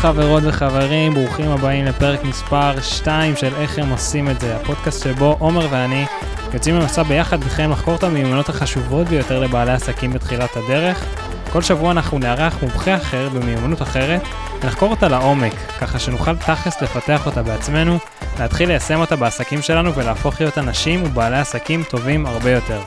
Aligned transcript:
חברות 0.00 0.42
וחברים, 0.46 1.14
ברוכים 1.14 1.50
הבאים 1.50 1.84
לפרק 1.84 2.24
מספר 2.24 2.80
2 2.80 3.36
של 3.36 3.54
איך 3.54 3.78
הם 3.78 3.90
עושים 3.90 4.30
את 4.30 4.40
זה, 4.40 4.56
הפודקאסט 4.56 5.04
שבו 5.04 5.36
עומר 5.38 5.66
ואני 5.70 6.06
יוצאים 6.54 6.74
למסע 6.74 7.02
ביחד 7.02 7.44
בכם 7.44 7.70
לחקור 7.70 7.94
את 7.94 8.04
המיומנות 8.04 8.48
החשובות 8.48 9.08
ביותר 9.08 9.40
לבעלי 9.40 9.72
עסקים 9.72 10.12
בתחילת 10.12 10.56
הדרך. 10.56 11.04
כל 11.52 11.62
שבוע 11.62 11.90
אנחנו 11.90 12.18
נארח 12.18 12.62
מומחה 12.62 12.96
אחר 12.96 13.28
במיומנות 13.28 13.82
אחרת 13.82 14.20
ונחקור 14.62 14.90
אותה 14.90 15.08
לעומק, 15.08 15.54
ככה 15.80 15.98
שנוכל 15.98 16.36
תכלס 16.36 16.82
לפתח 16.82 17.26
אותה 17.26 17.42
בעצמנו, 17.42 17.98
להתחיל 18.38 18.68
ליישם 18.68 19.00
אותה 19.00 19.16
בעסקים 19.16 19.62
שלנו 19.62 19.94
ולהפוך 19.94 20.40
להיות 20.40 20.58
אנשים 20.58 21.02
ובעלי 21.04 21.38
עסקים 21.38 21.82
טובים 21.82 22.26
הרבה 22.26 22.50
יותר. 22.50 22.80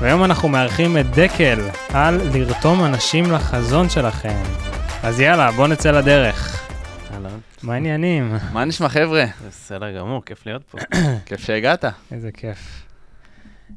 והיום 0.00 0.24
אנחנו 0.24 0.48
מארחים 0.48 0.98
את 0.98 1.10
דקל 1.10 1.58
על 1.92 2.20
לרתום 2.32 2.84
אנשים 2.84 3.32
לחזון 3.32 3.88
שלכם. 3.88 4.67
אז 5.02 5.20
יאללה, 5.20 5.52
בוא 5.52 5.68
נצא 5.68 5.90
לדרך. 5.90 6.68
אהלן. 7.12 7.38
מה 7.62 7.74
העניינים? 7.74 8.32
מה 8.52 8.64
נשמע 8.64 8.88
חבר'ה? 8.88 9.24
בסדר 9.48 9.98
גמור, 9.98 10.24
כיף 10.24 10.46
להיות 10.46 10.62
פה. 10.70 10.78
כיף 11.26 11.40
שהגעת. 11.40 11.84
איזה 12.12 12.32
כיף. 12.32 12.82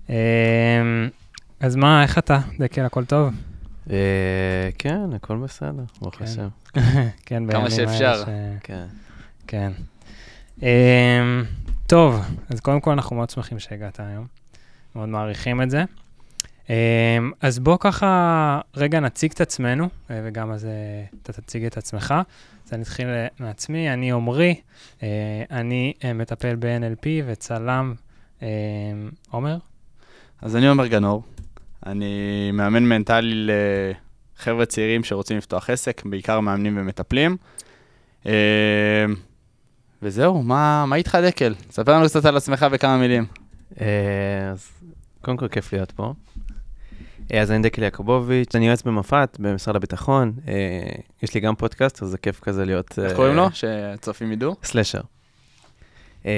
אמ, 0.10 0.16
אז 1.60 1.76
מה, 1.76 2.04
איך 2.04 2.18
אתה? 2.18 2.40
דקל, 2.60 2.86
הכל 2.86 3.06
טוב? 3.06 3.34
אה, 3.90 3.96
כן, 4.78 5.14
הכל 5.16 5.38
בסדר, 5.38 5.84
ברוך 6.02 6.16
כן. 6.16 6.24
השם. 6.26 6.48
כן, 6.76 6.82
כמה 7.26 7.48
בימים 7.48 7.56
האלה 7.56 7.70
שאפשר. 7.70 8.24
ש- 8.26 8.28
כן. 8.64 8.86
כן. 9.48 9.72
אמ, 10.62 10.68
טוב, 11.88 12.22
אז 12.50 12.60
קודם 12.60 12.80
כל 12.82 12.92
אנחנו 12.92 13.16
מאוד 13.16 13.30
שמחים 13.30 13.60
שהגעת 13.60 14.00
היום. 14.00 14.26
מאוד 14.96 15.10
מעריכים 15.10 15.62
את 15.62 15.70
זה. 15.70 15.84
אמ, 16.70 16.76
אז 17.42 17.60
בוא 17.60 17.78
ככה 17.80 18.62
רגע 18.76 19.00
נציג 19.00 19.32
את 19.32 19.42
עצמנו, 19.42 19.90
אה, 20.12 20.22
וגם 20.24 20.52
אז 20.52 20.66
אה, 20.66 20.72
אתה 21.24 21.34
תציג 21.34 21.66
את 21.66 21.78
עצמך. 21.78 22.14
אז 22.68 22.74
אני 22.74 22.82
אתחיל 22.82 23.08
אה, 23.08 23.28
מעצמי, 23.40 23.94
אני 23.94 24.12
עמרי, 24.12 24.56
אה, 25.04 25.44
אני 25.52 25.94
מטפל 26.16 26.56
ב-NLP 26.56 27.08
וצלם. 27.26 27.94
אמ, 28.42 28.48
עומר? 29.30 29.58
אז 30.42 30.56
אני 30.56 30.68
עומר 30.68 30.88
גנור, 30.88 31.24
אני 31.86 32.52
מאמן 32.54 32.84
מנטלי 32.84 33.48
לחבר'ה 34.38 34.66
צעירים 34.66 35.04
שרוצים 35.04 35.38
לפתוח 35.38 35.70
עסק, 35.70 36.02
בעיקר 36.06 36.40
מאמנים 36.40 36.78
ומטפלים. 36.82 37.38
אה, 38.26 39.06
וזהו, 40.02 40.44
מה, 40.44 40.86
מה 40.86 40.96
איתך 40.96 41.18
דקל? 41.24 41.56
ספר 41.72 41.92
לנו 41.94 42.06
קצת 42.06 42.26
על 42.26 42.38
עצמך 42.38 42.64
בכמה 42.64 42.98
מילים. 42.98 43.26
אז 44.52 44.72
קודם 45.22 45.38
כל 45.38 45.48
כיף 45.48 45.74
להיות 45.74 45.92
פה. 45.92 46.14
אה, 47.34 47.42
אז 47.42 47.52
אני 47.52 47.64
דקל 47.64 47.84
יעקובוביץ', 47.84 48.56
אני 48.56 48.68
יועץ 48.68 48.82
במפת 48.82 49.38
במשרד 49.40 49.76
הביטחון. 49.76 50.34
אה, 50.48 50.54
יש 51.24 51.34
לי 51.34 51.40
גם 51.40 51.56
פודקאסט, 51.56 52.04
אז 52.04 52.10
זה 52.10 52.18
כיף 52.18 52.40
כזה 52.40 52.66
להיות... 52.66 53.00
איך 53.00 53.12
אה, 53.12 53.16
קוראים 53.16 53.36
לו? 53.36 53.48
שצופים 53.54 54.32
ידעו. 54.32 54.56
סלשר. 54.64 55.02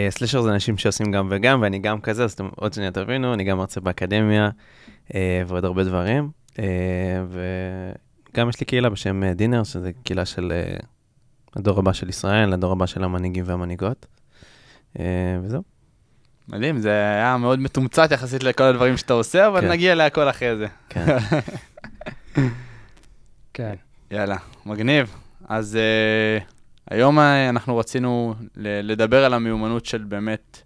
סלשר 0.10 0.42
זה 0.42 0.50
אנשים 0.50 0.78
שעושים 0.78 1.12
גם 1.12 1.28
וגם, 1.32 1.62
ואני 1.62 1.80
גם 1.80 2.02
כזה, 2.02 2.24
אז 2.24 2.36
עוד 2.56 2.74
שנייה 2.74 2.92
תבינו, 2.92 3.34
אני 3.34 3.44
גם 3.44 3.58
מרצה 3.58 3.82
באקדמיה 3.82 4.50
ועוד 5.48 5.66
הרבה 5.66 5.84
דברים. 5.84 6.30
וגם 7.30 8.50
יש 8.50 8.60
לי 8.60 8.66
קהילה 8.66 8.90
בשם 8.90 9.32
דינר, 9.32 9.64
שזה 9.64 9.92
קהילה 10.04 10.26
של 10.26 10.52
הדור 11.56 11.80
הבא 11.80 11.94
של 11.94 12.10
ישראל, 12.10 12.54
הדור 12.54 12.72
הבא 12.72 12.86
של 12.86 13.04
המנהיגים 13.04 13.44
והמנהיגות. 13.48 14.06
וזהו. 15.44 15.73
מדהים, 16.50 16.80
זה 16.80 16.90
היה 16.90 17.38
מאוד 17.38 17.60
מתומצת 17.60 18.12
יחסית 18.12 18.44
לכל 18.44 18.64
הדברים 18.64 18.98
שאתה 18.98 19.14
עושה, 19.14 19.48
אבל 19.48 19.62
כן. 19.62 19.72
נגיע 19.72 19.96
להכל 19.96 20.30
אחרי 20.30 20.56
זה. 20.56 20.68
כן. 20.90 21.18
כן. 23.54 23.74
יאללה, 24.12 24.38
מגניב. 24.66 25.16
אז 25.50 25.78
uh, 26.40 26.44
היום 26.92 27.20
uh, 27.20 27.22
אנחנו 27.50 27.78
רצינו 27.78 28.36
לדבר 28.56 29.26
על 29.26 29.34
המיומנות 29.34 29.86
של 29.86 30.04
באמת, 30.04 30.62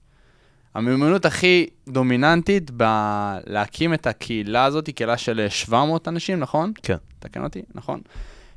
המיומנות 0.76 1.26
הכי 1.26 1.68
דומיננטית 1.88 2.72
בלהקים 2.72 3.94
את 3.94 4.08
הקהילה 4.08 4.66
הזאת, 4.66 4.88
היא 4.88 4.96
קהילה 4.96 5.18
של 5.18 5.40
אה, 5.40 5.50
700 5.50 6.08
אנשים, 6.08 6.40
נכון? 6.40 6.72
כן. 6.84 6.98
תקן 7.20 7.44
אותי, 7.44 7.62
נכון? 7.76 8.02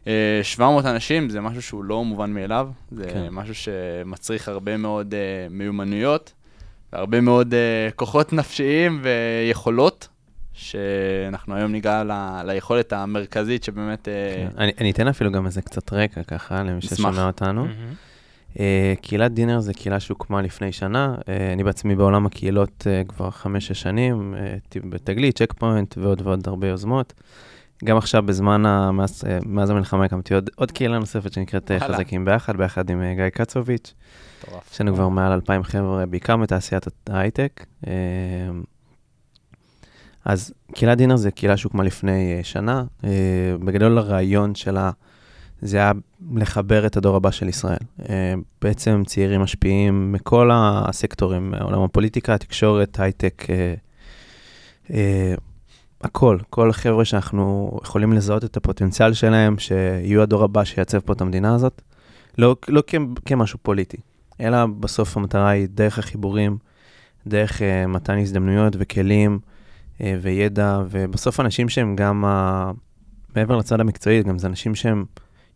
Uh, 0.04 0.06
700 0.42 0.84
אנשים 0.84 1.30
זה 1.30 1.40
משהו 1.40 1.62
שהוא 1.62 1.84
לא 1.84 2.04
מובן 2.04 2.32
מאליו, 2.32 2.68
זה 2.90 3.04
כן. 3.04 3.28
משהו 3.30 3.54
שמצריך 3.54 4.48
הרבה 4.48 4.76
מאוד 4.76 5.14
uh, 5.14 5.52
מיומנויות, 5.52 6.32
והרבה 6.92 7.20
מאוד 7.20 7.54
uh, 7.54 7.92
כוחות 7.96 8.32
נפשיים 8.32 9.02
ויכולות. 9.02 10.08
שאנחנו 10.52 11.54
היום 11.54 11.72
ניגע 11.72 12.04
ל- 12.04 12.42
ליכולת 12.44 12.92
המרכזית 12.92 13.64
שבאמת... 13.64 14.08
אה, 14.08 14.34
כן. 14.36 14.58
אני 14.58 14.72
אני 14.80 14.90
אתן 14.90 15.08
אפילו 15.08 15.32
גם 15.32 15.46
איזה 15.46 15.62
קצת 15.62 15.92
רקע 15.92 16.22
ככה, 16.22 16.62
למי 16.62 16.78
נשמח. 16.78 16.98
ששומע 16.98 17.26
אותנו. 17.26 17.64
מהמם. 17.64 17.94
אה, 18.60 18.94
קהילת 19.02 19.32
דינר 19.32 19.60
זה 19.60 19.74
קהילה 19.74 20.00
שהוקמה 20.00 20.42
לפני 20.42 20.72
שנה. 20.72 21.14
אה, 21.28 21.52
אני 21.52 21.64
בעצמי 21.64 21.94
בעולם 21.94 22.26
הקהילות 22.26 22.86
אה, 22.86 23.02
כבר 23.08 23.30
חמש-שש 23.30 23.80
שנים, 23.80 24.34
הייתי 24.34 24.80
בתגלית, 24.80 25.38
צ'ק 25.38 25.52
פוינט 25.52 25.98
ועוד 25.98 26.22
ועוד 26.24 26.48
הרבה 26.48 26.68
יוזמות. 26.68 27.12
גם 27.84 27.96
עכשיו, 27.96 28.22
בזמן, 28.22 28.66
ה... 28.66 28.90
מאז, 28.92 29.22
אה, 29.26 29.38
מאז 29.46 29.70
המלחמה, 29.70 30.04
הקמתי 30.04 30.34
עוד, 30.34 30.50
עוד 30.54 30.70
קהילה 30.70 30.98
נוספת 30.98 31.32
שנקראת 31.32 31.70
אה. 31.70 31.80
חזקים 31.80 32.24
ביחד, 32.24 32.56
ביחד 32.56 32.90
עם 32.90 33.02
אה, 33.02 33.14
גיא 33.14 33.28
קצוביץ'. 33.28 33.94
מטורף. 34.42 34.72
יש 34.72 34.80
לנו 34.80 34.94
כבר 34.94 35.08
מעל 35.08 35.32
2,000 35.32 35.62
חבר'ה, 35.64 36.06
בעיקר 36.06 36.36
מתעשיית 36.36 36.86
ההייטק. 37.06 37.66
אז 40.24 40.52
קהילת 40.74 40.98
דינר 40.98 41.16
זה 41.16 41.30
קהילה 41.30 41.56
שהוקמה 41.56 41.84
לפני 41.84 42.40
שנה. 42.42 42.84
בגדול 43.64 43.98
הרעיון 43.98 44.54
שלה 44.54 44.90
זה 45.60 45.76
היה 45.76 45.92
לחבר 46.34 46.86
את 46.86 46.96
הדור 46.96 47.16
הבא 47.16 47.30
של 47.30 47.48
ישראל. 47.48 47.78
בעצם 48.62 49.02
צעירים 49.06 49.40
משפיעים 49.40 50.12
מכל 50.12 50.50
הסקטורים, 50.52 51.54
עולם 51.60 51.82
הפוליטיקה, 51.82 52.34
התקשורת, 52.34 53.00
הייטק, 53.00 53.46
הכל. 56.02 56.38
כל 56.50 56.70
החבר'ה 56.70 57.04
שאנחנו 57.04 57.70
יכולים 57.84 58.12
לזהות 58.12 58.44
את 58.44 58.56
הפוטנציאל 58.56 59.12
שלהם, 59.12 59.58
שיהיו 59.58 60.22
הדור 60.22 60.44
הבא 60.44 60.64
שיעצב 60.64 60.98
פה 61.00 61.12
את 61.12 61.20
המדינה 61.20 61.54
הזאת. 61.54 61.82
לא, 62.38 62.56
לא 62.68 62.82
כ- 62.86 62.94
כמשהו 63.24 63.58
פוליטי, 63.62 63.96
אלא 64.40 64.66
בסוף 64.66 65.16
המטרה 65.16 65.48
היא 65.48 65.68
דרך 65.70 65.98
החיבורים, 65.98 66.58
דרך 67.26 67.58
uh, 67.60 67.86
מתן 67.88 68.18
הזדמנויות 68.18 68.76
וכלים 68.78 69.38
uh, 69.98 70.00
וידע, 70.22 70.80
ובסוף 70.90 71.40
אנשים 71.40 71.68
שהם 71.68 71.96
גם, 71.96 72.24
uh, 72.24 72.74
מעבר 73.36 73.56
לצד 73.56 73.80
המקצועי, 73.80 74.22
גם 74.22 74.38
זה 74.38 74.46
אנשים 74.46 74.74
שהם 74.74 75.04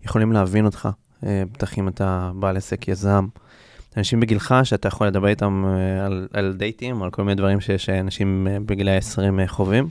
יכולים 0.04 0.32
להבין 0.32 0.66
אותך, 0.66 0.88
uh, 1.22 1.26
בטח 1.52 1.78
אם 1.78 1.88
אתה 1.88 2.30
בעל 2.34 2.56
עסק 2.56 2.88
יזם. 2.88 3.26
אנשים 3.96 4.20
בגילך 4.20 4.54
שאתה 4.64 4.88
יכול 4.88 5.06
לדבר 5.06 5.28
איתם 5.28 5.64
על, 6.06 6.28
על 6.32 6.54
דייטים, 6.58 7.02
על 7.02 7.10
כל 7.10 7.22
מיני 7.22 7.34
דברים 7.34 7.60
ש- 7.60 7.70
שאנשים 7.70 8.46
uh, 8.46 8.62
בגילי 8.66 8.90
ה-20 8.96 9.18
uh, 9.44 9.48
חווים, 9.48 9.88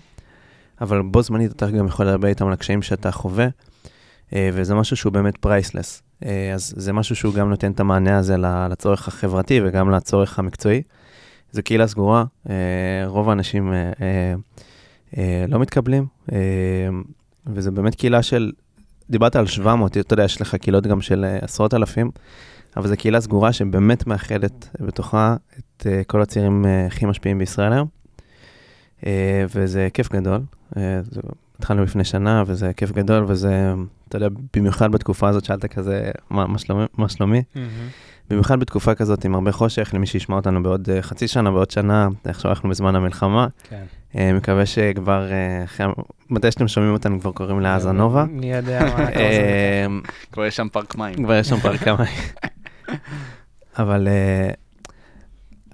אבל 0.84 1.02
בו 1.02 1.22
זמנית 1.22 1.52
אתה 1.52 1.72
גם 1.72 1.88
יכול 1.88 2.06
לדבר 2.06 2.28
איתם 2.28 2.48
על 2.48 2.54
הקשיים 2.54 2.82
שאתה 2.82 3.12
חווה, 3.12 3.48
uh, 3.48 4.34
וזה 4.54 4.76
משהו 4.76 4.98
שהוא 4.98 5.14
באמת 5.14 5.38
פרייסלס. 5.38 6.04
אה, 6.26 6.54
אז 6.54 6.74
זה 6.78 6.94
משהו 6.94 7.16
שהוא 7.16 7.34
גם 7.34 7.50
נותן 7.50 7.72
את 7.72 7.80
המענה 7.80 8.18
הזה 8.18 8.36
לצורך 8.70 9.08
החברתי 9.08 9.62
וגם 9.64 9.92
לצורך 9.92 10.40
המקצועי. 10.40 10.82
זו 11.52 11.64
קהילה 11.64 11.88
סגורה, 11.88 12.24
אה, 12.50 12.56
רוב 13.06 13.30
האנשים 13.30 13.74
אה, 13.74 13.92
אה, 14.02 14.34
אה, 15.18 15.46
לא 15.48 15.60
מתקבלים, 15.60 16.06
אה, 16.32 16.38
וזה 17.48 17.72
באמת 17.72 17.96
קהילה 17.96 18.24
של, 18.24 18.52
דיברת 19.10 19.36
על 19.36 19.48
700, 19.48 19.98
אתה 19.98 20.14
יודע, 20.14 20.24
יש 20.24 20.42
לך 20.42 20.56
קהילות 20.56 20.88
גם 20.88 21.02
של 21.02 21.26
אה, 21.26 21.40
עשרות 21.42 21.74
אלפים, 21.74 22.12
אבל 22.78 22.88
זו 22.88 22.96
קהילה 22.98 23.22
סגורה 23.22 23.54
שבאמת 23.54 24.08
מאחדת 24.08 24.70
בתוכה 24.80 25.36
את 25.60 25.88
אה, 25.88 26.02
כל 26.08 26.22
הצעירים 26.22 26.66
אה, 26.66 26.86
הכי 26.86 27.06
משפיעים 27.06 27.40
בישראל 27.40 27.74
היום, 27.74 27.88
אה, 27.88 28.03
וזה 29.50 29.88
כיף 29.94 30.12
גדול. 30.12 30.42
אה, 30.78 31.00
התחלנו 31.60 31.84
לפני 31.84 32.04
שנה, 32.04 32.44
וזה 32.48 32.72
כיף 32.78 32.92
גדול, 32.92 33.26
וזה, 33.28 33.74
אתה 34.10 34.18
יודע, 34.18 34.28
במיוחד 34.56 34.92
בתקופה 34.92 35.30
הזאת, 35.30 35.46
שאלת 35.46 35.66
כזה, 35.66 36.12
מה, 36.30 36.48
מה, 36.48 36.58
שלומי, 36.58 36.86
מה 36.98 37.10
שלומי? 37.10 37.44
מהמם. 37.56 37.68
במיוחד 38.30 38.60
בתקופה 38.60 38.96
כזאת 38.96 39.26
עם 39.26 39.36
הרבה 39.36 39.52
חושך, 39.52 39.92
למי 39.94 40.06
שישמע 40.06 40.36
אותנו 40.36 40.64
בעוד 40.64 40.90
uh, 40.90 41.02
חצי 41.02 41.28
שנה, 41.28 41.52
בעוד 41.52 41.72
שנה, 41.72 42.08
עכשיו 42.24 42.52
אנחנו 42.52 42.70
בזמן 42.70 42.96
המלחמה. 42.96 43.48
כן. 43.70 43.84
Uh, 44.14 44.18
מקווה 44.34 44.66
שכבר, 44.66 45.28
uh, 45.80 45.84
מתי 46.30 46.52
שאתם 46.52 46.68
שומעים 46.68 46.94
אותנו 46.94 47.20
כבר 47.20 47.32
קוראים 47.32 47.60
לעזה 47.60 47.92
נובה. 47.92 48.26
מי 48.30 48.54
יודע 48.54 48.82
מה. 48.98 49.10
אה, 49.10 49.86
כבר 50.32 50.46
יש 50.46 50.56
שם 50.56 50.68
פארק 50.72 50.96
מים. 50.96 51.24
כבר 51.24 51.34
יש 51.34 51.48
שם 51.48 51.60
פרק 51.60 51.80
כמה. 51.80 52.04
אבל 53.80 54.08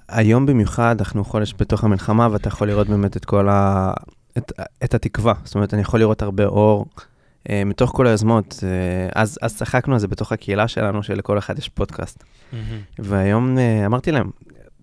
היום 0.09 0.45
במיוחד, 0.45 0.95
אנחנו 0.99 1.23
חודש 1.23 1.53
בתוך 1.59 1.83
המלחמה, 1.83 2.27
ואתה 2.31 2.47
יכול 2.47 2.67
לראות 2.67 2.87
באמת 2.87 3.17
את 3.17 3.25
כל 3.25 3.49
ה... 3.49 3.93
את, 4.37 4.51
את 4.83 4.93
התקווה. 4.93 5.33
זאת 5.43 5.55
אומרת, 5.55 5.73
אני 5.73 5.81
יכול 5.81 5.99
לראות 5.99 6.21
הרבה 6.21 6.45
אור 6.45 6.85
uh, 6.95 7.51
מתוך 7.65 7.91
כל 7.95 8.07
היוזמות. 8.07 8.53
Uh, 8.59 9.11
אז, 9.15 9.39
אז 9.41 9.57
צחקנו 9.57 9.93
על 9.93 9.99
זה 9.99 10.07
בתוך 10.07 10.31
הקהילה 10.31 10.67
שלנו, 10.67 11.03
שלכל 11.03 11.37
אחד 11.37 11.57
יש 11.59 11.69
פודקאסט. 11.69 12.23
מהמם. 12.53 12.81
והיום 12.99 13.57
uh, 13.57 13.85
אמרתי 13.85 14.11
להם, 14.11 14.29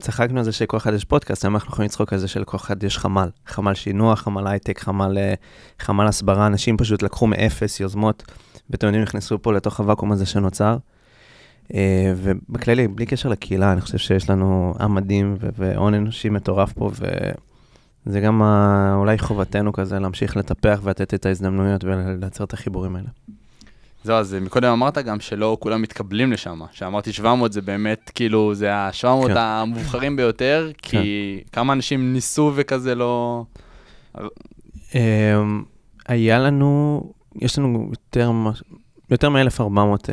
צחקנו 0.01 0.39
על 0.39 0.45
זה 0.45 0.53
שלכל 0.53 0.77
אחד 0.77 0.95
יש 0.95 1.05
פודקאסט, 1.05 1.45
היום 1.45 1.55
אנחנו 1.55 1.73
יכולים 1.73 1.87
לצחוק 1.87 2.13
על 2.13 2.19
זה 2.19 2.29
שלכל 2.29 2.57
אחד 2.57 2.83
יש 2.83 2.99
חמ"ל. 2.99 3.29
חמ"ל 3.47 3.75
שינוע, 3.75 4.17
חמ"ל 4.17 4.47
הייטק, 4.47 4.81
חמ"ל, 4.81 5.19
אה, 5.19 5.35
חמ"ל 5.81 6.07
הסברה, 6.07 6.47
אנשים 6.47 6.77
פשוט 6.77 7.03
לקחו 7.03 7.27
מאפס 7.27 7.81
יוזמות, 7.81 8.23
ואתם 8.71 8.87
יודעים, 8.87 9.03
נכנסו 9.03 9.43
פה 9.43 9.53
לתוך 9.53 9.81
הוואקום 9.81 10.13
הזה 10.13 10.27
שנוצר, 10.27 10.71
אה, 10.73 10.77
ובכללי, 12.17 12.89
בלי 12.89 13.07
קשר 13.07 13.29
לקהילה, 13.29 13.73
אני 13.73 13.81
חושב 13.81 13.99
שיש 13.99 14.31
לנו 14.31 14.75
עם 14.81 14.95
מדהים 14.95 15.37
והון 15.57 15.95
אנושי 15.95 16.29
מטורף 16.29 16.73
פה, 16.73 16.91
וזה 18.07 18.21
גם 18.21 18.43
ה- 18.43 18.95
אולי 18.99 19.19
חובתנו 19.19 19.73
כזה 19.73 19.99
להמשיך 19.99 20.37
לטפח 20.37 20.81
ולתת 20.83 21.15
את 21.15 21.27
ההזדמנויות 21.27 21.85
ולייצר 21.85 22.45
את 22.45 22.53
החיבורים 22.53 22.97
האלה. 22.97 23.09
זהו, 24.05 24.17
אז 24.17 24.37
מקודם 24.41 24.73
אמרת 24.73 24.99
גם 24.99 25.21
שלא 25.21 25.57
כולם 25.61 25.83
מתקבלים 25.83 26.33
לשם. 26.33 26.61
שאמרתי 26.73 27.13
700 27.13 27.53
זה 27.53 27.63
באמת, 27.63 28.11
כאילו, 28.15 28.55
זה 28.55 28.75
ה-700 28.75 29.27
כן. 29.27 29.37
המובחרים 29.37 30.17
ביותר, 30.17 30.71
כי 30.83 31.41
כמה 31.53 31.73
אנשים 31.73 32.13
ניסו 32.13 32.53
וכזה 32.55 32.95
לא... 32.95 33.45
אמ, 34.95 35.63
היה 36.09 36.39
לנו, 36.39 37.03
יש 37.41 37.59
לנו 37.59 37.89
יותר, 37.91 38.31
יותר 39.11 39.31
מ-1,400 39.31 39.69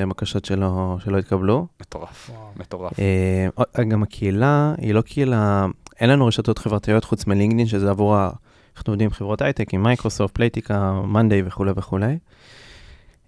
בקשות 0.09 0.45
שלא, 0.45 0.97
שלא 1.03 1.17
התקבלו. 1.17 1.67
מטורף. 1.81 2.29
מטורף. 2.59 2.99
אה, 2.99 3.47
עוד- 3.55 3.89
גם 3.89 4.03
הקהילה 4.03 4.73
היא 4.77 4.93
לא 4.93 5.01
קהילה, 5.01 5.65
אין 5.99 6.09
לנו 6.09 6.25
רשתות 6.27 6.57
חברתיות 6.57 7.03
חוץ 7.03 7.27
מ 7.27 7.31
LinkedIn, 7.31 7.67
שזה 7.67 7.89
עבור, 7.89 8.15
ה- 8.15 8.31
אנחנו 8.77 8.91
עובדים 8.93 9.05
עם 9.05 9.13
חברות 9.13 9.41
הייטק, 9.41 9.73
עם 9.73 9.83
Microsoft, 9.83 10.33
Playtika, 10.35 10.91
monday 11.05 11.43
וכולי 11.45 11.71
וכולי. 11.75 12.17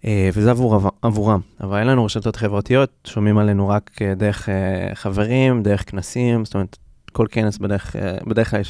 אה, 0.06 0.30
וזה 0.34 0.52
עבור, 0.52 0.80
עבורם, 1.02 1.40
אבל 1.62 1.80
אין 1.80 1.88
לנו 1.88 2.06
רשתות 2.06 2.36
חברתיות, 2.36 2.90
שומעים 3.08 3.38
עלינו 3.38 3.68
רק 3.68 3.92
אה, 4.02 4.16
דרך 4.16 4.50
אה, 4.50 4.90
חברים, 4.96 5.64
דרך 5.64 5.92
כנסים, 5.92 6.46
זאת 6.46 6.54
אומרת, 6.54 6.78
כל 7.12 7.28
כנס 7.32 7.58
בדרך, 7.58 7.96
אה, 7.96 8.18
בדרך 8.28 8.50
כלל 8.52 8.62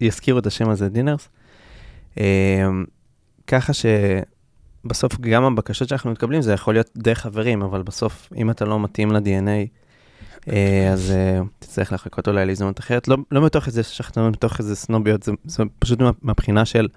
יזכירו 0.00 0.38
את 0.38 0.46
השם 0.46 0.68
הזה 0.70 0.88
דינרס. 0.88 1.28
אה, 2.18 2.24
ככה 3.46 3.72
שבסוף 4.84 5.20
גם 5.20 5.44
הבקשות 5.44 5.88
שאנחנו 5.88 6.10
מתקבלים 6.10 6.42
זה 6.42 6.52
יכול 6.52 6.74
להיות 6.74 6.90
דרך 6.96 7.18
חברים, 7.18 7.62
אבל 7.62 7.82
בסוף 7.82 8.32
אם 8.36 8.50
אתה 8.50 8.64
לא 8.64 8.80
מתאים 8.80 9.12
ל-DNA, 9.12 9.68
אה, 10.48 10.90
אז 10.92 11.10
אה, 11.10 11.40
תצטרך 11.58 11.92
לחכות 11.92 12.28
אולי 12.28 12.46
להזדמנות 12.46 12.80
אחרת. 12.80 13.08
לא, 13.08 13.16
לא 13.30 13.46
מתוך 13.46 13.66
איזה 13.66 13.82
שחצנות, 13.82 14.32
מתוך 14.32 14.58
איזה 14.58 14.76
סנוביות, 14.76 15.22
זה, 15.22 15.32
זה 15.44 15.62
פשוט 15.78 16.00
מה- 16.00 16.10
מהבחינה 16.22 16.64
של, 16.64 16.88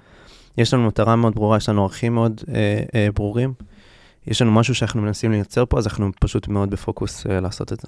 יש 0.58 0.74
לנו 0.74 0.88
מטרה 0.88 1.16
מאוד 1.16 1.36
ברורה, 1.36 1.58
יש 1.58 1.70
לנו 1.70 1.84
ערכים 1.84 2.14
מאוד 2.14 2.42
אה, 2.54 2.84
אה, 2.96 3.08
ברורים, 3.16 3.54
יש 4.28 4.42
לנו 4.42 4.52
משהו 4.52 4.76
שאנחנו 4.76 5.02
מנסים 5.02 5.32
לייצר 5.32 5.66
פה, 5.66 5.78
אז 5.78 5.88
אנחנו 5.88 6.12
פשוט 6.20 6.48
מאוד 6.48 6.70
בפוקוס 6.70 7.28
אה, 7.28 7.40
לעשות 7.40 7.74
את 7.74 7.80
זה. 7.80 7.88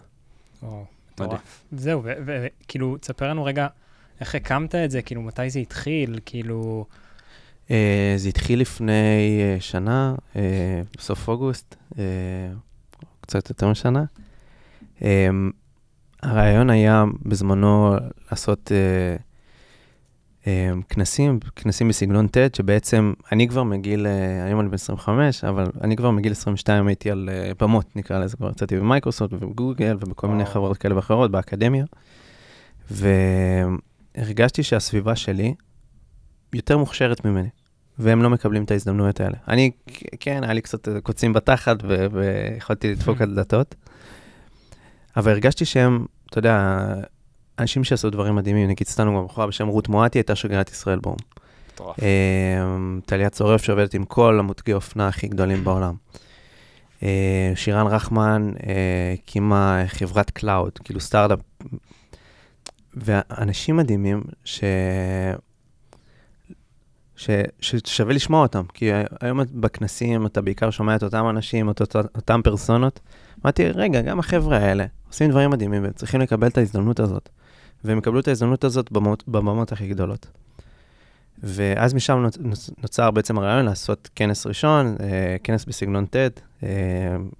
מטורף. 1.14 1.64
זהו, 1.72 2.04
וכאילו, 2.26 2.98
תספר 2.98 3.30
לנו 3.30 3.44
רגע 3.44 3.68
איך 4.20 4.36
הקמת 4.36 4.76
את 4.76 4.92
זה, 4.92 5.02
כאילו, 5.02 5.22
מתי 5.22 5.50
זה 5.50 5.60
התחיל, 5.60 6.20
כאילו... 6.26 6.86
אה, 7.72 8.14
זה 8.18 8.30
התחיל 8.30 8.62
לפני 8.62 9.42
אה, 9.42 9.58
שנה, 9.60 10.16
אה, 10.36 10.82
בסוף 10.98 11.28
אוגוסט, 11.28 11.76
אה, 12.00 12.04
קצת 13.22 13.50
יותר 13.50 13.70
משנה. 13.70 14.04
הרעיון 16.24 16.70
היה 16.70 17.04
בזמנו 17.26 17.96
לעשות 18.32 18.72
אה, 18.72 19.16
אה, 20.48 20.72
כנסים, 20.90 21.40
כנסים 21.56 21.88
בסגנון 21.88 22.28
ט', 22.28 22.56
שבעצם 22.56 23.14
אני 23.32 23.48
כבר 23.48 23.64
מגיל, 23.64 24.08
אה, 24.08 24.46
היום 24.46 24.60
אני 24.60 24.70
בן 24.70 24.74
25, 24.74 25.44
אבל 25.44 25.66
אני 25.82 25.96
כבר 25.96 26.12
מגיל 26.12 26.32
22 26.32 26.88
הייתי 26.88 27.12
על 27.12 27.30
אה, 27.32 27.52
במות, 27.60 27.96
נקרא 27.96 28.20
לזה, 28.20 28.38
כבר 28.38 28.50
יצאתי 28.50 28.78
במייקרוסופט 28.78 29.34
ובגוגל 29.34 29.98
ובכל 30.02 30.28
מיני. 30.28 30.46
חברות 30.46 30.78
כאלה 30.78 30.96
ואחרות, 30.96 31.32
באקדמיה. 31.32 31.86
והרגשתי 32.92 34.64
שהסביבה 34.64 35.16
שלי 35.16 35.54
יותר 36.54 36.78
מוכשרת 36.78 37.26
ממני, 37.26 37.50
והם 38.00 38.24
לא 38.24 38.30
מקבלים 38.30 38.64
את 38.64 38.72
ההזדמנויות 38.72 39.20
האלה. 39.20 39.38
אני, 39.48 39.72
כן, 40.20 40.44
היה 40.44 40.54
לי 40.54 40.62
קצת 40.62 40.88
אה, 40.88 41.02
קוצים 41.02 41.34
בתחת 41.34 41.78
ויכולתי 42.12 42.92
לדפוק 42.92 43.22
על 43.22 43.36
דלתות, 43.36 43.76
אבל 45.18 45.32
הרגשתי 45.32 45.66
שהם, 45.66 46.06
אתה 46.30 46.40
יודע, 46.40 46.86
אנשים 47.60 47.84
שעשו 47.84 48.10
דברים 48.10 48.36
מדהימים, 48.36 48.70
נגיד 48.70 48.88
סתם 48.88 49.08
גם 49.08 49.26
בחורה 49.26 49.48
בשם 49.48 49.68
רות 49.68 49.90
מואטי 49.90 50.20
הייתה 50.20 50.36
שגרירת 50.36 50.70
ישראל 50.70 51.00
באו"ם. 51.00 51.16
מטורף. 51.74 52.00
אה, 52.00 52.64
טליה 53.06 53.30
צורף 53.30 53.64
שעובדת 53.64 53.94
עם 53.94 54.06
כל 54.06 54.40
המותגי 54.40 54.74
אופנה 54.74 55.08
הכי 55.08 55.28
גדולים 55.28 55.64
בעולם. 55.64 55.96
אה, 57.04 57.52
שירן 57.56 57.88
רחמן 57.88 58.52
הקימה 59.14 59.84
חברת 59.88 60.30
cloud, 60.30 60.72
כאילו 60.84 61.00
סטארט-אפ. 61.00 61.40
ואנשים 62.94 63.78
מדהימים 63.78 64.24
ש... 64.46 64.64
ש... 67.16 67.30
ששווה 67.60 68.14
לשמוע 68.14 68.42
אותם, 68.42 68.64
כי 68.74 68.90
היום 69.22 69.40
בכנסים 69.54 70.26
אתה 70.26 70.42
בעיקר 70.42 70.70
שומע 70.70 70.96
את 70.96 71.04
אותם 71.04 71.26
אנשים, 71.30 71.70
את 71.70 71.82
אותם, 71.82 72.00
אותם 72.16 72.42
פרסונות. 72.44 73.00
אמרתי, 73.44 73.70
רגע, 73.70 74.02
גם 74.02 74.20
החבר'ה 74.20 74.58
האלה 74.58 74.86
עושים 75.08 75.30
דברים 75.30 75.50
מדהימים 75.50 75.84
והם 75.84 75.92
צריכים 75.94 76.22
לקבל 76.22 76.48
את 76.48 76.58
ההזדמנות 76.58 77.00
הזאת. 77.00 77.30
והם 77.84 77.98
יקבלו 77.98 78.20
את 78.20 78.28
ההזדמנות 78.28 78.64
הזאת 78.64 78.92
במות, 78.92 79.24
בבמות 79.28 79.72
הכי 79.72 79.88
גדולות. 79.88 80.28
ואז 81.44 81.94
משם 81.94 82.26
נוצ- 82.28 82.38
נוצ- 82.38 82.72
נוצר 82.82 83.12
בעצם 83.12 83.38
הרעיון 83.38 83.66
לעשות 83.66 84.10
כנס 84.16 84.48
ראשון, 84.48 84.96
אה, 85.00 85.36
כנס 85.44 85.66
בסגנון 85.66 86.06
TED. 86.06 86.16
אה, 86.16 86.70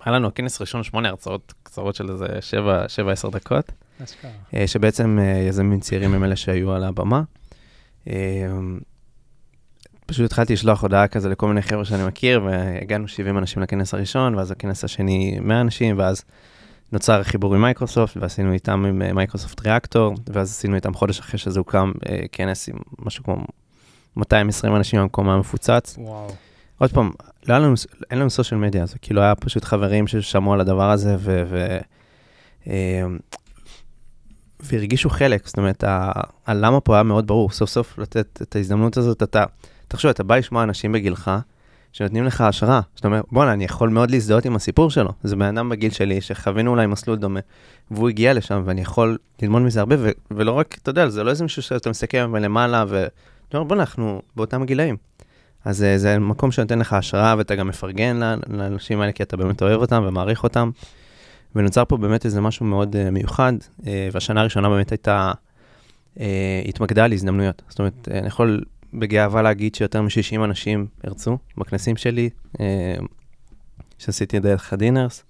היה 0.06 0.16
לנו 0.16 0.28
הכנס 0.28 0.62
ראשון 0.62 0.84
שמונה 0.84 1.10
הרצאות 1.10 1.54
קצרות 1.64 1.96
של 1.96 2.12
איזה 2.12 2.28
שבע, 2.42 2.86
שבע, 2.88 3.12
עשר 3.12 3.30
דקות. 3.30 3.72
אה, 4.54 4.68
שבעצם 4.68 5.20
יזמים 5.50 5.80
צעירים 5.80 6.14
הם 6.14 6.24
אלה 6.24 6.36
שהיו 6.36 6.72
על 6.74 6.84
הבמה. 6.84 7.22
פשוט 10.14 10.26
התחלתי 10.26 10.54
לשלוח 10.54 10.82
הודעה 10.82 11.08
כזה 11.08 11.30
לכל 11.30 11.48
מיני 11.48 11.62
חבר'ה 11.62 11.86
שאני 11.86 12.04
מכיר, 12.08 12.44
והגענו 12.44 13.08
70 13.08 13.38
אנשים 13.38 13.64
לכנס 13.64 13.94
הראשון, 13.94 14.36
ואז 14.36 14.52
הכנס 14.52 14.84
השני 14.84 15.40
100 15.42 15.62
אנשים, 15.62 16.00
ואז 16.00 16.24
נוצר 16.92 17.20
החיבור 17.20 17.56
עם 17.56 17.62
מייקרוסופט, 17.62 18.18
ועשינו 18.18 18.54
איתם 18.54 18.86
עם 18.86 19.02
אה, 19.02 19.14
Microsoft 19.14 19.68
Reactor, 19.68 20.16
ואז 20.34 20.50
עשינו 20.50 20.76
איתם 20.76 20.94
חודש 20.94 21.20
אחרי 21.20 21.40
שזה 21.40 21.60
הוקם 21.60 21.92
אה, 22.10 22.22
כנס 22.32 22.70
עם 22.70 22.76
משהו 23.00 23.24
כמו 23.24 23.46
220 24.16 24.76
אנשים, 24.76 25.00
המקום 25.00 25.30
היה 25.30 25.38
מפוצץ. 25.38 25.96
וואו. 25.98 26.28
עוד 26.78 26.92
פעם, 26.92 27.12
לא 27.48 27.58
לנו, 27.58 27.74
אין 28.12 28.20
לנו 28.20 28.30
סושיאל 28.30 28.60
מדיה, 28.60 28.86
זה 28.86 29.00
כאילו 29.02 29.22
היה 29.22 29.36
פשוט 29.36 29.64
חברים 29.64 30.08
ששמעו 30.08 30.54
על 30.54 30.62
הדבר 30.62 30.90
הזה 30.90 31.16
ו... 31.20 31.44
ו 31.50 31.78
אה, 32.68 33.04
והרגישו 34.60 35.10
חלק, 35.10 35.48
זאת 35.48 35.58
אומרת, 35.58 35.84
הלמה 36.46 36.80
פה 36.80 36.94
היה 36.94 37.04
מאוד 37.04 37.28
ברור, 37.28 37.52
סוף 37.52 37.70
סוף 37.70 37.98
לתת 37.98 38.40
את 38.42 38.56
ההזדמנות 38.56 38.98
הזאת, 38.98 39.24
אתה, 39.24 39.44
תחשוב, 39.88 40.10
אתה 40.10 40.24
בא 40.24 40.38
לשמוע 40.38 40.64
אנשים 40.64 40.92
בגילך, 40.92 41.32
שנותנים 41.92 42.24
לך 42.24 42.42
השראה, 42.42 42.80
זאת 42.96 43.06
אומרת, 43.06 43.26
בואנה, 43.32 43.54
אני 43.54 43.64
יכול 43.64 43.90
מאוד 43.90 44.12
להזדהות 44.12 44.46
עם 44.46 44.56
הסיפור 44.56 44.92
שלו, 44.92 45.14
זה 45.24 45.36
בן 45.36 45.58
אדם 45.58 45.70
בגיל 45.70 45.92
שלי, 45.92 46.22
שחווינו 46.22 46.72
אולי 46.72 46.88
מסלול 46.88 47.18
דומה, 47.18 47.40
והוא 47.92 48.10
הגיע 48.10 48.34
לשם, 48.34 48.62
ואני 48.66 48.82
יכול 48.82 49.18
ללמוד 49.42 49.62
מזה 49.62 49.80
הרבה, 49.80 49.96
ו- 50.00 50.12
ולא 50.32 50.52
רק, 50.52 50.78
אתה 50.82 50.90
יודע, 50.90 51.10
זה 51.10 51.24
לא 51.24 51.30
איזה 51.30 51.44
מישהו 51.44 51.62
שאתה 51.62 51.90
מסתכל 51.90 52.26
מלמעלה, 52.26 52.86
ואתה 52.88 53.58
אומר, 53.58 53.68
בואנה, 53.68 53.82
אנחנו 53.82 54.22
באותם 54.36 54.66
גילאים. 54.66 54.98
אז 55.66 55.84
אה, 55.84 55.98
זה 55.98 56.20
מקום 56.20 56.52
שנותן 56.52 56.80
לך 56.80 56.94
השראה, 56.94 57.36
ואתה 57.38 57.56
גם 57.56 57.68
מפרגן 57.68 58.20
לאנשים 58.50 59.02
האלה, 59.02 59.12
כי 59.12 59.24
אתה 59.24 59.38
באמת 59.38 59.62
אוהב 59.62 59.82
אותם 59.82 60.04
ומעריך 60.08 60.44
אותם. 60.44 60.70
ונוצר 61.56 61.86
פה 61.86 61.98
באמת 61.98 62.26
איזה 62.26 62.42
משהו 62.42 62.66
מאוד 62.66 62.96
uh, 62.96 63.12
מיוחד, 63.12 63.54
uh, 63.82 63.86
והשנה 64.12 64.42
הראשונה 64.42 64.70
באמת 64.70 64.92
הייתה, 64.92 65.32
uh, 66.16 66.20
התמקדה 66.68 67.06
על 67.06 67.14
הזדמנויות. 67.14 67.62
זאת 67.70 67.80
אומרת, 67.80 68.08
אני 68.12 68.28
יכול 68.28 68.64
בגאווה 68.94 69.42
להגיד 69.42 69.76
שיותר 69.76 70.02
מ-60 70.02 70.44
אנשים 70.44 70.88
הרצו 71.04 71.38
בכנסים 71.58 71.98
שלי, 71.98 72.30
uh, 72.54 72.60
שעשיתי 73.98 74.40
דרך 74.40 74.74
הדינרס. 74.74 75.24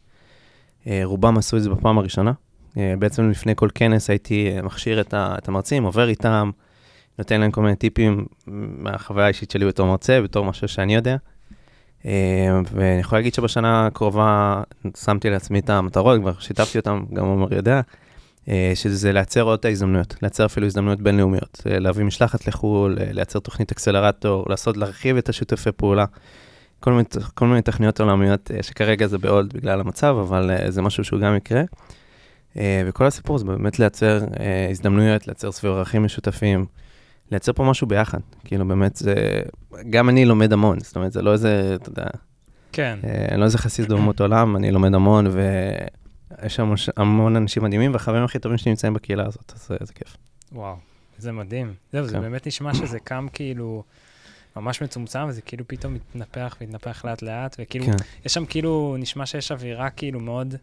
Uh, 0.83 0.87
רובם 1.03 1.37
עשו 1.37 1.57
את 1.57 1.63
זה 1.63 1.69
בפעם 1.69 1.97
הראשונה. 1.97 2.31
Uh, 2.71 2.75
בעצם 2.99 3.29
לפני 3.29 3.53
כל 3.55 3.69
כנס 3.75 4.09
הייתי 4.09 4.49
מכשיר 4.63 5.01
את, 5.01 5.47
המרצים, 5.47 5.83
עובר 5.83 6.09
איתם, 6.09 6.51
נותן 7.19 7.41
להם 7.41 7.51
כל 7.51 7.61
מיני 7.61 7.75
טיפים 7.75 8.25
מהחוויה 8.47 9.25
האישית 9.25 9.51
שלי 9.51 9.65
בתור 9.65 9.87
מרצה, 9.87 10.21
בתור 10.21 10.45
משהו 10.45 10.67
שאני 10.67 10.95
יודע. 10.95 11.17
אה, 12.05 12.59
ואני 12.71 12.99
יכול 12.99 13.17
להגיד 13.17 13.33
שבשנה 13.33 13.87
הקרובה 13.87 14.61
שמתי 14.97 15.29
לעצמי 15.29 15.59
את 15.59 15.69
המטרות, 15.69 16.19
כבר 16.21 16.33
שיתפתי 16.39 16.77
אותם, 16.77 17.03
גם 17.13 17.25
עומר 17.25 17.53
יודע, 17.53 17.75
אה, 17.75 17.81
שזה 18.75 19.13
לייצר 19.13 19.41
עוד 19.41 19.65
ההזדמנויות, 19.65 20.15
לייצר 20.21 20.45
אפילו 20.45 20.65
הזדמנויות 20.65 21.01
בינלאומיות, 21.01 21.61
אה, 21.69 21.79
להביא 21.79 22.05
משלחת 22.05 22.47
לחו"ל, 22.47 22.97
אה, 22.99 23.13
לייצר 23.13 23.39
תוכנית 23.39 23.71
אקסלרטור, 23.71 24.45
לעשות, 24.49 24.77
להרחיב 24.77 25.17
את 25.17 25.29
השותפי 25.29 25.71
פעולה. 25.71 26.05
כל 26.79 26.91
מיני, 26.91 27.03
כל 27.33 27.47
מיני 27.47 27.61
תוכניות 27.61 27.99
עולמיות 27.99 28.51
אה, 28.51 28.63
שכרגע 28.63 29.07
זה 29.07 29.17
בעוד 29.17 29.53
בגלל 29.53 29.79
המצב, 29.79 30.15
אבל 30.21 30.51
אה, 30.51 30.71
זה 30.71 30.81
משהו 30.81 31.03
שהוא 31.03 31.19
גם 31.19 31.35
יקרה. 31.35 31.61
אה, 32.57 32.83
וכל 32.85 33.05
הסיפור 33.05 33.37
זה 33.37 33.45
באמת 33.45 33.79
לייצר 33.79 34.19
אה, 34.39 34.67
הזדמנויות, 34.71 35.27
לייצר 35.27 35.51
סביב 35.51 35.71
ערכים 35.73 36.03
משותפים, 36.03 36.65
לייצר 37.31 37.53
פה 37.53 37.63
משהו 37.63 37.87
ביחד. 37.87 38.19
כאילו 38.43 38.67
באמת 38.67 38.95
זה, 38.95 39.41
גם 39.89 40.09
אני 40.09 40.25
לומד 40.25 40.53
המון, 40.53 40.79
זאת 40.79 40.95
אומרת 40.95 41.11
זה 41.11 41.21
לא 41.21 41.33
איזה, 41.33 41.75
אתה 41.75 41.89
יודע, 41.89 42.05
כן. 42.71 42.99
אה, 43.03 43.25
אני 43.31 43.39
לא 43.39 43.45
איזה 43.45 43.57
חסיד 43.57 43.89
באומות 43.89 44.21
עולם, 44.21 44.55
אני 44.55 44.71
לומד 44.71 44.93
המון, 44.93 45.27
ויש 46.41 46.55
שם 46.55 46.73
המון 46.97 47.35
אנשים 47.35 47.63
מדהימים, 47.63 47.93
והחברים 47.93 48.23
הכי 48.23 48.39
טובים 48.39 48.57
שנמצאים 48.57 48.93
בקהילה 48.93 49.25
הזאת, 49.25 49.53
אז 49.55 49.71
אה, 49.71 49.85
זה 49.85 49.93
כיף. 49.93 50.17
וואו, 50.51 50.75
זה 51.17 51.31
מדהים. 51.31 51.73
זהו, 51.91 52.05
זה 52.05 52.13
כן. 52.13 52.21
באמת 52.21 52.47
נשמע 52.47 52.73
שזה 52.73 52.99
קם 52.99 53.27
כאילו 53.33 53.83
ממש 54.55 54.81
מצומצם, 54.81 55.25
וזה 55.27 55.41
כאילו 55.41 55.67
פתאום 55.67 55.93
מתנפח 55.93 56.57
והתנפח 56.61 57.05
לאט 57.05 57.21
לאט, 57.21 57.55
וכאילו, 57.59 57.85
כן. 57.85 57.91
יש 58.25 58.33
שם 58.33 58.45
כאילו, 58.45 58.95
נשמע 58.99 59.25
שיש 59.25 59.51
אווירה 59.51 59.89
כאילו 59.89 60.19
מאוד, 60.19 60.55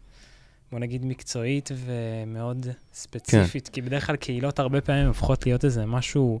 בוא 0.71 0.79
נגיד, 0.79 1.05
מקצועית 1.05 1.69
ומאוד 1.75 2.67
ספציפית, 2.93 3.69
כי 3.69 3.81
בדרך 3.81 4.07
כלל 4.07 4.15
קהילות 4.15 4.59
הרבה 4.59 4.81
פעמים 4.81 5.07
הופכות 5.07 5.45
להיות 5.45 5.65
איזה 5.65 5.85
משהו 5.85 6.39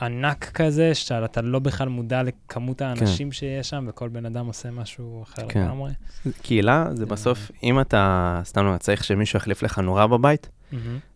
ענק 0.00 0.50
כזה, 0.54 0.94
שאתה 0.94 1.42
לא 1.42 1.58
בכלל 1.58 1.88
מודע 1.88 2.22
לכמות 2.22 2.82
האנשים 2.82 3.32
שיש 3.32 3.68
שם, 3.70 3.86
וכל 3.88 4.08
בן 4.08 4.26
אדם 4.26 4.46
עושה 4.46 4.70
משהו 4.70 5.22
אחר 5.22 5.48
כן. 5.48 5.60
לגמרי. 5.60 5.92
קהילה 6.42 6.86
זה 6.92 7.06
בסוף, 7.06 7.50
אם 7.62 7.80
אתה, 7.80 8.40
סתם 8.44 8.64
לא 8.64 8.78
צריך 8.78 9.04
שמישהו 9.04 9.36
יחליף 9.36 9.62
לך 9.62 9.78
נורה 9.78 10.06
בבית. 10.06 10.48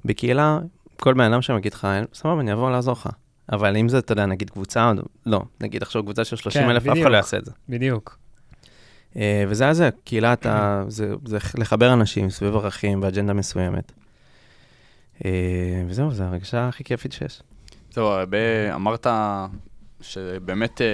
בקהילה, 0.04 0.58
כל 0.96 1.14
בן 1.14 1.32
אדם 1.32 1.42
שם 1.42 1.58
יגיד 1.58 1.74
לך, 1.74 1.84
"אין, 1.84 2.04
סבבה, 2.14 2.40
אני 2.40 2.52
אבוא 2.52 2.70
לעזור 2.70 2.92
לך. 2.92 3.08
אבל 3.52 3.76
אם 3.76 3.88
זה, 3.88 3.98
אתה 3.98 4.12
יודע, 4.12 4.26
נגיד 4.26 4.50
קבוצה, 4.50 4.92
לא, 5.26 5.42
נגיד 5.60 5.82
עכשיו 5.82 6.02
קבוצה 6.02 6.24
של 6.24 6.36
30 6.36 6.70
אלף, 6.70 6.86
אף 6.86 6.98
אחד. 6.98 7.10
לא 7.10 7.16
יעשה 7.16 7.36
את 7.36 7.44
זה. 7.44 7.50
בדיוק. 7.68 8.18
אה, 9.16 9.44
וזה 9.48 9.64
היה 9.64 9.74
זה, 9.74 9.90
קהילה, 10.04 10.32
אתה, 10.32 10.84
זה, 10.88 11.14
זה 11.24 11.38
לחבר 11.54 11.92
אנשים 11.92 12.30
סביב 12.30 12.56
ערכים 12.56 13.02
ואג'נדה 13.02 13.32
מסוימת. 13.32 13.92
אה, 15.24 15.82
וזהו, 15.86 16.10
זו 16.10 16.24
הרגשה 16.24 16.68
הכי 16.68 16.84
כיפית 16.84 17.12
שיש. 17.12 17.42
זהו, 17.94 18.06
הרבה, 18.06 18.38
אמרת 18.74 19.06
שבאמת, 20.00 20.80
אה, 20.80 20.86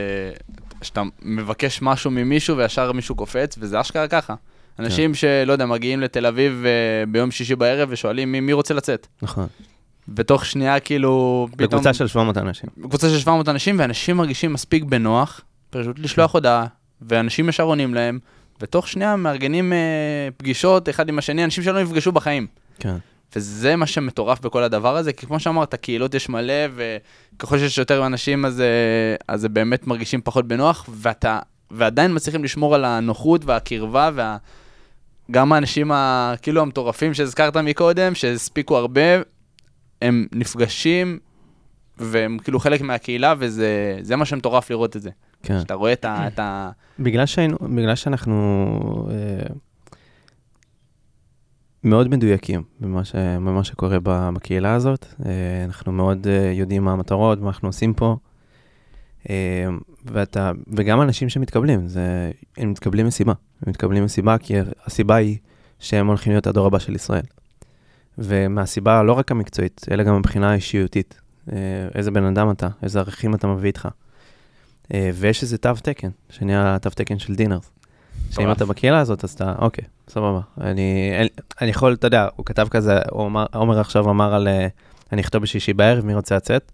שאתה 0.83 1.03
מבקש 1.23 1.83
משהו 1.83 2.11
ממישהו 2.11 2.57
וישר 2.57 2.93
מישהו 2.93 3.15
קופץ, 3.15 3.57
וזה 3.59 3.81
אשכרה 3.81 4.09
ככה. 4.09 4.35
אנשים 4.79 5.15
שלא 5.15 5.53
יודע, 5.53 5.67
מגיעים 5.67 6.01
לתל 6.01 6.27
אביב 6.27 6.63
אה, 6.67 7.07
ביום 7.07 7.31
שישי 7.31 7.57
בערב 7.57 7.89
ושואלים 7.93 8.33
מי, 8.33 8.41
מי 8.41 8.53
רוצה 8.53 8.75
לצאת. 8.75 9.07
נכון. 9.23 9.47
ותוך 10.17 10.47
שנייה 10.47 10.81
כאילו, 10.81 11.47
פתאום... 11.51 11.69
בקבוצה 11.69 11.95
של 11.95 12.07
700 12.07 12.37
אנשים. 12.37 12.71
קבוצה 12.83 13.09
של 13.09 13.19
700 13.19 13.49
אנשים, 13.49 13.79
ואנשים 13.79 14.17
מרגישים 14.17 14.53
מספיק 14.53 14.85
בנוח, 14.85 15.41
פשוט 15.71 15.99
לשלוח 15.99 16.35
הודעה, 16.35 16.67
ואנשים 17.03 17.49
ישר 17.49 17.63
עונים 17.63 17.95
להם, 17.95 18.19
ותוך 18.61 18.89
שנייה 18.89 19.17
מארגנים 19.17 19.73
אה, 19.73 19.79
פגישות 20.37 20.89
אחד 20.89 21.09
עם 21.09 21.19
השני, 21.19 21.45
אנשים 21.45 21.65
שלא 21.65 21.83
נפגשו 21.83 22.13
בחיים. 22.13 22.47
כן. 22.79 22.97
וזה 23.37 23.77
מה 23.77 23.87
שמטורף 23.87 24.41
בכל 24.41 24.63
הדבר 24.63 24.97
הזה, 24.97 25.13
כי 25.13 25.27
כמו 25.27 25.41
שאמרת, 25.41 25.75
קהילות 25.75 26.15
יש 26.15 26.29
מלא, 26.29 26.55
וככל 26.75 27.59
שיש 27.59 27.79
יותר 27.79 28.07
אנשים, 28.07 28.45
אז, 28.45 28.61
אה, 28.61 28.67
אז 29.29 29.41
זה 29.41 29.49
באמת 29.49 29.87
מרגישים 29.87 30.21
פחות 30.25 30.49
בנוח, 30.49 30.89
ואתה, 30.89 31.39
ועדיין 31.71 32.15
מצליחים 32.15 32.45
לשמור 32.45 32.75
על 32.75 32.85
הנוחות 32.85 33.45
והקרבה, 33.45 34.11
וה... 34.15 34.37
גם 35.31 35.53
האנשים 35.53 35.93
ה, 35.93 36.35
כאילו 36.43 36.63
המטורפים 36.63 37.15
שהזכרת 37.15 37.57
מקודם, 37.57 38.15
שהספיקו 38.15 38.77
הרבה, 38.77 39.01
הם 40.03 40.27
נפגשים, 40.33 41.19
והם 41.99 42.39
כאילו 42.39 42.61
חלק 42.61 42.81
מהקהילה, 42.81 43.35
וזה 43.39 43.99
זה 44.03 44.17
מה 44.17 44.25
שמטורף 44.25 44.71
לראות 44.71 44.97
את 44.97 45.03
זה. 45.03 45.11
כן. 45.43 45.61
שאתה 45.61 45.75
רואה 45.75 45.93
את 45.93 46.05
ה... 46.05 46.27
את 46.27 46.39
ה... 46.39 46.71
בגלל 46.99 47.27
שהיינו, 47.27 47.57
בגלל 47.61 47.95
שאנחנו 47.95 49.09
אה, 49.11 49.55
מאוד 51.85 52.09
מדויקים 52.09 52.63
במה, 52.81 53.05
ש, 53.05 53.15
במה 53.15 53.65
שקורה 53.65 53.99
בקהילה 54.05 54.75
הזאת, 54.75 55.07
אה, 55.27 55.65
אנחנו 55.65 55.93
מאוד 55.93 56.27
אה, 56.27 56.53
יודעים 56.55 56.85
מה 56.85 56.93
המטרות, 56.93 57.41
מה 57.41 57.49
אנחנו 57.49 57.69
עושים 57.69 57.95
פה, 57.95 58.17
אה, 59.31 59.69
ואתה, 60.05 60.53
וגם 60.77 61.03
אנשים 61.03 61.29
שמתקבלים, 61.29 61.89
זה, 61.89 62.31
הם 62.57 62.71
מתקבלים 62.71 63.07
מסיבה, 63.07 63.33
הם 63.63 63.71
מתקבלים 63.71 64.05
מסיבה 64.05 64.39
כי 64.39 64.55
הסיבה 64.85 65.15
היא 65.15 65.39
שהם 65.79 66.07
הולכים 66.07 66.33
להיות 66.33 66.47
הדור 66.47 66.67
הבא 66.67 66.79
של 66.79 66.95
ישראל. 66.95 67.25
ומהסיבה 68.19 69.03
לא 69.03 69.13
רק 69.13 69.31
המקצועית, 69.31 69.87
אלא 69.91 70.03
גם 70.03 70.19
מבחינה 70.19 70.55
אישיותית, 70.55 71.21
איזה 71.95 72.11
בן 72.11 72.25
אדם 72.25 72.51
אתה, 72.51 72.69
איזה 72.83 72.99
ערכים 72.99 73.35
אתה 73.35 73.47
מביא 73.47 73.67
איתך. 73.67 73.89
ויש 75.15 75.43
איזה 75.43 75.59
תו 75.59 75.75
תקן, 75.83 76.09
שנהיה 76.31 76.77
תו 76.83 76.91
תקן 76.91 77.19
של 77.19 77.35
דינרס. 77.35 77.71
שאם. 78.31 78.53
אתה 78.53 78.65
בקהילה 78.65 78.99
הזאת, 78.99 79.25
אז 79.25 79.33
אתה, 79.33 79.55
אוקיי, 79.59 79.85
סבבה. 80.09 80.41
אני, 80.61 81.13
אני 81.61 81.71
יכול, 81.71 81.95
אתה 81.95 82.07
יודע, 82.07 82.29
הוא 82.37 82.47
כתב 82.47 82.69
כזה, 82.71 82.99
הוא 83.11 83.27
אמר, 83.27 83.47
עומר 83.55 83.81
עכשיו 83.81 84.11
אמר 84.11 84.35
על, 84.35 84.49
אה, 84.49 84.67
אני 85.13 85.23
אכתוב 85.23 85.43
בשישי 85.43 85.73
בערב, 85.73 86.05
מי 86.05 86.15
רוצה 86.15 86.37
לצאת? 86.37 86.73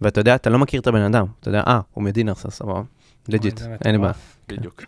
ואתה 0.00 0.20
יודע, 0.20 0.34
אתה 0.34 0.50
לא 0.50 0.58
מכיר 0.58 0.80
את 0.80 0.86
הבן 0.86 1.02
אדם, 1.02 1.26
אתה 1.40 1.48
יודע, 1.48 1.62
אה, 1.66 1.80
הוא 1.92 2.04
מדינרס, 2.04 2.46
אז 2.46 2.52
סבבה. 2.52 2.82
לג'יט, 3.28 3.60
אין 3.84 3.92
לי 3.94 3.98
בעיה. 3.98 4.12
בדיוק. 4.48 4.82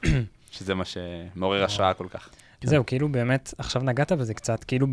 שזה 0.51 0.75
מה 0.75 0.85
שמעורר 0.85 1.65
השראה 1.65 1.95
כל 1.95 2.07
כך. 2.11 2.29
זהו, 2.65 2.87
כאילו 2.87 3.09
באמת, 3.09 3.55
עכשיו 3.59 3.83
נגעת 3.83 4.13
בזה 4.13 4.35
קצת, 4.35 4.65
כאילו. 4.65 4.87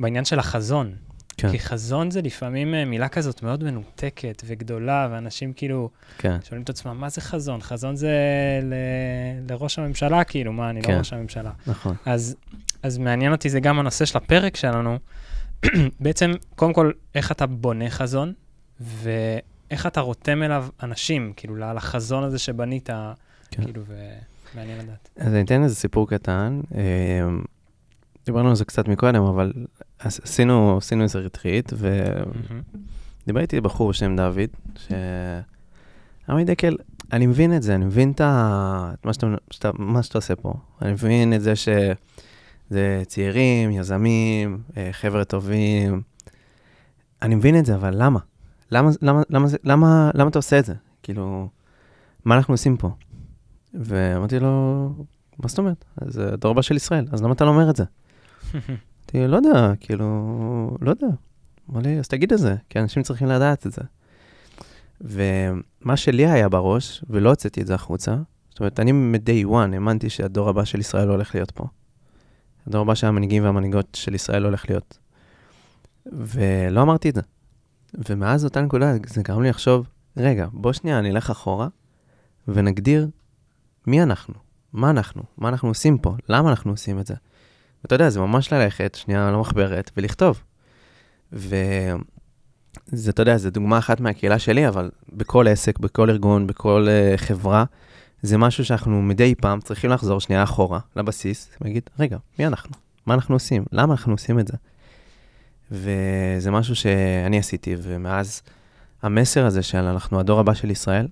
בעניין 0.00 0.24
של 0.24 0.38
החזון. 0.38 0.92
כן, 1.36 1.50
כי 1.50 1.58
חזון 1.58 2.10
זה 2.10 2.22
לפעמים 2.22 2.74
אה, 2.74 2.84
מילה 2.84 3.08
כזאת 3.08 3.42
מאוד 3.42 3.64
מנותקת 3.64 4.42
וגדולה, 4.46 5.08
ואנשים 5.10 5.52
כאילו 5.52 5.90
כן, 6.18 6.36
שואלים 6.44 6.62
את 6.62 6.70
עצמם, 6.70 7.00
מה 7.00 7.08
זה 7.08 7.20
חזון? 7.20 7.60
חזון 7.60 7.96
זה 7.96 8.12
ל... 8.62 8.74
לראש 9.50 9.78
הממשלה, 9.78 10.24
כאילו, 10.24 10.52
מה, 10.52 10.70
אני 10.70 10.82
כן. 10.82 10.92
לא 10.92 10.98
ראש 10.98 11.12
הממשלה. 11.12 11.50
נכון. 11.66 11.94
אז, 12.06 12.36
אז 12.82 12.98
מעניין 12.98 13.32
אותי, 13.32 13.50
זה 13.50 13.60
גם 13.60 13.78
הנושא 13.78 14.04
של 14.04 14.18
הפרק 14.18 14.56
שלנו. 14.56 14.98
בעצם, 16.00 16.32
קודם 16.56 16.72
כל, 16.72 16.90
איך 17.14 17.32
אתה 17.32 17.46
בונה 17.46 17.90
חזון, 17.90 18.32
ואיך 18.80 19.86
אתה 19.86 20.00
רותם 20.00 20.42
אליו 20.42 20.66
אנשים, 20.82 21.32
כאילו, 21.36 21.56
לחזון 21.56 22.24
הזה 22.24 22.38
שבנית, 22.38 22.90
כן. 23.50 23.64
כאילו, 23.64 23.82
ומעניין 24.54 24.78
לדעת. 24.78 25.08
אז 25.16 25.32
אני 25.32 25.42
אתן 25.42 25.62
איזה 25.62 25.74
סיפור 25.74 26.08
קטן. 26.08 26.60
אה, 28.24 28.32
דיברנו 28.32 28.48
על 28.48 28.54
זה 28.54 28.64
קצת 28.64 28.88
מקודם, 28.88 29.22
אבל 29.22 29.52
עש- 29.98 30.20
עשינו, 30.20 30.76
עשינו 30.76 31.02
איזה 31.02 31.18
ריטריט, 31.18 31.72
מהמם. 31.72 32.62
ודיבר 33.24 33.40
איתי 33.40 33.60
בחור 33.60 33.88
בשם 33.90 34.16
דוד, 34.16 34.50
ש... 34.76 34.88
אמר 36.30 36.36
לי, 36.38 36.44
דקל, 36.44 36.76
אני 37.12 37.26
מבין 37.26 37.56
את 37.56 37.62
זה, 37.62 37.74
אני 37.74 37.84
מבין 37.84 38.10
את, 38.10 38.20
ה... 38.20 38.92
מה, 39.04 39.12
שאתה, 39.12 39.26
שאתה, 39.50 39.70
מה 39.78 40.02
שאתה 40.02 40.18
עושה 40.18 40.36
פה. 40.36 40.54
אני 40.82 40.92
מבין 40.92 41.32
את 41.34 41.40
זה 41.42 41.56
שזה 41.56 43.02
צעירים, 43.06 43.70
יזמים, 43.70 44.58
אה, 44.76 44.88
חבר'ה 44.92 45.24
טובים. 45.24 46.02
אני 47.22 47.34
מבין 47.34 47.58
את 47.58 47.66
זה, 47.66 47.74
אבל 47.74 47.94
למה? 48.02 48.20
למה, 48.70 48.90
למה, 49.02 49.22
למה, 49.30 49.48
למה, 49.64 50.10
למה 50.14 50.28
אתה 50.30 50.38
עושה 50.38 50.58
את 50.58 50.64
זה? 50.64 50.74
כאילו, 51.02 51.48
מה 52.24 52.36
אנחנו 52.36 52.54
עושים 52.54 52.76
פה? 52.76 52.90
ואמרתי 53.74 54.38
לו, 54.38 54.88
מה 55.38 55.48
זאת 55.48 55.58
אומרת? 55.58 55.84
זה 56.06 56.32
הדור 56.32 56.50
הבא 56.50 56.62
של 56.62 56.76
ישראל, 56.76 57.06
אז 57.12 57.22
למה 57.22 57.32
אתה 57.32 57.44
לא 57.44 57.50
אומר 57.50 57.70
את 57.70 57.76
זה? 57.76 57.84
אמרתי, 59.14 59.28
לא 59.28 59.36
יודע, 59.36 59.72
כאילו, 59.80 60.76
לא 60.80 60.90
יודע. 60.90 61.06
אמר 61.70 61.80
לי, 61.80 61.98
אז 61.98 62.08
תגיד 62.08 62.32
את 62.32 62.38
זה, 62.38 62.56
כי 62.70 62.78
אנשים 62.78 63.02
צריכים 63.02 63.28
לדעת 63.28 63.66
את 63.66 63.72
זה. 63.72 63.82
ומה 65.00 65.96
שלי 65.96 66.26
היה 66.26 66.48
בראש, 66.48 67.04
ולא 67.10 67.30
הוצאתי 67.30 67.60
את 67.62 67.66
זה 67.66 67.74
החוצה, 67.74 68.16
זאת 68.50 68.60
אומרת, 68.60 68.80
אני 68.80 68.92
מ-day 68.92 69.46
one 69.46 69.74
האמנתי 69.74 70.10
שהדור 70.10 70.48
הבא 70.48 70.64
של 70.64 70.80
ישראל 70.80 71.08
הולך 71.08 71.34
להיות 71.34 71.50
פה. 71.50 71.64
הדור 72.66 72.82
הבא 72.82 72.94
של 72.94 73.06
המנהיגים 73.06 73.44
והמנהיגות 73.44 73.94
של 73.94 74.14
ישראל 74.14 74.44
הולך 74.44 74.70
להיות. 74.70 74.98
ולא 76.06 76.82
אמרתי 76.82 77.08
את 77.08 77.14
זה. 77.14 77.20
ומאז 78.08 78.44
אותה 78.44 78.60
נקודה 78.60 78.92
זה 79.06 79.22
גרם 79.22 79.42
לי 79.42 79.48
לחשוב, 79.48 79.86
רגע, 80.16 80.46
בוא 80.52 80.72
שנייה 80.72 81.00
נלך 81.00 81.30
אחורה 81.30 81.68
ונגדיר 82.48 83.08
מי 83.86 84.02
אנחנו, 84.02 84.34
מה 84.72 84.90
אנחנו, 84.90 85.22
מה 85.36 85.48
אנחנו 85.48 85.68
עושים 85.68 85.98
פה, 85.98 86.16
למה 86.28 86.50
אנחנו 86.50 86.70
עושים 86.70 86.98
את 86.98 87.06
זה. 87.06 87.14
ואתה 87.84 87.94
יודע, 87.94 88.10
זה 88.10 88.20
ממש 88.20 88.52
ללכת 88.52 88.94
שנייה 88.94 89.28
על 89.28 89.34
המחברת 89.34 89.90
ולכתוב. 89.96 90.42
וזה, 91.32 91.90
אתה 93.08 93.22
יודע, 93.22 93.36
זו 93.36 93.50
דוגמה 93.50 93.78
אחת 93.78 94.00
מהקהילה 94.00 94.38
שלי, 94.38 94.68
אבל 94.68 94.90
בכל 95.12 95.48
עסק, 95.48 95.78
בכל 95.78 96.10
ארגון, 96.10 96.46
בכל 96.46 96.86
uh, 96.86 97.18
חברה, 97.18 97.64
זה 98.22 98.38
משהו 98.38 98.64
שאנחנו 98.64 99.02
מדי 99.02 99.34
פעם 99.34 99.60
צריכים 99.60 99.90
לחזור 99.90 100.20
שנייה 100.20 100.42
אחורה 100.42 100.78
לבסיס, 100.96 101.50
ולהגיד, 101.60 101.90
רגע, 101.98 102.16
מי 102.38 102.46
אנחנו? 102.46 102.74
מה 103.06 103.14
אנחנו 103.14 103.34
עושים? 103.34 103.64
למה 103.72 103.92
אנחנו 103.92 104.12
עושים 104.12 104.38
את 104.38 104.48
זה? 104.48 104.56
וזה 105.70 106.50
משהו 106.50 106.76
שאני 106.76 107.38
עשיתי, 107.38 107.76
ומאז 107.82 108.42
המסר 109.02 109.46
הזה 109.46 109.62
של 109.62 109.78
אנחנו 109.78 110.20
הדור 110.20 110.40
הבא 110.40 110.54
של 110.54 110.70
ישראל, 110.70 111.08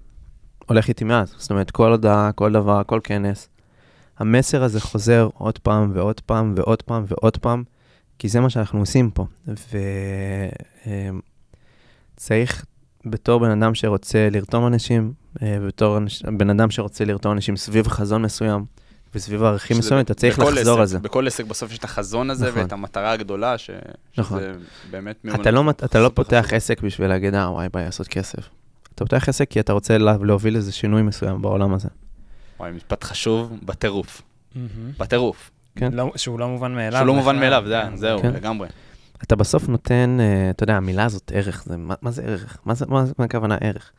הולך 0.67 0.89
איתי 0.89 1.05
מאז. 1.05 1.35
זאת 1.39 1.51
אומרת, 1.51 1.71
כל 1.71 1.91
הודעה, 1.91 2.33
כל 2.33 2.53
דבר, 2.53 2.83
כל 2.87 3.01
כנס, 3.05 3.49
המסר 4.23 4.63
הזה 4.63 4.81
חוזר 4.81 5.29
עוד 5.35 5.59
פעם 5.59 5.91
ועוד 5.95 6.21
פעם 6.21 6.55
ועוד 6.57 6.83
פעם 6.83 7.05
ועוד 7.09 7.37
פעם, 7.37 7.63
כי 8.19 8.29
זה 8.29 8.41
מה 8.41 8.51
שאנחנו 8.51 8.79
עושים 8.81 9.11
פה. 9.11 9.27
וצריך, 12.17 12.65
בתור 13.07 13.41
בן 13.41 13.63
אדם 13.63 13.75
שרוצה 13.75 14.29
לרתום 14.31 14.67
אנשים, 14.67 15.13
אה, 15.43 15.59
בתור 15.67 15.99
אנש- 15.99 16.31
בן 16.37 16.51
אדם 16.51 16.71
שרוצה 16.71 17.05
לרתום 17.05 17.33
אנשים 17.33 17.57
סביב 17.57 17.89
חזון 17.89 18.23
מסוים 18.23 18.65
וסביב 19.15 19.43
ערכים 19.43 19.79
מסוימים, 19.79 20.05
אתה 20.05 20.15
צריך 20.15 20.39
לחזור 20.39 20.59
עסק, 20.75 20.81
על 20.81 20.87
זה. 20.87 20.99
בכל 20.99 21.27
עסק 21.27 21.45
בסוף 21.45 21.73
יש 21.73 21.79
את 21.79 21.85
החזון 21.85 22.31
הזה 22.31 22.49
נכון. 22.49 22.63
ואת 22.63 22.73
המטרה 22.73 23.13
הגדולה, 23.13 23.59
ש... 23.59 23.71
נכון. 24.19 24.39
שזה 24.39 24.53
באמת 24.91 25.27
אתה 25.41 25.51
לא, 25.51 25.71
אתה 25.71 26.01
לא 26.01 26.11
פותח 26.15 26.41
חשוב. 26.47 26.55
עסק 26.55 26.81
בשביל 26.83 27.09
להגיד, 27.09 27.35
אה, 27.35 27.51
וואי, 27.53 27.69
ביי, 27.73 27.85
לעשות 27.85 28.09
כסף. 28.09 28.49
אתה 28.95 29.05
פותח 29.05 29.29
עסק 29.29 29.51
כי 29.51 29.61
אתה 29.61 29.73
רוצה 29.73 29.99
לה- 29.99 30.17
להוביל 30.23 30.57
איזה 30.57 30.73
שינוי 30.73 31.03
מסוים 31.03 31.43
בעולם 31.43 31.75
הזה. 31.75 31.89
וואי, 32.63 32.73
משפט 32.73 33.05
חשוב 33.05 33.59
בטירוף. 33.63 34.23
בטירוף. 34.99 35.51
כן. 35.77 35.93
לא- 35.93 36.13
שהוא 36.17 36.41
לא 36.41 36.49
מובן 36.49 36.75
מאליו. 36.75 36.93
שהוא 36.99 37.07
לא 37.07 37.15
מובן. 37.15 37.39
מאליו, 37.39 37.63
זה- 37.67 37.81
כן. 37.91 37.97
זהו, 37.97 38.23
כן. 38.23 38.33
לגמרי. 38.33 38.69
אתה 39.23 39.37
בסוף 39.37 39.69
נותן, 39.69 40.17
אה, 40.21 40.51
אתה 40.51 40.63
יודע, 40.65 40.77
המילה 40.77 41.05
הזאת 41.05 41.33
ערך, 41.35 41.65
זה, 41.67 41.77
מה, 41.77 41.95
מה 42.03 42.11
זה 42.11 42.23
ערך? 42.23 42.59
מה, 42.65 42.75
זה, 42.75 42.87
מה, 42.87 43.05
מה 43.19 43.25
הכוונה 43.25 43.57
ערך? 43.61 43.91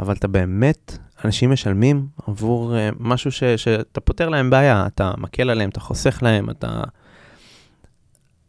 אבל 0.00 0.14
אתה 0.14 0.28
באמת, 0.28 0.98
אנשים 1.24 1.50
משלמים 1.52 2.06
עבור 2.26 2.74
uh, 2.74 2.94
משהו 3.00 3.32
ש, 3.32 3.44
שאתה 3.44 4.00
פותר 4.00 4.28
להם 4.28 4.50
בעיה, 4.50 4.86
אתה 4.86 5.12
מקל 5.18 5.50
עליהם, 5.50 5.70
אתה 5.70 5.80
חוסך 5.80 6.18
להם, 6.22 6.50
אתה, 6.50 6.80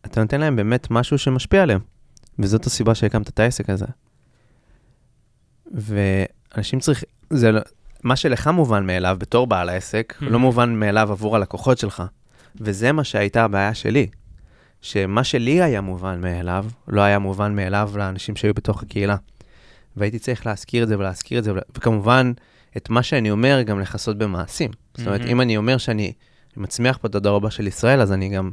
אתה 0.06 0.22
נותן 0.22 0.40
להם 0.42 0.56
באמת 0.56 0.88
משהו 0.92 1.18
שמשפיע 1.18 1.64
עליהם, 1.64 1.80
וזאת 2.40 2.66
הסיבה 2.66 2.96
שהקמת 2.96 3.30
את 3.30 3.40
העסק 3.40 3.70
הזה. 3.70 3.86
ואנשים 5.72 6.80
צריכים, 6.80 7.10
זה 7.30 7.52
לא, 7.52 7.62
מה 8.04 8.16
שלך 8.16 8.48
מובן 8.48 8.86
מאליו 8.86 9.18
בתור 9.20 9.48
בעל 9.48 9.70
העסק, 9.70 10.14
Mhm. 10.20 10.26
לא 10.26 10.40
מובן 10.40 10.76
מאליו 10.76 11.12
עבור 11.12 11.36
הלקוחות 11.36 11.78
שלך. 11.78 12.04
וזה 12.56 12.92
מה 12.92 13.04
שהייתה 13.04 13.44
הבעיה 13.44 13.74
שלי. 13.74 14.08
שמה 14.82 15.24
שלי 15.24 15.62
היה 15.62 15.82
מובן 15.82 16.22
מאליו, 16.22 16.66
לא 16.88 17.02
היה 17.02 17.20
מובן 17.20 17.56
מאליו 17.56 17.92
לאנשים 17.96 18.36
שהיו 18.36 18.54
בתוך 18.54 18.84
הקהילה. 18.84 19.16
והייתי 19.98 20.20
צריך 20.20 20.46
להזכיר 20.46 20.84
את 20.84 20.88
זה 20.88 21.00
ולהזכיר 21.00 21.40
את 21.40 21.44
זה, 21.44 21.52
וכמובן, 21.78 22.32
את 22.78 22.90
מה 22.90 23.04
שאני 23.04 23.32
אומר 23.32 23.62
גם 23.62 23.80
לכסות 23.80 24.18
במעשים. 24.18 24.72
זאת 24.98 25.08
אומרת, 25.08 25.20
מהמם. 25.20 25.32
אם 25.32 25.42
אני 25.42 25.58
אומר 25.58 25.78
שאני 25.78 26.14
מצמיח 26.58 26.98
פה 26.98 27.08
את 27.08 27.16
הדור 27.16 27.38
הבא 27.38 27.50
של 27.50 27.68
ישראל, 27.68 28.02
אז 28.02 28.12
אני 28.12 28.30
גם 28.30 28.52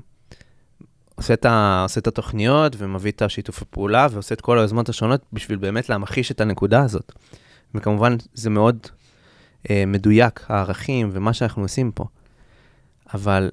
עושה 1.15 1.35
את, 1.35 1.45
ה, 1.45 1.81
עושה 1.83 2.01
את 2.01 2.07
התוכניות 2.07 2.77
ומביא 2.79 3.11
את 3.13 3.23
השיתוף 3.23 3.63
הפעולה 3.63 4.07
ועושה 4.11 4.35
את 4.35 4.41
כל 4.41 4.59
היוזמות 4.59 4.89
השונות 4.89 5.21
בשביל 5.33 5.59
באמת 5.59 5.89
להמחיש 5.89 6.31
את 6.31 6.41
הנקודה 6.41 6.83
הזאת. 6.83 7.13
וכמובן, 7.75 8.17
זה 8.35 8.51
מאוד 8.51 8.79
מדויק, 9.87 10.45
הערכים 10.49 11.09
ומה 11.13 11.33
שאנחנו 11.33 11.63
עושים 11.63 11.93
פה. 11.93 12.05
אבל 13.15 13.51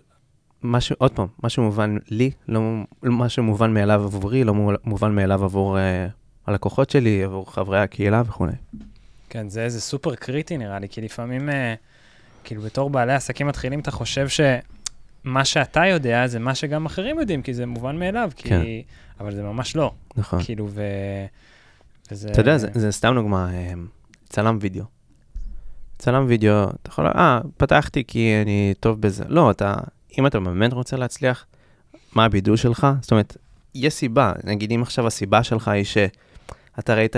מה 0.62 0.82
ש... 0.82 0.92
עוד 0.92 1.12
פעם, 1.12 1.28
מה 1.44 1.50
שמובן 1.50 1.98
לי, 2.10 2.32
לא 2.48 2.62
מה 3.04 3.30
שמובן 3.30 3.74
מאליו 3.74 4.04
עבורי, 4.04 4.44
לא 4.44 4.54
מו- 4.54 4.72
מובן 4.84 5.16
מאליו 5.16 5.44
עבור 5.44 5.80
אה, 5.80 6.08
הלקוחות 6.48 6.90
שלי, 6.90 7.24
עבור 7.24 7.54
חברי 7.54 7.80
הקהילה 7.80 8.24
וכו'. 8.28 8.46
כן, 9.30 9.50
זה 9.50 9.64
איזה 9.64 9.82
סופר 9.82 10.16
קריטי 10.16 10.58
נראה 10.58 10.80
לי, 10.80 10.90
כי 10.90 11.02
לפעמים, 11.02 11.50
אה, 11.50 11.74
כאילו, 12.44 12.62
בתור 12.62 12.90
בעלי 12.90 13.14
עסקים 13.14 13.48
מתחילים, 13.48 13.80
אתה 13.80 13.92
חושב 13.92 14.28
שמה 14.28 15.46
שאתה 15.46 15.86
יודע 15.86 16.28
זה 16.28 16.40
מה 16.40 16.56
שגם 16.56 16.86
אחרים 16.86 17.20
יודעים, 17.20 17.42
כי 17.42 17.54
זה 17.54 17.66
מובן 17.66 18.00
מאליו, 18.00 18.32
כי... 18.36 18.50
כן. 18.50 18.62
אבל 19.20 19.36
זה 19.36 19.44
ממש 19.44 19.76
לא. 19.76 19.92
נכון. 20.16 20.44
כאילו, 20.44 20.68
ו... 20.72 20.84
וזה... 22.12 22.30
אתה 22.32 22.42
יודע, 22.42 22.58
זה, 22.58 22.68
זה 22.74 22.92
סתם 22.92 23.14
דוגמה, 23.16 23.54
אה, 23.54 23.74
צלם 24.30 24.58
וידאו. 24.62 24.84
צלם 25.98 26.26
וידאו, 26.28 26.64
אתה 26.64 26.90
יכול, 26.90 27.08
אה, 27.08 27.40
פתחתי 27.58 28.04
כי 28.08 28.34
אני 28.42 28.74
טוב 28.80 29.02
בזה. 29.02 29.24
לא, 29.28 29.52
אתה, 29.52 29.76
אם 30.20 30.28
אתה 30.28 30.40
באמת 30.40 30.74
רוצה 30.74 30.98
להצליח, 30.98 31.46
מה 32.14 32.26
הבידול 32.26 32.56
שלך? 32.56 32.88
זאת 33.02 33.12
אומרת, 33.12 33.38
יש 33.76 33.94
סיבה. 33.94 34.34
נגיד, 34.44 34.72
אם 34.72 34.82
עכשיו 34.82 35.08
הסיבה 35.08 35.44
שלך 35.44 35.68
היא 35.68 35.84
שאתה 35.84 36.96
ראית, 36.96 37.16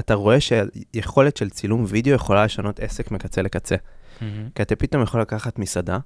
אתה 0.00 0.14
רואה 0.14 0.36
שיכולת 0.40 1.36
של 1.36 1.50
צילום 1.50 1.84
וידאו 1.88 2.14
יכולה 2.14 2.44
לשנות 2.44 2.80
עסק 2.80 3.10
מקצה 3.10 3.42
לקצה. 3.42 3.76
מהמם. 4.20 4.48
כי 4.54 4.62
אתה 4.62 4.76
פתאום 4.76 5.02
יכול 5.02 5.20
לקחת 5.20 5.58
מסעדה, 5.58 5.98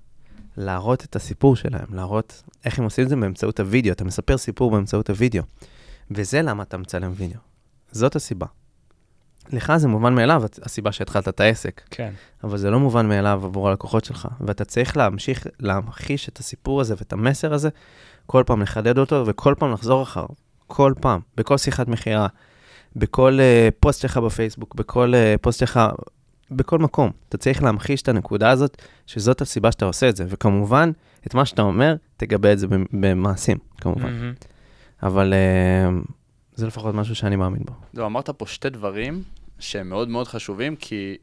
להראות 0.57 1.05
את 1.05 1.17
הסיפור 1.17 1.57
שלהם, 1.57 1.87
להראות 1.95 2.43
איך 2.65 2.79
הם 2.79 2.85
עושים 2.85 3.05
את 3.05 3.09
זה 3.09 3.17
באמצעות 3.17 3.61
הוידאו, 3.61 3.93
אתה 3.93 4.05
מספר 4.05 4.39
סיפור 4.39 4.71
באמצעות 4.71 5.11
הוידאו. 5.11 5.43
וזה 6.11 6.43
למה 6.43 6.63
אתה 6.63 6.77
מצלם 6.77 7.13
וידאו. 7.17 7.41
זאת 7.93 8.17
הסיבה. 8.17 8.47
לך 9.53 9.77
זה 9.77 9.89
מובן 9.89 10.15
מאליו, 10.15 10.43
הסיבה 10.63 10.93
שהתחלת 10.93 11.29
את 11.29 11.41
העסק, 11.41 11.83
כן. 11.91 12.13
אבל 12.45 12.59
זה 12.59 12.71
לא 12.71 12.81
מובן 12.81 13.09
מאליו 13.09 13.41
עבור 13.45 13.69
הלקוחות 13.69 14.05
שלך, 14.05 14.29
ואתה 14.41 14.65
צריך 14.65 14.97
להמשיך 14.97 15.47
להמחיש 15.61 16.29
את 16.29 16.39
הסיפור 16.39 16.81
הזה 16.81 16.95
ואת 16.99 17.13
המסר 17.13 17.55
הזה, 17.55 17.69
כל 18.27 18.43
פעם 18.47 18.63
לחדד 18.63 18.99
אותו 18.99 19.25
וכל 19.27 19.55
פעם 19.59 19.73
לחזור 19.73 20.03
אחריו. 20.03 20.29
כל 20.67 20.93
פעם, 21.01 21.21
בכל 21.37 21.59
שיחת 21.59 21.89
מכירה, 21.89 22.27
בכל 22.97 23.39
uh, 23.39 23.75
פוסט 23.81 24.01
שלך 24.01 24.17
בפייסבוק, 24.17 24.75
בכל 24.75 25.13
uh, 25.15 25.39
פוסט 25.39 25.59
שלך, 25.61 25.81
בכל 26.51 26.79
מקום. 26.79 27.11
אתה 27.29 27.39
צריך 27.39 27.63
להמחיש 27.63 28.03
את 28.03 28.09
הנקודה 28.09 28.51
הזאת, 28.51 28.83
שזאת 29.07 29.41
הסיבה 29.41 29.73
שאתה 29.73 29.85
עושה 29.85 30.09
את 30.09 30.17
זה, 30.17 30.25
וכמובן, 30.29 30.91
את 31.27 31.35
מה 31.35 31.45
שאתה 31.45 31.63
אומר, 31.63 31.95
תגבה 32.17 32.53
את 32.53 32.59
זה 32.59 32.67
במ- 32.67 32.87
במעשים, 32.93 33.59
כמובן. 33.79 34.03
מהמם. 34.03 34.33
אבל 35.03 35.33
uh, 35.33 36.11
זה 36.55 36.67
לפחות 36.67 36.95
משהו 36.95 37.15
שאני 37.15 37.37
מאמין 37.37 37.63
בו. 37.65 37.73
לא, 37.95 38.07
אמרת 38.07 38.31
פה 38.31 38.47
שתי 38.47 38.71
דברים 38.71 39.23
שהם 39.61 39.89
מאוד 39.89 40.09
מאוד 40.09 40.29
חשובים, 40.29 40.77
כי 40.77 41.17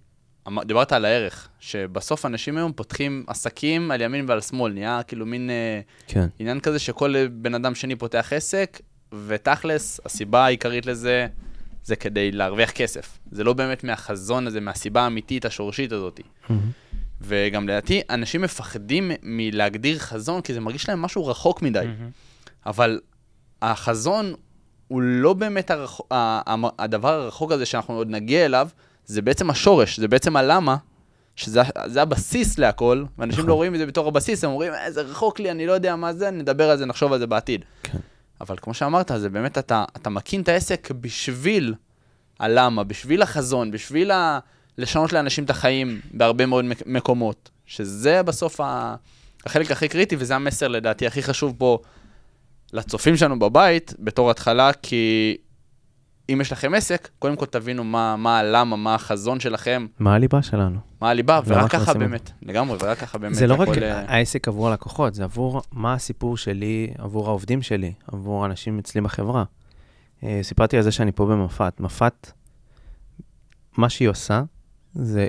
אמר- 0.47 0.63
דיברת 0.63 0.91
על 0.91 1.05
הערך, 1.05 1.49
שבסוף 1.59 2.25
אנשים 2.25 2.57
היום 2.57 2.73
פותחים 2.73 3.23
עסקים 3.27 3.91
על 3.91 4.01
ימין 4.01 4.25
ועל 4.27 4.41
שמאל, 4.41 4.73
נהיה 4.73 5.01
כאילו 5.03 5.25
מין 5.25 5.49
אה, 5.49 5.81
כן, 6.07 6.27
עניין 6.39 6.59
כזה 6.59 6.79
שכל 6.79 7.15
אה, 7.15 7.25
בן 7.31 7.53
אדם 7.55 7.75
שני 7.75 7.95
פותח 7.95 8.33
עסק, 8.35 8.81
ותכלס, 9.27 9.99
הסיבה 10.05 10.45
העיקרית 10.45 10.85
לזה 10.85 11.27
זה 11.83 11.95
כדי 11.95 12.31
להרוויח 12.31 12.71
כסף. 12.71 13.19
זה 13.31 13.43
לא 13.43 13.53
באמת 13.53 13.83
מהחזון 13.83 14.47
הזה, 14.47 14.59
מהסיבה 14.61 15.01
האמיתית, 15.01 15.45
השורשית 15.45 15.91
הזאת. 15.91 16.19
וגם 17.21 17.63
לדעתי, 17.69 18.01
אנשים 18.09 18.41
מפחדים 18.41 19.11
מלהגדיר 19.23 19.99
חזון, 19.99 20.41
כי 20.41 20.53
זה 20.53 20.59
מרגיש 20.59 20.89
להם 20.89 21.01
משהו 21.01 21.27
רחוק 21.27 21.61
מדי. 21.61 21.79
מהמם. 21.85 22.09
אבל 22.65 22.99
החזון 23.61 24.33
הוא 24.87 25.01
לא 25.01 25.33
באמת 25.33 25.71
הרח... 25.71 25.99
הדבר 26.79 27.13
הרחוק 27.13 27.51
הזה 27.51 27.65
שאנחנו 27.65 27.93
עוד 27.93 28.09
נגיע 28.09 28.45
אליו, 28.45 28.67
זה 29.05 29.21
בעצם 29.21 29.49
השורש, 29.49 29.99
זה 29.99 30.07
בעצם 30.07 30.35
הלמה, 30.35 30.75
שזה 31.35 31.61
זה 31.85 32.01
הבסיס 32.01 32.57
להכל, 32.59 33.03
ואנשים 33.17 33.39
נכון. 33.39 33.49
לא 33.49 33.53
רואים 33.53 33.73
את 33.73 33.79
זה 33.79 33.85
בתור 33.85 34.07
הבסיס, 34.07 34.43
הם 34.43 34.49
אומרים, 34.51 34.73
"אה, 34.73 34.91
זה 34.91 35.01
רחוק 35.01 35.39
לי, 35.39 35.51
אני 35.51 35.65
לא 35.65 35.71
יודע 35.71 35.95
מה 35.95 36.13
זה, 36.13 36.31
נדבר 36.31 36.69
על 36.69 36.77
זה, 36.77 36.85
נחשוב 36.85 37.13
על 37.13 37.19
זה 37.19 37.27
בעתיד. 37.27 37.61
כן. 37.83 37.97
אבל 38.41 38.55
כמו 38.61 38.73
שאמרת, 38.73 39.11
זה 39.17 39.29
באמת, 39.29 39.57
אתה, 39.57 39.85
אתה 39.95 40.09
מקים 40.09 40.41
את 40.41 40.49
העסק 40.49 40.91
בשביל 41.01 41.73
הלמה, 42.39 42.83
בשביל 42.83 43.21
החזון, 43.21 43.71
בשביל 43.71 44.11
ה... 44.11 44.39
לשנות 44.77 45.13
לאנשים 45.13 45.43
את 45.43 45.49
החיים 45.49 46.01
בהרבה 46.11 46.45
מאוד 46.45 46.65
מק- 46.65 46.83
מקומות, 46.87 47.49
שזה 47.65 48.23
בסוף 48.23 48.61
ה... 48.61 48.95
החלק 49.45 49.71
הכי 49.71 49.87
קריטי, 49.87 50.15
וזה 50.19 50.35
המסר 50.35 50.67
לדעתי 50.67 51.07
הכי 51.07 51.23
חשוב 51.23 51.55
פה 51.57 51.79
לצופים 52.73 53.17
שלנו 53.17 53.39
בבית, 53.39 53.93
בתור 53.99 54.31
התחלה, 54.31 54.71
כי 54.81 55.37
אם 56.29 56.41
יש 56.41 56.51
לכם 56.51 56.73
עסק, 56.73 57.09
קודם 57.19 57.35
כל 57.35 57.45
תבינו 57.45 57.83
מה, 57.83 58.15
מה 58.15 58.39
הלמה, 58.39 58.75
מה 58.75 58.95
החזון 58.95 59.39
שלכם, 59.39 59.85
מה 59.99 60.13
הליבה 60.15 60.41
שלנו? 60.41 60.79
מה 61.01 61.09
הליבה, 61.09 61.39
ורק 61.45 61.71
ככה 61.71 61.77
עושים 61.91 61.99
באמת, 61.99 62.31
לגמרי, 62.41 62.77
ורק 62.81 62.97
ככה 62.97 63.17
באמת. 63.17 63.35
זה 63.35 63.47
לא 63.47 63.55
רק 63.55 63.67
הכל, 63.67 63.83
אה, 63.83 64.03
העסק 64.15 64.47
עבור 64.47 64.67
הלקוחות, 64.69 65.13
זה 65.13 65.23
עבור 65.23 65.61
מה 65.71 65.93
הסיפור 65.93 66.37
שלי, 66.37 66.93
עבור 66.97 67.27
העובדים 67.27 67.61
שלי, 67.61 67.93
עבור 68.07 68.43
האנשים 68.43 68.79
אצלי 68.79 69.01
בחברה. 69.01 69.43
אה, 70.23 70.39
סיפרתי 70.43 70.77
על 70.77 70.83
זה 70.83 70.91
שאני 70.91 71.11
פה 71.11 71.25
במפת. 71.25 71.73
מפת, 71.79 72.31
מה 73.77 73.89
שהיא 73.89 74.09
עושה, 74.09 74.43
זה, 74.93 75.27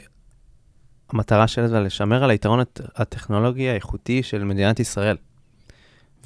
המטרה 1.11 1.47
שלה 1.49 1.69
זה 1.69 1.81
לשמר 1.81 2.25
על 2.25 2.31
היתרון 2.31 2.61
הט- 2.61 2.81
הטכנולוגי 2.97 3.69
האיכותי 3.69 4.23
של 4.23 4.45
מדינת 4.45 4.81
ישראל. 4.81 5.17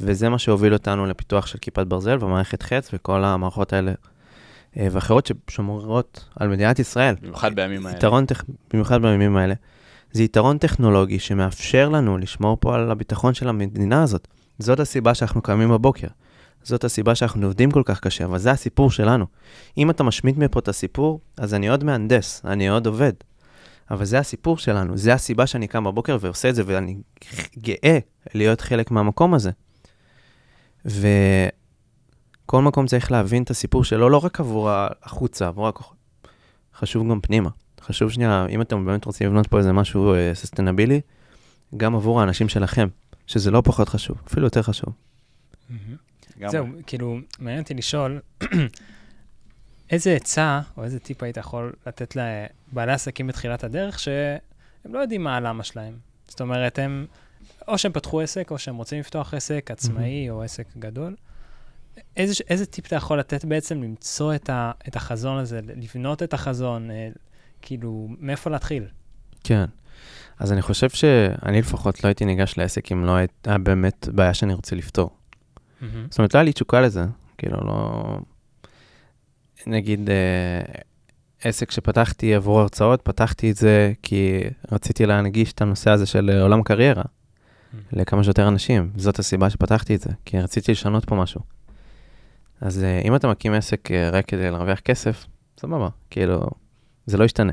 וזה 0.03 0.29
מה 0.29 0.39
שהוביל 0.39 0.73
אותנו 0.73 1.07
לפיתוח 1.07 1.47
של 1.47 1.59
כיפת 1.59 1.87
ברזל 1.87 2.25
ומערכת 2.25 2.63
חץ 2.63 2.91
וכל 2.93 3.25
המערכות 3.25 3.73
האלה 3.73 3.93
אה, 4.77 4.89
ואחרות 4.91 5.31
ששומרות 5.51 6.25
על 6.37 6.49
מדינת 6.49 6.79
ישראל. 6.79 7.15
במיוחד 7.23 7.55
בימים 7.55 7.87
האלה. 7.87 7.99
יתרון, 7.99 8.27
טכ... 8.27 8.45
במיוחד 8.73 9.03
בימים 9.03 9.37
האלה, 9.37 9.55
זה 10.13 10.23
יתרון 10.23 10.59
טכנולוגי 10.59 11.19
שמאפשר 11.19 11.89
לנו 11.89 12.19
לשמור 12.19 12.57
פה 12.61 12.75
על 12.75 12.91
הביטחון 12.91 13.35
של 13.35 13.49
המדינה 13.49 14.03
הזאת. 14.03 14.29
זאת 14.59 14.81
הסיבה 14.81 15.15
שאנחנו 15.15 15.43
קמים 15.43 15.71
בבוקר. 15.71 16.09
זאת 16.63 16.85
הסיבה 16.85 17.15
שאנחנו 17.15 17.47
עובדים 17.47 17.71
כל 17.71 17.83
כך 17.85 18.01
קשה, 18.01 18.25
אבל 18.25 18.39
זה 18.39 18.51
הסיפור 18.51 18.91
שלנו. 18.91 19.27
אם 19.79 19.91
אתה 19.91 20.03
משמיט 20.03 20.37
מפה 20.37 20.59
את 20.59 20.69
הסיפור, 20.69 21.21
אז 21.37 21.55
אני 21.55 21.69
עוד 21.69 21.85
מהנדס, 21.85 22.43
אני 22.45 22.69
עוד 22.69 22.87
עובד. 22.87 23.13
אבל 23.91 24.05
זה 24.05 24.19
הסיפור 24.19 24.59
שלנו, 24.59 24.97
זה 24.97 25.15
הסיבה 25.15 25.47
שאני 25.47 25.67
קם 25.67 25.85
בבוקר 25.85 26.17
ועושה 26.21 26.49
את 26.49 26.55
זה, 26.55 26.63
ואני 26.67 26.97
גאה 27.59 27.99
להיות 28.35 28.61
חלק 28.61 28.91
מהמקום 28.91 29.35
הזה. 29.35 29.51
וכל 30.85 32.63
מקום 32.63 32.87
צריך 32.87 33.13
להבין 33.13 33.43
את 33.43 33.51
הסיפור 33.51 33.85
שלו, 33.85 34.09
לא 34.09 34.25
רק 34.25 34.41
עבור 34.41 34.71
החוצה, 35.03 35.49
עבור 35.49 35.69
הכוחות. 35.69 35.97
חשוב 36.75 37.11
גם 37.11 37.21
פנימה. 37.21 37.51
חשוב 37.81 38.11
שנייה, 38.11 38.47
אם 38.51 38.61
אתם 38.61 38.85
באמת 38.85 39.05
רוצים 39.05 39.27
לבנות 39.27 39.47
פה 39.47 39.59
איזה 39.59 39.73
משהו 39.73 40.15
ססטנבילי, 40.35 41.01
גם 41.77 41.95
עבור 41.95 42.21
האנשים 42.21 42.49
שלכם, 42.49 42.89
שזה 43.27 43.51
לא 43.51 43.63
פחות 43.65 43.89
חשוב, 43.89 44.23
אפילו 44.27 44.47
יותר 44.47 44.63
חשוב. 44.63 44.95
זהו, 46.49 46.67
כאילו, 46.87 47.19
מעניין 47.39 47.63
אותי 47.63 47.75
לשאול, 47.75 48.21
איזה 49.91 50.13
עצה 50.13 50.61
או 50.77 50.85
איזה 50.85 50.99
טיפ 50.99 51.23
היית 51.23 51.37
יכול 51.37 51.73
לתת 51.87 52.17
לבעלי 52.17 52.93
עסקים 52.93 53.27
בתחילת 53.27 53.65
הדרך, 53.65 53.99
שהם 53.99 54.39
לא 54.95 54.99
יודעים 54.99 55.25
מה 55.25 55.37
הלמה 55.37 55.65
שלהם? 55.65 55.97
זאת 56.29 56.41
אומרת, 56.41 56.79
הם, 56.79 57.07
או 57.69 57.79
שהם 57.79 57.93
פתחו 57.93 58.21
עסק, 58.21 58.51
או 58.51 58.59
שהם 58.59 58.77
רוצים 58.77 59.01
לפתוח 59.01 59.35
עסק 59.35 59.71
עצמאי 59.71 60.31
או 60.31 60.43
עסק 60.43 60.67
גדול. 60.79 61.17
איזה, 62.17 62.45
איזה 62.49 62.67
טיפ 62.67 62.87
אתה 62.87 62.97
יכול 62.97 63.19
לתת 63.19 63.45
בעצם 63.45 63.83
למצוא 63.83 64.35
את, 64.35 64.51
ה, 64.51 64.73
את 64.89 64.97
החזון 64.97 65.39
הזה, 65.39 65.61
לבנות 65.77 66.23
את 66.23 66.35
החזון, 66.35 66.91
אה, 66.91 67.09
כאילו, 67.63 68.09
מאיפה 68.19 68.51
להתחיל? 68.51 68.85
כן. 69.45 69.65
אז 70.39 70.53
אני 70.53 70.63
חושב 70.63 70.91
שאני 70.91 71.59
לפחות 71.59 72.05
לא 72.05 72.09
הייתי 72.09 72.25
ניגש 72.25 72.59
לעסק 72.59 72.93
אם 72.93 73.05
לא 73.05 73.15
הייתה 73.17 73.59
באמת 73.59 74.09
בעיה 74.13 74.35
שאני 74.35 74.55
רוצה 74.55 74.77
לפתור. 74.77 75.11
מהמם. 75.81 76.07
זאת 76.11 76.19
אומרת, 76.19 76.35
לא 76.35 76.39
היה 76.39 76.45
לי 76.45 76.53
תשוקה 76.53 76.81
לזה, 76.81 77.05
כאילו, 77.39 77.57
לא... 77.61 78.19
נגיד, 79.67 80.11
אה, 80.11 80.83
עסק 81.45 81.71
שפתחתי 81.71 82.35
עבור 82.35 82.61
הרצאות, 82.61 83.03
פתחתי 83.03 83.51
את 83.51 83.57
זה 83.57 83.93
כי 84.03 84.41
רציתי 84.73 85.07
להנגיש 85.07 85.53
את 85.53 85.63
הנושא 85.63 85.91
הזה 85.91 86.07
של 86.07 86.31
אה, 86.31 86.43
עולם 86.43 86.63
קריירה. 86.63 87.03
לכמה 87.93 88.25
שיותר 88.25 88.49
אנשים. 88.49 88.91
זאת 88.97 89.19
הסיבה 89.19 89.51
שפתחתי 89.51 89.95
את 89.95 90.01
זה, 90.01 90.11
כי 90.25 90.41
רציתי 90.41 90.73
לשנות 90.73 91.05
פה 91.05 91.15
משהו. 91.15 91.41
אז 92.61 92.85
אה, 92.85 93.01
אם 93.05 93.17
אתה 93.17 93.29
מקים 93.29 93.53
עסק 93.53 93.91
אה, 93.91 94.11
רק 94.11 94.27
כדי 94.27 94.51
להרוויח 94.51 94.81
כסף, 94.81 95.27
סבבה, 95.61 95.89
כאילו, 96.11 96.47
זה 97.07 97.17
לא 97.17 97.25
ישתנה. 97.25 97.53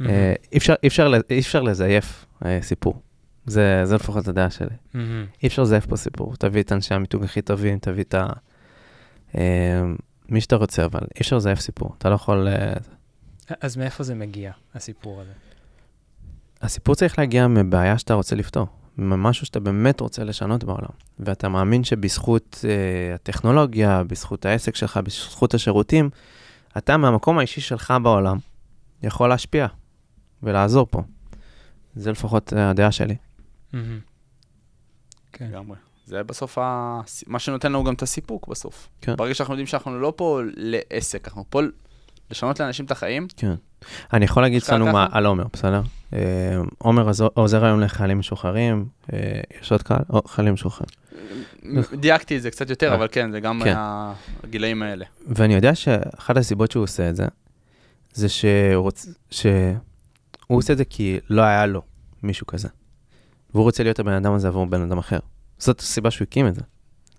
אה, 0.00 0.34
אי 0.52 0.58
אפשר, 0.58 0.74
אי 0.82 0.88
אפשר, 0.88 1.12
אי 1.30 1.38
אפשר 1.38 1.62
לזייף 1.62 2.26
אה, 2.44 2.58
סיפור. 2.62 3.00
זה, 3.46 3.82
זה 3.84 3.94
לפחות 3.94 4.28
הדעה 4.28 4.50
שלי. 4.50 4.76
מהמם. 4.94 5.26
אי 5.42 5.48
אפשר 5.48 5.62
לזייף 5.62 5.86
פה 5.86 5.96
סיפור. 5.96 6.36
תביא 6.36 6.62
את 6.62 6.72
אנשי 6.72 6.94
המיתוג 6.94 7.24
הכי 7.24 7.42
טובים, 7.42 7.78
תביא 7.78 8.04
את 8.04 8.14
ה... 8.14 8.28
אה, 9.36 9.82
מי 10.28 10.40
שאתה 10.40 10.56
רוצה, 10.56 10.84
אבל 10.84 11.00
אי 11.00 11.20
אפשר 11.20 11.36
לזייף 11.36 11.60
סיפור. 11.60 11.94
אתה 11.98 12.08
לא 12.10 12.14
יכול... 12.14 12.48
אה, 12.48 12.72
אז 13.60 13.76
מאיפה 13.76 14.04
זה 14.04 14.14
מגיע, 14.14 14.52
הסיפור 14.74 15.20
הזה? 15.20 15.32
הסיפור 16.62 16.94
צריך 16.94 17.18
להגיע 17.18 17.46
מבעיה 17.46 17.98
שאתה 17.98 18.14
רוצה 18.14 18.36
לפתור, 18.36 18.66
ממשהו 18.98 19.46
שאתה 19.46 19.60
באמת 19.60 20.00
רוצה 20.00 20.24
לשנות 20.24 20.64
בעולם. 20.64 20.88
ואתה 21.18 21.48
מאמין 21.48 21.84
שבזכות 21.84 22.64
אה, 22.68 23.14
הטכנולוגיה, 23.14 24.04
בזכות 24.04 24.46
העסק 24.46 24.76
שלך, 24.76 24.96
בזכות 24.96 25.54
השירותים, 25.54 26.10
אתה 26.78 26.96
מהמקום 26.96 27.38
האישי 27.38 27.60
שלך 27.60 27.94
בעולם 28.02 28.38
יכול 29.02 29.28
להשפיע 29.28 29.66
ולעזור 30.42 30.86
פה. 30.90 31.02
זה 31.96 32.10
לפחות 32.10 32.52
אה, 32.52 32.70
הדעה 32.70 32.92
שלי. 32.92 33.16
מהמם. 33.72 34.00
כן. 35.32 35.48
לגמרי. 35.48 35.76
זה 36.06 36.22
בסוף 36.22 36.58
ה... 36.58 37.00
מה 37.26 37.38
שנותן 37.38 37.72
לנו 37.72 37.84
גם 37.84 37.94
את 37.94 38.02
הסיפוק 38.02 38.48
בסוף. 38.48 38.88
כן. 39.00 39.16
ברגע 39.16 39.34
שאנחנו 39.34 39.54
יודעים 39.54 39.66
שאנחנו 39.66 40.00
לא 40.00 40.12
פה 40.16 40.40
לעסק, 40.56 41.28
אנחנו 41.28 41.44
פה 41.50 41.60
לשנות 42.30 42.60
לאנשים 42.60 42.84
את 42.84 42.90
החיים. 42.90 43.26
כן. 43.36 43.54
אני 44.12 44.24
יכול 44.24 44.42
להגיד 44.42 44.62
לנו? 44.72 44.86
מה 44.86 45.06
על 45.10 45.26
עומר, 45.26 45.44
בסדר? 45.52 45.82
אה, 46.12 46.18
עומר 46.78 47.10
עוזר 47.34 47.64
היום 47.64 47.80
לחיילים 47.80 48.18
משוחררים, 48.18 48.86
אה, 49.12 49.40
יש 49.60 49.72
עוד 49.72 49.82
קהל? 49.82 50.02
או, 50.10 50.22
חיילים 50.28 50.54
משוחררים. 50.54 50.90
דייקתי 51.92 52.36
את 52.36 52.42
זה 52.42 52.50
קצת 52.50 52.70
יותר, 52.70 52.90
אה. 52.90 52.94
אבל 52.94 53.08
כן, 53.12 53.32
זה 53.32 53.40
גם 53.40 53.60
כן. 53.64 53.74
הגילאים 54.44 54.82
האלה. 54.82 55.04
ואני 55.26 55.54
יודע 55.54 55.74
שאחת 55.74 56.36
הסיבות 56.36 56.70
שהוא 56.70 56.82
עושה 56.82 57.10
את 57.10 57.16
זה, 57.16 57.26
זה. 58.12 58.28
שהוא 58.28 58.90
עושה 60.48 60.72
את 60.72 60.78
זה 60.78 60.84
כי 60.84 61.18
לא 61.30 61.42
היה 61.42 61.66
לו 61.66 61.82
מישהו 62.22 62.46
כזה. 62.46 62.68
והוא 63.54 63.64
רוצה 63.64 63.82
להיות 63.82 63.98
הבן 63.98 64.12
אדם 64.12 64.32
הזה 64.32 64.48
עבור 64.48 64.66
בן 64.66 64.82
אדם 64.82 64.98
אחר. 64.98 65.18
זאת 65.58 65.80
הסיבה 65.80 66.10
שהוא 66.10 66.26
הקים 66.26 66.46
את 66.46 66.54
זה, 66.54 66.60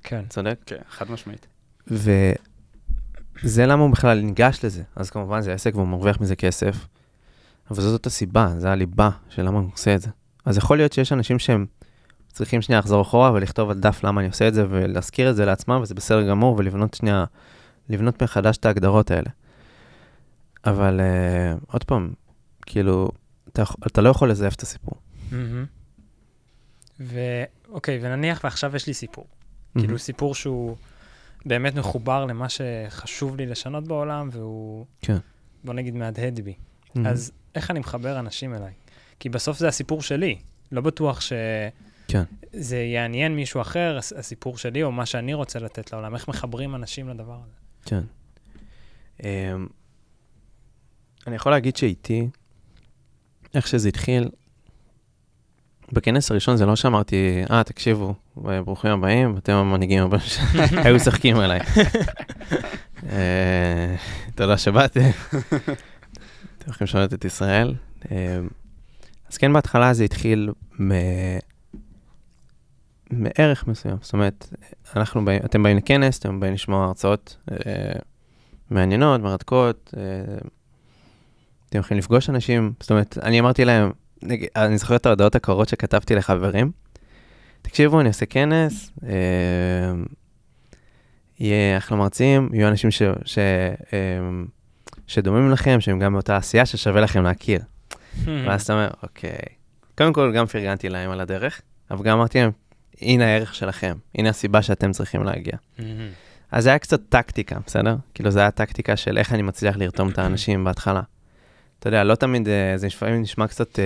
כן. 0.03 0.21
צודק? 0.29 0.59
כן, 0.65 0.77
חד 0.89 1.11
משמעית. 1.11 1.47
וזה 3.43 3.65
למה 3.65 3.83
הוא 3.83 3.91
בכלל 3.91 4.21
ניגש 4.21 4.59
לזה. 4.63 4.83
אז 4.95 5.09
כמובן 5.09 5.41
זה 5.41 5.53
עסק 5.53 5.75
והוא 5.75 5.87
מרוויח 5.87 6.21
מזה 6.21 6.35
כסף, 6.35 6.87
אבל 7.71 7.81
זאת 7.81 8.05
הסיבה, 8.05 8.53
זה 8.57 8.71
הליבה 8.71 9.09
של 9.29 9.41
למה 9.41 9.59
הוא 9.59 9.69
עושה 9.73 9.95
את 9.95 10.01
זה. 10.01 10.09
אז 10.45 10.57
יכול 10.57 10.77
להיות 10.77 10.93
שיש 10.93 11.11
אנשים 11.11 11.39
שהם 11.39 11.65
צריכים 12.31 12.61
שנייה 12.61 12.79
לחזור 12.79 13.01
אחורה 13.01 13.31
ולכתוב 13.31 13.69
על 13.69 13.79
דף 13.79 14.03
למה 14.03 14.21
אני 14.21 14.27
עושה 14.27 14.47
את 14.47 14.53
זה 14.53 14.65
ולהזכיר 14.69 15.29
את 15.29 15.35
זה 15.35 15.45
לעצמם, 15.45 15.79
וזה 15.81 15.95
בסדר 15.95 16.29
גמור, 16.29 16.55
ולבנות 16.57 16.93
שנייה, 16.93 17.25
לבנות 17.89 18.23
מחדש 18.23 18.57
את 18.57 18.65
ההגדרות 18.65 19.11
האלה. 19.11 19.29
אבל 20.65 20.99
uh, 20.99 21.65
עוד 21.71 21.83
פעם, 21.83 22.13
כאילו, 22.65 23.09
אתה, 23.47 23.63
אתה 23.87 24.01
לא 24.01 24.09
יכול 24.09 24.31
לזייף 24.31 24.55
את 24.55 24.61
הסיפור. 24.61 24.93
מהמם. 25.31 25.65
ואוקיי, 26.99 27.99
ונניח 28.01 28.41
ועכשיו 28.43 28.75
יש 28.75 28.87
לי 28.87 28.93
סיפור. 28.93 29.27
כאילו 29.77 29.99
סיפור 29.99 30.35
שהוא 30.35 30.75
באמת 31.45 31.75
מחובר 31.75 32.25
למה 32.25 32.47
שחשוב 32.49 33.35
לי 33.35 33.45
לשנות 33.45 33.87
בעולם, 33.87 34.29
והוא, 34.31 34.85
כן. 35.01 35.17
בוא 35.63 35.73
נגיד, 35.73 35.95
מהדהד 35.95 36.39
בי. 36.39 36.53
מהמם. 36.95 37.07
אז 37.07 37.31
איך 37.55 37.71
אני 37.71 37.79
מחבר 37.79 38.19
אנשים 38.19 38.53
אליי? 38.55 38.73
כי 39.19 39.29
בסוף 39.29 39.57
זה 39.57 39.67
הסיפור 39.67 40.01
שלי. 40.01 40.35
לא 40.71 40.81
בטוח 40.81 41.19
כן. 42.07 42.23
שזה 42.53 42.77
יעניין 42.77 43.35
מישהו 43.35 43.61
אחר, 43.61 43.97
הס- 43.97 44.13
הסיפור 44.13 44.57
שלי, 44.57 44.83
או 44.83 44.91
מה 44.91 45.05
שאני 45.05 45.33
רוצה 45.33 45.59
לתת 45.59 45.93
לעולם. 45.93 46.15
איך 46.15 46.27
מחברים 46.27 46.75
אנשים 46.75 47.09
לדבר 47.09 47.39
הזה? 47.43 47.55
כן. 47.85 48.01
Um, 49.17 49.23
אני 51.27 51.35
יכול 51.35 51.51
להגיד 51.51 51.77
שאיתי, 51.77 52.27
איך 53.53 53.67
שזה 53.67 53.89
התחיל, 53.89 54.29
בכנס 55.91 56.31
הראשון 56.31 56.57
זה 56.57 56.65
לא 56.65 56.75
שאמרתי, 56.75 57.43
אה, 57.51 57.63
תקשיבו, 57.63 58.13
ברוכים 58.35 58.91
הבאים, 58.91 59.37
אתם 59.37 59.53
המנהיגים 59.53 60.03
הבאים 60.03 60.21
ש... 60.21 60.39
היו 60.85 60.95
משחקים 60.95 61.37
עליי. 61.39 61.59
אה, 63.09 63.95
תודה 64.35 64.57
שבאתם. 64.57 65.09
אתם 66.57 66.65
הולכים 66.65 66.85
לשנות 66.85 67.13
את 67.13 67.25
ישראל. 67.25 67.75
אה, 68.11 68.39
אז 69.31 69.37
כן, 69.37 69.53
בהתחלה 69.53 69.93
זה 69.93 70.03
התחיל 70.03 70.49
מ... 70.81 70.91
מערך 73.11 73.67
מסוים. 73.67 73.97
זאת 74.01 74.13
אומרת, 74.13 74.53
אנחנו 74.95 75.25
באים, 75.25 75.41
אתם 75.45 75.63
באים 75.63 75.77
לכנס, 75.77 76.19
אתם 76.19 76.39
באים 76.39 76.53
לשמוע 76.53 76.85
הרצאות 76.85 77.37
אה, 77.51 77.99
מעניינות, 78.69 79.21
מרתקות, 79.21 79.93
אה, 79.97 80.37
אתם 81.69 81.79
יכולים 81.79 81.99
לפגוש 81.99 82.29
אנשים. 82.29 82.73
זאת 82.79 82.91
אומרת, 82.91 83.17
אני 83.17 83.39
אמרתי 83.39 83.65
להם, 83.65 83.91
נגיד, 84.21 84.49
אני 84.55 84.77
זוכר 84.77 84.95
את 84.95 85.05
ההודעות 85.05 85.35
הקרות 85.35 85.69
שכתבתי 85.69 86.15
לחברים. 86.15 86.71
תקשיבו, 87.61 87.99
אני 88.01 88.07
אעשה 88.07 88.25
כנס, 88.25 88.91
אה, 89.03 89.11
יהיה 91.39 91.77
אחלה 91.77 91.97
מרצים, 91.97 92.49
יהיו 92.53 92.67
אנשים 92.67 92.91
ש, 92.91 93.01
ש, 93.25 93.37
אה, 93.37 94.19
שדומים 95.07 95.51
לכם, 95.51 95.81
שהם 95.81 95.99
גם 95.99 96.13
באותה 96.13 96.37
עשייה 96.37 96.65
ששווה 96.65 97.01
לכם 97.01 97.23
להכיר. 97.23 97.59
ואז 98.25 98.61
אתה 98.63 98.73
אומר, 98.73 98.89
אוקיי. 99.03 99.37
קודם 99.97 100.13
כל, 100.13 100.33
גם 100.35 100.45
פרגנתי 100.45 100.89
להם 100.89 101.11
על 101.11 101.19
הדרך, 101.19 101.61
אבל 101.91 102.05
גם 102.05 102.17
אמרתי 102.17 102.39
להם, 102.39 102.51
הנה 103.01 103.25
הערך 103.25 103.55
שלכם, 103.55 103.95
הנה 104.15 104.29
הסיבה 104.29 104.61
שאתם 104.61 104.91
צריכים 104.91 105.23
להגיע. 105.23 105.53
מהמם. 105.79 106.09
אז 106.51 106.63
זה 106.63 106.69
היה 106.69 106.79
קצת 106.79 107.01
טקטיקה, 107.09 107.57
בסדר? 107.65 107.95
כאילו, 108.13 108.31
זה 108.31 108.39
היה 108.39 108.51
טקטיקה 108.51 108.95
של 108.95 109.17
איך 109.17 109.33
אני 109.33 109.41
מצליח 109.41 109.77
לרתום 109.77 110.09
את 110.09 110.19
האנשים 110.19 110.63
בהתחלה. 110.63 111.01
אתה 111.87 111.95
יודע, 111.95 112.03
לא 112.03 112.15
תמיד, 112.15 112.47
אה, 112.47 112.77
זה 112.77 112.87
לפעמים 112.87 113.21
נשמע 113.21 113.47
קצת, 113.47 113.79
אה, 113.79 113.85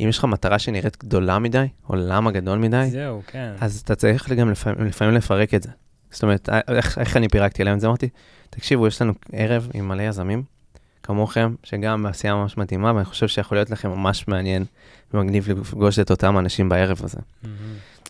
אם 0.00 0.08
יש 0.08 0.18
לך 0.18 0.24
מטרה 0.24 0.58
שנראית 0.58 0.96
גדולה 1.04 1.38
מדי, 1.38 1.66
או 1.88 1.96
למה 1.96 2.30
גדול 2.30 2.58
מדי, 2.58 2.88
זהו, 2.90 3.22
כן. 3.26 3.52
אז 3.60 3.80
אתה 3.84 3.94
צריך 3.94 4.32
גם 4.32 4.50
לפעמים, 4.50 4.86
לפעמים 4.86 5.14
לפרק 5.14 5.54
את 5.54 5.62
זה. 5.62 5.70
זאת 6.10 6.22
אומרת, 6.22 6.48
אה, 6.48 6.60
איך, 6.68 6.98
איך 6.98 7.16
אני 7.16 7.28
פירקתי 7.28 7.64
להם 7.64 7.74
את 7.74 7.80
זה? 7.80 7.86
אמרתי, 7.86 8.08
תקשיבו, 8.50 8.86
יש 8.86 9.02
לנו 9.02 9.12
ערב 9.32 9.70
עם 9.74 9.88
מלא 9.88 10.02
יזמים, 10.02 10.42
כמוכם, 11.08 11.54
שגם 11.64 12.02
בעשייה 12.02 12.34
ממש 12.34 12.56
מדהימה, 12.58 12.92
ואני 12.94 13.04
חושב 13.04 13.28
שיכול 13.28 13.58
להיות 13.58 13.70
לכם 13.70 13.90
ממש 13.90 14.28
מעניין 14.28 14.64
ומגניב 15.14 15.48
לפגוש 15.50 15.98
את 15.98 16.10
אותם 16.10 16.38
אנשים 16.38 16.68
בערב 16.68 17.00
הזה. 17.04 17.18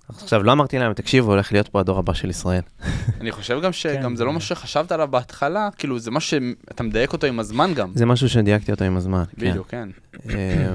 עכשיו, 0.09 0.43
לא 0.43 0.53
אמרתי 0.53 0.79
להם, 0.79 0.93
תקשיבו, 0.93 1.31
הולך 1.31 1.53
להיות 1.53 1.69
פה 1.69 1.81
הדור 1.81 1.99
הבא 1.99 2.13
של 2.13 2.31
ישראל. 2.31 2.61
אני 3.21 3.33
חושב 3.33 3.61
גם 3.63 3.73
שגם 3.73 4.03
כן, 4.11 4.17
זה 4.17 4.25
לא 4.25 4.31
זה- 4.31 4.35
מה 4.35 4.41
שחשבת 4.41 4.93
עליו 4.93 5.09
בהתחלה, 5.09 5.69
כאילו 5.79 5.99
זה 5.99 6.11
מה 6.11 6.21
שאתה 6.21 6.83
מדייק 6.83 7.13
אותו 7.13 7.27
עם 7.27 7.41
הזמן 7.41 7.75
גם. 7.75 7.93
זה 7.95 8.07
משהו 8.07 8.29
שדייקתי 8.29 8.73
אותו 8.73 8.85
עם 8.85 8.97
הזמן. 8.97 9.23
כן. 9.37 9.51
בדיוק, 9.51 9.69
כן. 9.71 9.89
אה, 10.31 10.67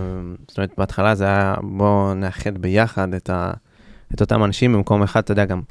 זאת 0.48 0.58
אומרת, 0.58 0.72
בהתחלה 0.78 1.16
זה 1.16 1.26
היה, 1.26 1.56
בואו 1.62 2.14
נאחד 2.14 2.58
ביחד 2.58 3.14
את 3.14 4.22
אותם 4.22 4.44
אנשים 4.44 4.74
במקום 4.74 5.04
אחד, 5.04 5.20
אתה 5.20 5.32
יודע, 5.32 5.46
גם... 5.46 5.62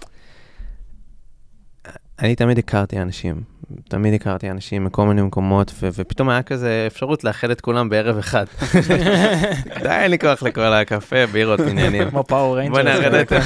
אני 2.22 2.34
תמיד 2.34 2.58
הכרתי 2.58 2.98
אנשים, 2.98 3.42
תמיד 3.88 4.14
הכרתי 4.14 4.50
אנשים 4.50 4.84
מכל 4.84 5.06
מיני 5.06 5.22
מקומות, 5.22 5.72
ו- 5.82 5.88
ופתאום 5.94 6.28
היה 6.28 6.42
כזה 6.42 6.84
אפשרות 6.86 7.24
לאחד 7.24 7.50
את 7.50 7.60
כולם 7.60 7.88
בערב 7.88 8.18
אחד. 8.18 8.44
די, 9.82 9.88
אין 9.90 10.10
לי 10.10 10.18
כוח 10.18 10.42
לכל 10.42 10.60
הקפה, 10.60 11.26
בירות, 11.26 11.60
עניינים. 11.70 12.10
כמו 12.10 12.24
Power 12.24 12.56
Ranger. 12.56 12.82
בוא 12.82 12.90
נאחד 12.90 13.14
את 13.14 13.32
ה... 13.32 13.38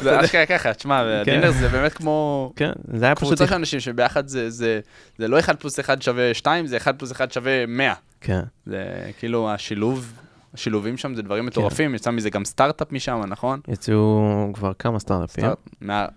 זה 0.00 0.20
אשכרה 0.20 0.46
ככה, 0.46 0.74
תשמע, 0.74 1.22
dinner 1.24 1.50
זה 1.50 1.68
באמת 1.68 1.92
כמו 1.92 2.52
כן, 2.56 2.70
זה 2.94 3.04
היה 3.04 3.14
פשוט... 3.14 3.28
קבוצה 3.28 3.46
של 3.46 3.54
אנשים 3.54 3.80
שביחד 3.80 4.28
זה- 4.28 4.50
זה 4.50 4.80
זה 5.18 5.28
לא 5.28 5.38
1 5.38 5.60
פלוס 5.60 5.80
1 5.80 6.02
שווה 6.02 6.34
2, 6.34 6.66
זה 6.66 6.76
1 6.76 6.98
פלוס 6.98 7.12
1 7.12 7.32
שווה 7.32 7.66
100. 7.66 7.92
כן, 8.20 8.40
זה 8.66 8.84
כאילו 9.18 9.50
השילוב, 9.50 10.12
השילובים 10.54 10.96
שם 10.96 11.14
זה 11.14 11.22
דברים 11.22 11.46
מטורפים, 11.46 11.94
יצא 11.94 12.10
מזה 12.10 12.30
גם 12.30 12.44
סטארט-אפ 12.44 12.92
משם, 12.92 13.20
נכון? 13.28 13.60
יצאו 13.68 14.20
כבר 14.54 14.72
כמה 14.78 14.98
סטארט-אפים. 14.98 15.44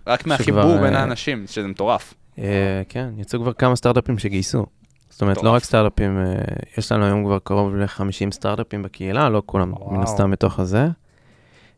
רק 0.06 0.26
מהחיבור 0.26 0.78
בין 0.78 0.94
אה, 0.94 1.00
האנשים, 1.00 1.44
שזה 1.46 1.68
מטורף. 1.68 2.14
אה, 2.38 2.82
כן, 2.88 3.08
יצאו 3.18 3.40
כבר 3.40 3.52
כמה 3.52 3.76
סטארט-אפים 3.76 4.18
שגייסו. 4.18 4.66
זאת 5.10 5.22
אומרת, 5.22 5.42
לא. 5.42 5.50
רק 5.50 5.64
סטארט-אפים, 5.64 6.18
אה, 6.18 6.24
יש 6.78 6.92
לנו 6.92 7.04
היום 7.04 7.24
כבר 7.24 7.38
קרוב 7.38 7.74
ל-50 7.76 8.30
סטארט-אפים 8.32 8.82
בקהילה, 8.82 9.28
לא 9.28 9.42
כולם 9.46 9.72
מן. 9.90 10.02
הסתם 10.02 10.30
בתוך 10.30 10.58
הזה. 10.58 10.86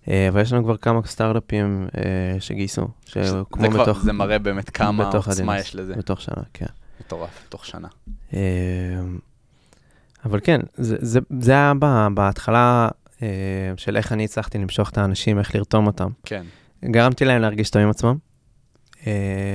אבל 0.08 0.40
יש 0.40 0.52
לנו 0.52 0.64
כבר 0.64 0.76
כמה 0.76 1.00
סטארט-אפים 1.06 1.86
שגייסו, 2.40 2.88
כבר- 3.52 3.82
בתוך 3.82 3.98
זה 4.00 4.12
מראה 4.12 4.38
באמת 4.38 4.70
כמה 4.70 5.08
בתוך 5.08 5.28
עוצמה. 5.28 5.58
יש 5.58 5.76
לזה. 5.76 5.94
בתוך 5.94 6.20
שנה, 6.20 6.42
כן. 6.54 6.66
מטורף, 7.00 7.46
תוך 7.48 7.66
שנה. 7.66 7.88
אבל 10.26 10.40
כן, 10.42 10.60
זה, 10.74 10.96
זה, 11.00 11.20
זה 11.40 11.52
היה 11.52 11.72
ב- 11.78 12.06
בהתחלה 12.14 12.88
אה, 13.22 13.26
של 13.76 13.96
איך 13.96 14.12
אני 14.12 14.24
הצלחתי 14.24 14.58
למשוך 14.58 14.90
את 14.90 14.98
האנשים, 14.98 15.38
איך 15.38 15.54
לרתום 15.54 15.86
אותם. 15.86 16.08
כן. 16.24 16.42
גרמתי 16.84 17.24
להם 17.24 17.42
להרגיש 17.42 17.70
טוב 17.70 17.82
עם 17.82 17.90
עצמם. 17.90 18.16
אה, 19.06 19.12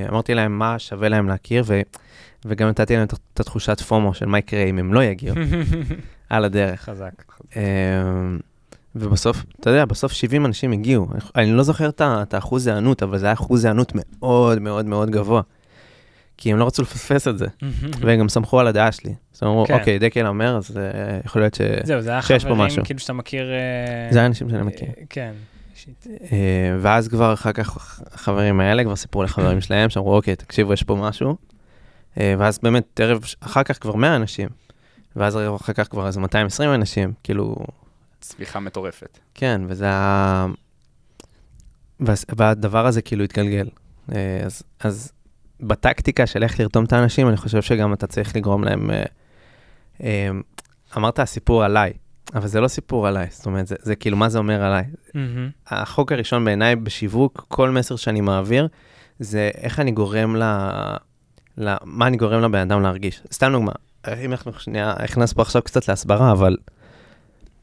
אמרתי 0.08 0.34
להם 0.34 0.58
מה 0.58 0.78
שווה 0.78 1.08
להם 1.08 1.28
להכיר, 1.28 1.64
ו, 1.66 1.80
וגם 2.44 2.68
נתתי 2.68 2.96
להם 2.96 3.04
את- 3.04 3.40
התחושת 3.40 3.80
פומו 3.80 4.14
של 4.14 4.26
מה 4.26 4.38
יקרה 4.38 4.62
אם 4.62 4.78
הם 4.78 4.94
לא 4.94 5.04
יגיעו 5.04 5.36
על 6.30 6.44
הדרך. 6.44 6.80
חזק. 6.80 7.12
אה, 7.56 7.62
ובסוף, 8.94 9.44
אתה 9.60 9.70
יודע, 9.70 9.84
בסוף 9.84 10.12
70 10.12 10.46
אנשים 10.46 10.72
הגיעו. 10.72 11.06
אני 11.36 11.52
לא 11.52 11.62
זוכר 11.62 11.88
את 12.00 12.34
האחוז 12.34 12.66
היענות, 12.66 13.02
אבל 13.02 13.18
זה 13.18 13.26
היה 13.26 13.32
אחוז 13.32 13.64
היענות 13.64 13.92
מאוד 13.94 14.58
מאוד 14.62 14.86
מאוד 14.86 15.10
גבוה. 15.10 15.42
כי 16.42 16.52
הם 16.52 16.58
לא 16.58 16.66
רצו 16.66 16.82
לפספס 16.82 17.28
את 17.28 17.38
זה, 17.38 17.46
והם 18.00 18.18
גם 18.18 18.28
סמכו 18.28 18.60
על 18.60 18.66
הדעה 18.66 18.92
שלי. 18.92 19.14
אז 19.34 19.42
הם 19.42 19.48
אמרו, 19.48 19.66
כן. 19.66 19.74
אוקיי, 19.74 19.98
דקל 19.98 20.26
אומר, 20.26 20.56
אז 20.56 20.76
אה, 20.76 21.20
יכול 21.24 21.42
להיות 21.42 21.54
ש... 21.54 21.60
זהו, 21.82 22.00
זה 22.00 22.10
היה 22.10 22.22
שיש 22.22 22.44
פה 22.44 22.48
חברים 22.48 22.66
משהו. 22.66 22.84
כאילו 22.84 23.00
שאתה 23.00 23.12
מכיר... 23.12 23.52
אה, 23.52 24.08
זה 24.10 24.22
האנשים 24.22 24.50
שאני 24.50 24.62
מכיר. 24.62 24.88
אה, 24.88 25.02
כן. 25.10 25.32
ואז 26.80 27.08
כבר 27.08 27.32
אחר 27.32 27.52
כך 27.52 28.00
החברים 28.12 28.60
האלה 28.60 28.84
כבר 28.84 28.96
סיפרו 28.96 29.22
לחברים 29.22 29.60
שלהם, 29.66 29.90
שאמרו, 29.90 30.16
אוקיי, 30.16 30.36
תקשיבו, 30.36 30.72
יש 30.72 30.82
פה 30.82 30.94
משהו. 30.94 31.36
ואז 32.16 32.58
באמת, 32.62 33.00
ערב, 33.00 33.24
אחר 33.40 33.62
כך 33.62 33.78
כבר 33.80 33.96
100 33.96 34.16
אנשים, 34.16 34.48
ואז 35.16 35.38
אחר 35.60 35.72
כך 35.72 35.88
כבר 35.88 36.06
איזה 36.06 36.20
220 36.20 36.74
אנשים, 36.74 37.12
כאילו, 37.22 37.56
צמיחה 38.20 38.60
מטורפת. 38.60 39.18
כן, 39.34 39.60
וזה 39.66 39.88
ה... 39.90 40.46
והדבר 42.36 42.86
הזה 42.86 43.02
כאילו 43.02 43.24
התגלגל. 43.24 43.68
אז, 44.46 44.62
אז 44.80 45.12
בטקטיקה 45.62 46.26
של 46.26 46.42
איך 46.42 46.60
לרתום 46.60 46.84
את 46.84 46.92
האנשים, 46.92 47.28
אני 47.28 47.36
חושב 47.36 47.62
שגם 47.62 47.92
אתה 47.92 48.06
צריך 48.06 48.36
לגרום 48.36 48.64
להם... 48.64 48.90
אה, 48.90 49.02
אה, 50.02 50.30
אמרת 50.96 51.18
הסיפור 51.18 51.64
עליי, 51.64 51.92
אבל 52.34 52.46
זה 52.46 52.60
לא 52.60 52.68
סיפור 52.68 53.06
עליי, 53.06 53.26
זאת 53.30 53.46
אומרת, 53.46 53.66
זה, 53.66 53.76
זה 53.82 53.96
כאילו, 53.96 54.16
מה 54.16 54.28
זה 54.28 54.38
אומר 54.38 54.62
עליי? 54.62 54.84
מהמם. 55.14 55.50
החוק 55.66 56.12
הראשון 56.12 56.44
בעיניי 56.44 56.76
בשיווק, 56.76 57.44
כל 57.48 57.70
מסר 57.70 57.96
שאני 57.96 58.20
מעביר, 58.20 58.68
זה 59.18 59.50
איך 59.54 59.80
אני 59.80 59.90
גורם 59.90 60.36
ל... 60.36 60.42
ל... 61.58 61.74
מה 61.84 62.06
אני 62.06 62.16
גורם 62.16 62.42
לבן 62.42 62.58
אדם 62.58 62.82
להרגיש. 62.82 63.22
סתם 63.32 63.52
דוגמה, 63.52 63.72
אם 64.24 64.32
אנחנו 64.32 64.52
שנייה, 64.52 64.94
נכנס 65.02 65.32
פה 65.32 65.42
עכשיו 65.42 65.62
קצת 65.62 65.88
להסברה, 65.88 66.32
אבל 66.32 66.56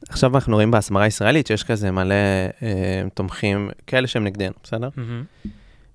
עכשיו 0.09 0.35
אנחנו 0.35 0.55
רואים 0.55 0.71
בהסברה 0.71 1.03
הישראלית 1.03 1.47
שיש 1.47 1.63
כזה 1.63 1.91
מלא 1.91 2.15
אה, 2.63 3.03
תומכים, 3.13 3.69
כאלה 3.87 4.07
שהם 4.07 4.23
נגדנו, 4.23 4.53
בסדר? 4.63 4.89
מהמם. 4.95 5.23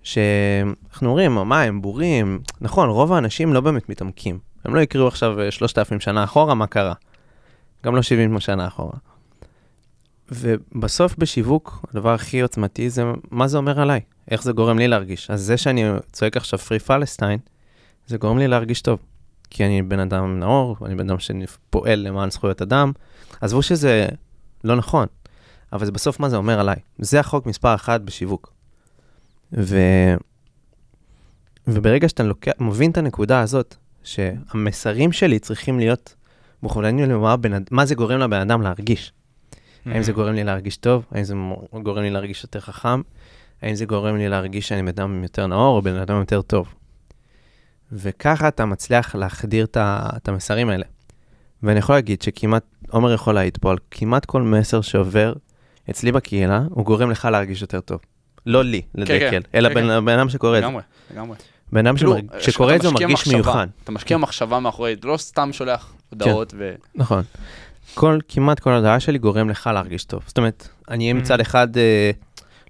שאנחנו 0.05 1.09
אומרים, 1.09 1.35
מה, 1.35 1.63
הם 1.63 1.83
בורים? 1.83 2.41
נכון, 2.61 2.89
רוב 2.89 3.13
האנשים 3.13 3.53
לא 3.53 3.61
באמת 3.61 3.89
מתעמקים. 3.89 4.39
הם 4.65 4.75
לא 4.75 4.81
יקראו 4.81 5.09
עכשיו 5.09 5.41
אה, 5.41 5.51
3,000 5.51 6.01
שנה 6.01 6.25
אחורה, 6.25 6.55
מה 6.55 6.67
קרה. 6.67 6.95
גם 7.85 7.97
לא 7.97 8.03
70 8.03 8.41
שנה 8.41 8.67
אחורה. 8.67 8.93
ובסוף 10.31 11.17
בשיווק, 11.19 11.85
הדבר 11.91 12.15
הכי 12.15 12.41
עוצמתי 12.41 12.91
זה 12.91 13.05
מה 13.31 13.49
זה 13.49 13.57
אומר 13.57 13.81
עליי, 13.81 14.01
איך 14.31 14.43
זה 14.43 14.53
גורם 14.53 14.79
לי 14.79 14.89
להרגיש. 14.89 15.31
אז 15.31 15.43
זה 15.43 15.57
שאני 15.57 15.85
צועק 16.13 16.37
עכשיו 16.37 16.59
פרי 16.59 16.79
פלסטיין, 16.79 17.39
זה 18.07 18.19
גורם 18.19 18.39
לי 18.39 18.49
להרגיש 18.49 18.83
טוב. 18.83 18.99
כי 19.51 19.65
אני 19.65 19.83
בן 19.83 19.99
אדם 19.99 20.41
נאור, 20.41 20.77
אני 20.87 20.95
בן 20.95 21.11
אדם 21.11 21.17
שפועל 21.19 21.99
למען 21.99 22.31
זכויות 22.31 22.63
אדם. 22.63 22.93
עזבו 23.41 23.63
שזה 23.63 24.09
לא 24.65 24.77
נכון, 24.77 25.07
אבל 25.73 25.87
זה 25.87 25.93
בסוף 25.93 26.21
מה 26.21 26.29
זה 26.29 26.37
אומר 26.37 26.61
עליי. 26.61 26.77
זה 26.99 27.21
החוק 27.21 27.47
מספר 27.47 27.75
אחת 27.75 28.01
בשיווק. 28.01 28.54
ו... 29.59 29.77
וברגע 31.67 32.09
שאתה 32.09 32.23
לוקח, 32.23 32.53
מבין 32.61 32.91
את 32.91 32.99
הנקודה 32.99 33.41
הזאת, 33.41 33.77
שהמסרים 34.05 35.13
שלי 35.13 35.39
צריכים 35.39 35.79
להיות 35.79 36.15
מוכוונים 36.63 37.11
למה 37.11 37.35
אד- 37.35 37.69
מה 37.71 37.87
זה 37.87 37.95
גורם 37.95 38.19
לבן 38.21 38.41
אדם 38.41 38.63
להרגיש. 38.63 39.13
האם 39.87 40.03
זה 40.03 40.13
גורם 40.13 40.35
לי 40.35 40.45
להרגיש 40.45 40.77
טוב? 40.77 41.05
האם 41.11 41.25
זה 41.25 41.35
גורם 41.83 42.03
לי 42.03 42.11
להרגיש 42.11 42.43
יותר 42.43 42.61
חכם? 42.61 43.01
האם 43.63 43.75
זה 43.75 43.85
גורם 43.85 44.17
לי 44.17 44.29
להרגיש 44.29 44.69
שאני 44.69 44.83
בן 44.83 44.89
אדם 44.89 45.23
יותר 45.23 45.47
נאור 45.47 45.77
או 45.77 45.83
בן 45.83 45.97
אדם 45.97 46.17
יותר 46.19 46.43
טוב? 46.43 46.75
וככה 47.93 48.49
אתה 48.49 48.65
מצליח 48.65 49.15
להחדיר 49.15 49.67
את 49.77 50.29
המסרים 50.29 50.69
האלה. 50.69 50.85
ואני 51.63 51.79
יכול 51.79 51.95
להגיד 51.95 52.23
שכמעט, 52.23 52.65
עומר 52.91 53.13
יכול 53.13 53.35
להעיד 53.35 53.59
פה 53.61 53.71
על 53.71 53.79
כמעט 53.91 54.25
כל 54.25 54.43
מסר 54.43 54.81
שעובר 54.81 55.33
אצלי 55.91 56.13
בקהילה, 56.13 56.63
הוא 56.71 56.85
גורם 56.85 57.11
לך 57.11 57.25
להרגיש 57.25 57.63
יותר 57.63 57.81
טוב. 57.81 57.99
לא 58.47 58.65
לי, 58.65 58.83
לדקל, 58.95 59.31
כן, 59.31 59.41
אלא 59.55 59.69
כן, 59.69 59.75
בן 59.75 59.81
כן. 59.89 60.05
בן 60.05 60.19
אדם 60.19 60.29
שקורא 60.29 60.59
את 60.59 60.63
זה. 60.63 60.67
לגמרי, 60.67 60.83
לגמרי. 61.15 61.37
בן 61.73 61.87
אדם 61.87 61.97
כאילו, 61.97 62.17
שקורא 62.39 62.77
את 62.77 62.83
זה 62.83 62.91
מרגיש 62.91 63.27
מיוחד. 63.29 63.67
אתה 63.85 63.93
משקיע 63.93 64.17
מחשבה 64.17 64.61
מאחורי, 64.61 64.97
לא 65.05 65.17
סתם 65.17 65.53
שולח 65.53 65.93
הודעות 66.11 66.55
ו... 66.59 66.75
נכון. 66.95 67.23
כל, 67.95 68.19
כמעט 68.29 68.61
כל 68.61 68.73
הודעה 68.73 69.01
שלי 69.01 69.19
גורם 69.19 69.51
לך 69.51 69.71
להרגיש 69.75 70.05
טוב. 70.05 70.23
זאת 70.27 70.39
אומרת, 70.39 70.69
אני 70.91 71.05
אהיה 71.05 71.15
Mm. 71.15 71.19
מצד 71.19 71.41
אחד, 71.41 71.77
אה, 71.77 72.11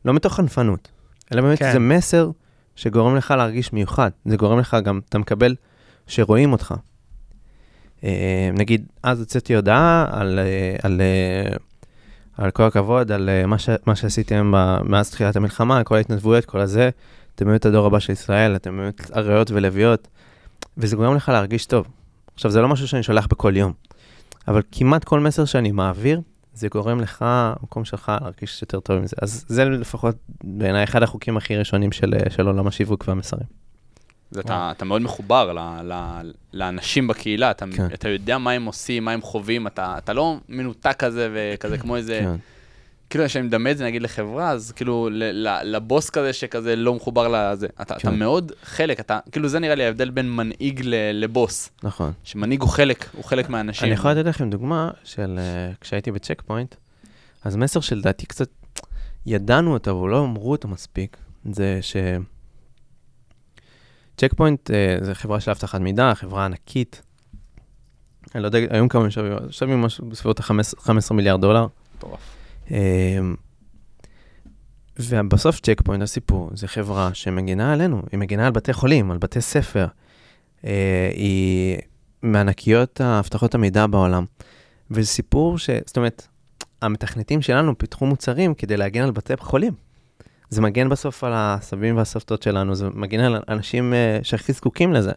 לא 0.04 0.14
מתוך 0.14 0.34
חנפנות, 0.34 0.88
אלא 1.32 1.42
באמת 1.42 1.58
כן. 1.58 1.72
זה 1.72 1.78
מסר 1.78 2.30
שגורם 2.76 3.16
לך 3.16 3.30
להרגיש 3.30 3.72
מיוחד. 3.72 4.10
זה 4.24 4.36
גורם 4.36 4.58
לך 4.58 4.76
גם, 4.84 5.00
אתה 5.08 5.18
מקבל 5.18 5.54
שרואים 6.06 6.52
אותך. 6.52 6.74
אה, 8.04 8.50
נגיד, 8.52 8.86
אז 9.02 9.20
הוצאתי 9.20 9.54
הודעה 9.54 10.06
על, 10.12 10.38
אה, 10.38 10.76
על, 10.82 11.00
אה, 11.00 11.56
על 12.38 12.50
כל 12.50 12.62
הכבוד, 12.62 13.12
על 13.12 13.28
אה, 13.28 13.46
מה, 13.46 13.58
ש, 13.58 13.68
מה 13.86 13.96
שעשיתם 13.96 14.52
ב- 14.56 14.78
מאז 14.82 15.10
תחילת 15.10 15.36
המלחמה, 15.36 15.84
כל 15.84 15.96
ההתנדבויות, 15.96 16.44
כל 16.44 16.60
הזה. 16.60 16.90
אתם 17.34 17.46
באמת 17.46 17.66
הדור 17.66 17.86
הבא 17.86 17.98
של 17.98 18.12
ישראל, 18.12 18.56
אתם 18.56 18.76
באמת 18.76 19.10
אריות 19.16 19.50
ולוויות, 19.50 20.08
וזה 20.76 20.96
גורם 20.96 21.14
לך 21.14 21.28
להרגיש 21.28 21.66
טוב. 21.66 21.86
עכשיו, 22.34 22.50
זה 22.50 22.60
לא 22.60 22.68
משהו 22.68 22.88
שאני 22.88 23.02
שולח 23.02 23.26
בכל 23.26 23.56
יום, 23.56 23.72
אבל 24.48 24.62
כמעט 24.72 25.04
כל 25.04 25.20
מסר 25.20 25.44
שאני 25.44 25.72
מעביר, 25.72 26.20
זה 26.54 26.68
גורם 26.68 27.00
לך, 27.00 27.24
המקום 27.28 27.84
שלך, 27.84 28.12
להרגיש 28.20 28.62
יותר 28.62 28.80
טוב 28.80 28.96
עם 28.96 29.06
זה. 29.06 29.16
אז 29.22 29.44
זה 29.48 29.64
לפחות 29.64 30.16
בעיניי 30.44 30.84
אחד 30.84 31.02
החוקים 31.02 31.36
הכי 31.36 31.56
ראשונים 31.56 31.92
של, 31.92 32.14
אה, 32.14 32.30
של 32.30 32.46
עולם 32.46 32.66
השיווק 32.66 33.04
והמסרים. 33.08 33.63
זה 34.34 34.40
אתה, 34.40 34.72
אתה 34.76 34.84
מאוד 34.84 35.02
מחובר 35.02 35.52
ל, 35.52 35.58
ל, 35.92 36.20
לאנשים 36.52 37.06
בקהילה, 37.06 37.50
אתה, 37.50 37.64
כן. 37.76 37.86
אתה 37.94 38.08
יודע 38.08 38.38
מה 38.38 38.50
הם 38.50 38.64
עושים, 38.64 39.04
מה 39.04 39.12
הם 39.12 39.22
חווים, 39.22 39.66
אתה, 39.66 39.94
אתה 39.98 40.12
לא 40.12 40.36
מנותק 40.48 40.96
כזה 40.98 41.28
וכזה 41.34 41.78
כמו 41.78 41.96
איזה, 41.96 42.20
כן. 42.22 42.36
כאילו 43.10 43.24
כשאני 43.24 43.46
מדמה 43.46 43.70
את 43.70 43.78
זה 43.78 43.84
נגיד 43.84 44.02
לחברה, 44.02 44.50
אז 44.50 44.72
כאילו 44.72 45.08
ל, 45.12 45.48
ל, 45.48 45.76
לבוס 45.76 46.10
כזה 46.10 46.32
שכזה 46.32 46.76
לא 46.76 46.94
מחובר 46.94 47.28
לזה. 47.28 47.66
אתה, 47.82 47.82
אתה 47.82 48.10
כן. 48.10 48.18
מאוד 48.18 48.52
חלק, 48.62 49.00
אתה, 49.00 49.18
כאילו 49.32 49.48
זה 49.48 49.58
נראה 49.58 49.74
לי 49.74 49.84
ההבדל 49.84 50.10
בין 50.10 50.30
מנהיג 50.30 50.80
ל, 50.84 50.94
לבוס, 51.12 51.70
נכון. 51.82 52.12
שמנהיג 52.24 52.60
הוא 52.60 52.70
חלק, 52.70 53.08
הוא 53.12 53.24
חלק 53.24 53.48
מהאנשים. 53.48 53.86
אני 53.86 53.94
יכול 53.94 54.10
לתת 54.10 54.26
לכם 54.26 54.50
דוגמה 54.50 54.90
של 55.04 55.38
uh, 55.38 55.76
כשהייתי 55.80 56.12
ב 56.12 56.17
Check 56.17 56.42
Point, 56.46 56.74
אז 57.44 57.56
מסר 57.56 57.80
שלדעתי 57.80 58.26
קצת 58.26 58.48
ידענו 59.26 59.72
אותו, 59.72 59.90
אבל 59.90 60.10
לא 60.10 60.24
אמרו 60.24 60.50
אותו 60.50 60.68
מספיק, 60.68 61.16
זה 61.52 61.78
ש... 61.82 61.96
Check 64.16 64.34
Point 64.34 64.70
uh, 64.70 65.04
זה 65.04 65.14
חברה 65.14 65.40
של 65.40 65.50
אבטחת 65.50 65.80
מידע, 65.80 66.14
חברה 66.14 66.44
ענקית. 66.44 67.02
אני 68.34 68.42
לא 68.42 68.48
יודע, 68.48 68.58
היום 68.70 68.88
כמה 68.88 69.10
שווים, 69.10 69.32
שווים 69.50 69.80
משהו 69.80 70.06
בסביבות 70.06 70.40
ה-15 70.40 71.14
מיליארד 71.14 71.40
דולר. 71.40 71.66
מטורף. 71.96 72.20
אמ, 72.70 73.34
ובסוף 74.98 75.60
צ'ק 75.60 75.80
פוינט 75.84 76.02
הסיפור, 76.02 76.50
זה 76.54 76.68
חברה 76.68 77.14
שמגינה 77.14 77.72
עלינו, 77.72 78.02
היא 78.12 78.20
מגינה 78.20 78.46
על 78.46 78.52
בתי 78.52 78.72
חולים, 78.72 79.10
על 79.10 79.18
בתי 79.18 79.40
ספר. 79.40 79.86
אה, 80.64 81.10
היא 81.14 81.78
מענקיות 82.22 83.00
האבטחות 83.00 83.54
המידע 83.54 83.86
בעולם. 83.86 84.24
וזה 84.90 85.08
סיפור 85.08 85.58
ש... 85.58 85.70
זאת 85.86 85.96
אומרת, 85.96 86.26
המתכנתים 86.82 87.42
שלנו 87.42 87.78
פיתחו 87.78 88.06
מוצרים 88.06 88.54
כדי 88.54 88.76
להגן 88.76 89.02
על 89.02 89.10
בתי 89.10 89.36
חולים. 89.36 89.72
זה 90.54 90.60
מגן 90.60 90.88
בסוף 90.88 91.24
על 91.24 91.32
הסבים 91.34 91.96
והסבתות 91.96 92.42
שלנו, 92.42 92.74
זה 92.74 92.88
מגן 92.94 93.20
על 93.20 93.42
אנשים 93.48 93.94
אה, 93.94 94.18
שהכי 94.22 94.52
זקוקים 94.52 94.92
לזה. 94.92 95.12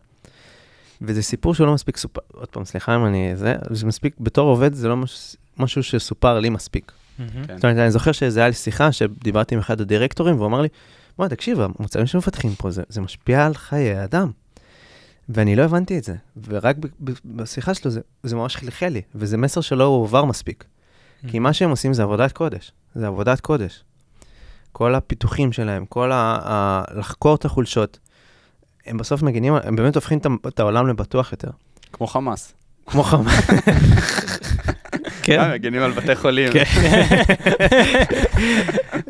וזה 1.01 1.21
סיפור 1.21 1.55
שהוא 1.55 1.67
לא 1.67 1.73
מספיק 1.73 1.97
סופר, 1.97 2.21
עוד 2.33 2.47
פעם, 2.47 2.65
סליחה 2.65 2.95
אם 2.95 3.05
אני... 3.05 3.35
זה, 3.35 3.55
זה 3.69 3.85
מספיק, 3.85 4.15
בתור 4.19 4.49
עובד 4.49 4.73
זה 4.73 4.87
לא 4.87 4.97
מש, 4.97 5.35
משהו 5.57 5.83
שסופר 5.83 6.39
לי 6.39 6.49
מספיק. 6.49 6.91
מהמם. 7.19 7.31
כן. 7.47 7.55
זאת 7.55 7.63
אומרת, 7.65 7.77
אני 7.77 7.91
זוכר 7.91 8.11
שזה 8.11 8.39
היה 8.39 8.47
לי 8.47 8.53
שיחה 8.53 8.91
שדיברתי 8.91 9.55
עם 9.55 9.61
אחד 9.61 9.81
הדירקטורים, 9.81 10.35
והוא 10.35 10.47
אמר 10.47 10.61
לי, 10.61 10.67
בוא, 11.17 11.27
תקשיב, 11.27 11.59
המוצרים 11.61 12.05
שמפתחים 12.05 12.55
פה, 12.55 12.71
זה, 12.71 12.83
זה 12.89 13.01
משפיע 13.01 13.45
על 13.45 13.53
חיי 13.53 14.03
אדם. 14.03 14.31
ואני 15.29 15.55
לא 15.55 15.63
הבנתי 15.63 15.97
את 15.97 16.03
זה, 16.03 16.15
ורק 16.47 16.75
ב, 16.79 16.87
ב, 17.03 17.11
בשיחה 17.25 17.73
שלו 17.73 17.91
זה, 17.91 18.01
זה 18.23 18.35
ממש 18.35 18.55
חלחל 18.55 18.87
לי, 18.87 19.01
וזה 19.15 19.37
מסר 19.37 19.61
שלא 19.61 19.83
הועבר 19.83 20.25
מספיק. 20.25 20.63
כי 21.27 21.39
מה 21.39 21.53
שהם 21.53 21.69
עושים 21.69 21.93
זה 21.93 22.03
עבודת 22.03 22.31
קודש, 22.31 22.71
זה 22.95 23.07
עבודת 23.07 23.39
קודש. 23.39 23.83
כל 24.77 24.95
הפיתוחים 24.95 25.51
שלהם, 25.51 25.85
כל 25.85 26.11
ה... 26.11 26.37
ה 26.43 26.83
לחקור 26.99 27.35
את 27.35 27.45
החולשות, 27.45 27.99
הם 28.85 28.97
בסוף 28.97 29.21
מגינים, 29.21 29.53
הם 29.63 29.75
באמת 29.75 29.95
הופכים 29.95 30.19
את 30.47 30.59
העולם 30.59 30.87
לבטוח 30.87 31.31
יותר. 31.31 31.49
כמו 31.93 32.07
חמאס. 32.07 32.53
כמו 32.85 33.03
חמאס. 33.03 33.49
אה, 35.29 35.53
מגינים 35.53 35.81
על 35.81 35.91
בתי 35.91 36.15
חולים. 36.15 36.53
כן. 36.53 36.63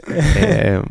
אמ, 0.10 0.82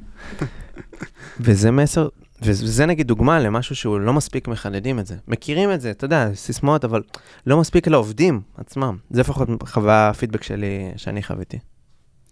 וזה 1.40 1.70
מסר, 1.70 2.08
וזה 2.42 2.86
נגיד 2.86 3.06
דוגמה 3.06 3.38
למשהו 3.38 3.76
שהוא 3.76 4.00
לא 4.00 4.12
מספיק 4.12 4.48
מחדדים 4.48 4.98
את 4.98 5.06
זה. 5.06 5.16
מכירים 5.28 5.72
את 5.72 5.80
זה, 5.80 5.90
אתה 5.90 6.04
יודע, 6.04 6.28
סיסמאות, 6.34 6.84
אבל 6.84 7.02
לא 7.46 7.60
מספיק 7.60 7.88
לעובדים 7.88 8.40
עצמם. 8.56 8.96
זה 9.10 9.20
לפחות 9.20 9.48
חוויה 9.68 10.08
הפידבק 10.08 10.42
שלי, 10.42 10.90
שאני 10.96 11.22
חוויתי. 11.22 11.58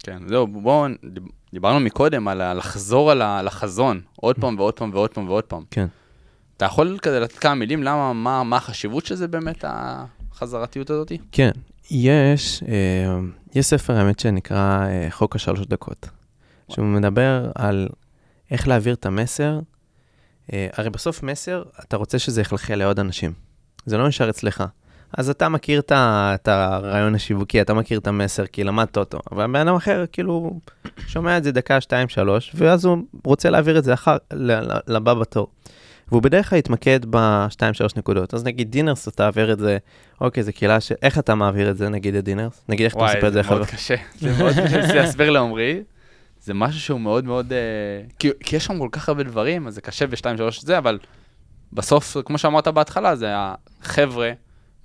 כן, 0.02 0.18
זהו, 0.28 0.46
בואו, 0.46 0.86
דיברנו 1.54 1.80
מקודם 1.80 2.28
על 2.28 2.58
לחזור 2.58 3.10
על 3.10 3.46
החזון, 3.48 4.00
עוד 4.16 4.36
פעם 4.38 4.58
ועוד 4.58 4.74
פעם 4.74 4.90
ועוד 4.92 5.10
פעם 5.10 5.28
ועוד 5.28 5.44
פעם. 5.44 5.62
כן. 5.70 5.86
אתה 6.56 6.64
יכול 6.64 6.98
כזה 7.02 7.20
לתת 7.20 7.38
כמה 7.38 7.54
מילים 7.54 7.82
למה, 7.82 8.12
מה, 8.12 8.42
מה 8.42 8.56
החשיבות 8.56 9.06
של 9.06 9.14
זה 9.14 9.28
באמת, 9.28 9.64
החזרתיות 9.68 10.90
הזאת? 10.90 11.12
כן, 11.32 11.50
יש, 11.90 12.62
אה, 12.68 13.18
יש 13.54 13.66
ספר 13.66 13.96
האמת 13.96 14.18
שנקרא 14.18 14.86
אה, 14.86 15.06
חוק 15.10 15.36
השלוש 15.36 15.60
דקות, 15.66 16.08
שהוא 16.72 16.86
מדבר 16.86 17.50
על 17.54 17.88
איך 18.50 18.68
להעביר 18.68 18.94
את 18.94 19.06
המסר. 19.06 19.60
אה, 20.52 20.68
הרי 20.72 20.90
בסוף 20.90 21.22
מסר, 21.22 21.62
אתה 21.80 21.96
רוצה 21.96 22.18
שזה 22.18 22.40
יחלחל 22.40 22.74
לעוד 22.74 23.00
אנשים. 23.00 23.32
זה 23.86 23.98
לא 23.98 24.08
נשאר 24.08 24.30
אצלך. 24.30 24.64
אז 25.18 25.30
אתה 25.30 25.48
מכיר 25.48 25.80
את 25.80 25.92
את 25.94 26.48
הרעיון 26.48 27.14
השיווקי, 27.14 27.60
אתה 27.60 27.74
מכיר 27.74 27.98
את 27.98 28.06
המסר, 28.06 28.46
כי 28.46 28.64
למדת 28.64 28.96
אותו. 28.96 29.18
אבל 29.32 29.46
בן 29.46 29.56
אדם 29.56 29.74
אחר, 29.74 30.04
כאילו, 30.12 30.60
שומע 31.06 31.38
את 31.38 31.44
זה 31.44 31.52
דקה, 31.52 31.80
שתיים, 31.80 32.08
שלוש, 32.08 32.52
ואז 32.54 32.84
הוא 32.84 32.98
רוצה 33.24 33.50
להעביר 33.50 33.78
את 33.78 33.84
זה 33.84 33.94
אחר, 33.94 34.16
לבא 34.86 35.14
בתור. 35.14 35.48
והוא 36.08 36.22
בדרך 36.22 36.50
כלל 36.50 36.58
יתמקד 36.58 37.00
בשתיים, 37.10 37.74
שלוש 37.74 37.96
נקודות. 37.96 38.34
אז 38.34 38.44
נגיד 38.44 38.70
דינרס, 38.70 39.08
אתה 39.08 39.16
תעביר 39.16 39.52
את 39.52 39.58
זה, 39.58 39.78
אוקיי, 40.20 40.42
זו 40.42 40.52
קהילה 40.52 40.80
ש... 40.80 40.92
איך 41.02 41.18
אתה 41.18 41.34
מעביר 41.34 41.70
את 41.70 41.76
זה, 41.76 41.88
נגיד, 41.88 42.14
לדינרס? 42.14 42.64
נגיד, 42.68 42.84
איך 42.84 42.92
אתה 42.92 43.02
וואי, 43.02 43.14
מספר 43.14 43.28
את 43.28 43.32
זה 43.32 43.36
זה 43.36 43.40
לחבר? 43.40 43.56
מאוד 43.56 43.66
קשה. 43.66 43.94
זה 44.20 44.32
מאוד 44.38 44.52
קשה 44.52 44.94
להסביר 44.94 45.30
לעומרי. 45.30 45.82
זה 46.40 46.54
משהו 46.54 46.80
שהוא 46.80 47.00
מאוד 47.00 47.24
מאוד... 47.24 47.52
אה, 47.52 47.58
כי 48.18 48.30
כי 48.40 48.56
יש 48.56 48.64
שם 48.64 48.78
כל 48.78 48.88
כך 48.92 49.08
הרבה 49.08 49.22
דברים, 49.22 49.66
אז 49.66 49.74
זה 49.74 49.80
קשה 49.80 50.06
בשתיים, 50.06 50.36
שלוש 50.36 50.62
זה, 50.62 50.78
אבל 50.78 50.98
בסוף, 51.72 52.16
כמו 52.24 52.38
שאמרת 52.38 52.68
בהתחלה, 52.68 53.16
זה 53.16 53.28
החבר'ה, 53.36 54.32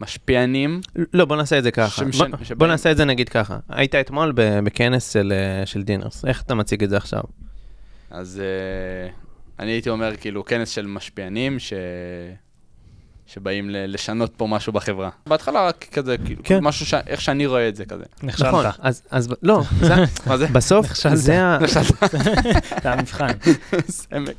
משפיענים. 0.01 0.81
לא, 1.13 1.25
בוא 1.25 1.35
נעשה 1.35 1.57
את 1.57 1.63
זה 1.63 1.71
ככה. 1.71 2.01
שמשנ- 2.05 2.17
בוא, 2.17 2.27
בוא 2.27 2.37
שבאים- 2.45 2.71
נעשה 2.71 2.91
את 2.91 2.97
זה 2.97 3.05
נגיד 3.05 3.29
ככה. 3.29 3.57
היית 3.69 3.95
אתמול 3.95 4.33
בכנס 4.35 5.13
של, 5.13 5.33
אה, 5.35 5.65
של 5.65 5.83
דינרס, 5.83 6.25
איך 6.25 6.41
אתה 6.41 6.55
מציג 6.55 6.83
את 6.83 6.89
זה 6.89 6.97
עכשיו? 6.97 7.21
אז 8.11 8.41
אה, 8.43 9.09
אני 9.59 9.71
הייתי 9.71 9.89
אומר, 9.89 10.15
כאילו, 10.15 10.45
כנס 10.45 10.69
של 10.69 10.87
משפיענים 10.87 11.59
ש... 11.59 11.73
שבאים 13.33 13.69
ל- 13.69 13.93
לשנות 13.93 14.31
פה 14.37 14.47
משהו 14.47 14.73
בחברה. 14.73 15.09
בהתחלה 15.27 15.67
רק 15.67 15.85
כזה, 15.91 16.15
כאילו, 16.25 16.41
כן. 16.43 16.59
משהו, 16.63 16.85
ש... 16.85 16.93
איך 16.93 17.21
שאני 17.21 17.45
רואה 17.45 17.69
את 17.69 17.75
זה 17.75 17.85
כזה. 17.85 18.03
נכשלת. 18.23 18.47
נכון, 18.47 18.65
אז, 18.79 19.01
אז 19.11 19.33
לא, 19.43 19.61
זה, 19.79 19.95
מה 20.27 20.37
זה? 20.37 20.47
בסוף 20.47 20.85
נכשלת. 20.85 21.17
זה 21.17 21.43
ה... 21.43 21.57
זה 22.83 22.91
המבחן. 22.91 23.27
סמק. 23.89 24.37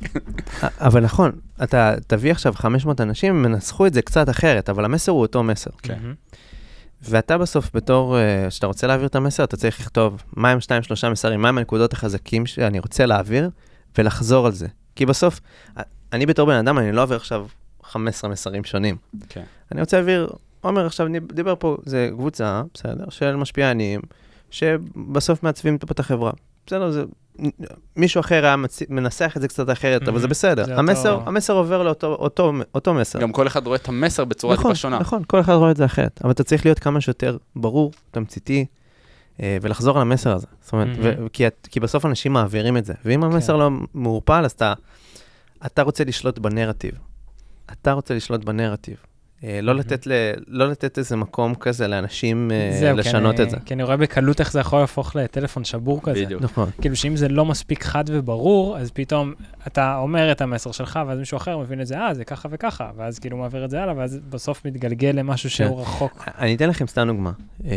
אבל 0.63 1.03
נכון, 1.03 1.31
אתה 1.63 1.93
תביא 2.07 2.31
עכשיו 2.31 2.53
500 2.55 3.01
אנשים, 3.01 3.35
הם 3.35 3.45
ינסחו 3.45 3.85
את 3.85 3.93
זה 3.93 4.01
קצת 4.01 4.29
אחרת, 4.29 4.69
אבל 4.69 4.85
המסר 4.85 5.11
הוא 5.11 5.21
אותו 5.21 5.43
מסר. 5.43 5.71
כן. 5.83 5.99
ואתה 7.01 7.37
בסוף, 7.37 7.69
בתור, 7.73 8.17
אה, 8.17 8.45
שאתה 8.49 8.67
רוצה 8.67 8.87
להעביר 8.87 9.07
את 9.07 9.15
המסר, 9.15 9.43
אתה 9.43 9.57
צריך 9.57 9.79
לכתוב 9.79 10.23
מהם 10.33 10.61
שניים, 10.61 10.83
שלושה 10.83 11.09
מסרים, 11.09 11.41
מהם 11.41 11.57
הנקודות 11.57 11.93
החזקים 11.93 12.45
שאני 12.45 12.79
רוצה 12.79 13.05
להעביר, 13.05 13.49
ולחזור 13.97 14.45
על 14.45 14.51
זה. 14.51 14.67
כי 14.95 15.05
בסוף, 15.05 15.39
אני 16.13 16.25
בתור 16.25 16.47
בן 16.47 16.55
אדם, 16.55 16.77
אני 16.77 16.91
לא 16.91 17.03
עובר 17.03 17.15
עכשיו 17.15 17.45
15 17.91 18.29
מסרים 18.29 18.63
שונים. 18.63 18.95
כן. 19.29 19.43
אני 19.71 19.81
רוצה 19.81 19.97
להעביר, 19.97 20.29
עומר 20.61 20.85
עכשיו 20.85 21.07
דיב- 21.07 21.31
דיבר 21.33 21.53
פה, 21.59 21.77
זה 21.85 22.09
קבוצה, 22.11 22.61
בסדר, 22.73 23.09
של 23.09 23.35
משפיענים, 23.35 24.01
שבסוף 24.51 25.43
מעצבים 25.43 25.75
את 25.75 25.99
החברה. 25.99 26.31
בסדר, 26.67 26.91
זה... 26.91 27.03
מישהו 27.95 28.19
אחר 28.19 28.45
היה 28.45 28.55
מצ... 28.55 28.79
מנסח 28.89 29.33
את 29.37 29.41
זה 29.41 29.47
קצת 29.47 29.69
אחרת, 29.69 30.07
אבל 30.07 30.19
זה. 30.19 30.27
בסדר. 30.27 30.65
זה 30.65 30.75
המסר, 30.77 31.11
אותו- 31.13 31.27
המסר 31.29 31.53
עובר 31.53 31.83
לאותו 31.83 32.07
אותו, 32.07 32.53
אותו 32.75 32.93
מסר. 32.93 33.19
גם 33.19 33.31
כל 33.31 33.47
אחד 33.47 33.67
רואה 33.67 33.75
את 33.77 33.87
המסר 33.87 34.25
בצורה 34.25 34.53
נכון, 34.53 34.71
טיפה 34.71 34.75
שונה. 34.81 34.99
נכון, 34.99 35.23
כל 35.27 35.39
אחד 35.39 35.53
רואה 35.53 35.71
את 35.71 35.77
זה 35.77 35.85
אחרת, 35.85 36.19
אבל 36.23 36.31
אתה 36.31 36.43
צריך 36.43 36.65
להיות 36.65 36.79
כמה 36.79 37.01
שיותר 37.01 37.37
ברור, 37.55 37.91
תמציתי, 38.11 38.65
אה, 39.41 39.57
ולחזור 39.61 39.95
על 39.95 40.01
המסר 40.01 40.35
הזה. 40.35 40.47
זאת 40.61 40.73
אומרת, 40.73 40.87
מהמם. 40.87 41.25
ו- 41.25 41.31
כי, 41.33 41.47
את- 41.47 41.67
כי 41.71 41.79
בסוף 41.79 42.05
אנשים 42.05 42.33
מעבירים 42.33 42.77
את 42.77 42.85
זה, 42.85 42.93
ואם 43.05 43.23
המסר 43.23 43.53
כן. 43.53 43.59
לא 43.59 43.69
מעורפל, 43.93 44.45
אז 44.45 44.51
אתה, 44.51 44.73
אתה 45.65 45.81
רוצה 45.81 46.03
לשלוט 46.03 46.39
בנרטיב. 46.39 46.91
אתה 47.71 47.91
רוצה 47.91 48.13
לשלוט 48.13 48.43
בנרטיב. 48.45 48.95
אה, 49.43 49.59
לא, 49.61 49.73
מהמם. 49.73 49.79
לתת 49.79 50.07
ל, 50.07 50.11
לא 50.47 50.69
לתת 50.69 50.97
איזה 50.97 51.15
מקום 51.15 51.55
כזה 51.55 51.87
לאנשים 51.87 52.51
אה, 52.51 52.77
זהו, 52.79 52.97
לשנות 52.97 53.35
אני- 53.35 53.43
את 53.45 53.49
זה. 53.49 53.57
כי 53.65 53.73
אני 53.73 53.83
רואה 53.83 53.97
בקלות 53.97 54.39
איך 54.39 54.51
זה 54.51 54.59
יכול 54.59 54.79
להפוך 54.79 55.15
לטלפון 55.15 55.63
שבור 55.63 56.01
כזה. 56.03 56.25
בדיוק. 56.25 56.41
נכון. 56.41 56.69
כאילו 56.81 56.95
שאם 56.95 57.15
זה 57.15 57.29
לא 57.29 57.45
מספיק 57.45 57.83
חד 57.83 58.03
וברור, 58.07 58.77
אז 58.77 58.91
פתאום 58.91 59.33
אתה 59.67 59.97
אומר 59.97 60.31
את 60.31 60.41
המסר 60.41 60.71
שלך, 60.71 60.99
ואז 61.07 61.19
מישהו 61.19 61.37
אחר 61.37 61.57
מבין 61.57 61.81
את 61.81 61.87
זה, 61.87 61.97
אה, 61.99 62.13
זה 62.13 62.25
ככה 62.25 62.47
וככה, 62.51 62.91
ואז 62.95 63.19
כאילו 63.19 63.37
מעביר 63.37 63.65
את 63.65 63.69
זה 63.69 63.83
הלאה, 63.83 63.93
ואז 63.97 64.19
בסוף 64.29 64.65
מתגלגל 64.65 65.11
למשהו 65.13 65.49
כן. 65.49 65.55
שהוא 65.55 65.81
רחוק. 65.81 66.23
אני 66.37 66.55
אתן 66.55 66.69
לכם 66.69 66.87
סתם 66.87 67.07
דוגמה. 67.07 67.31
אה, 67.65 67.71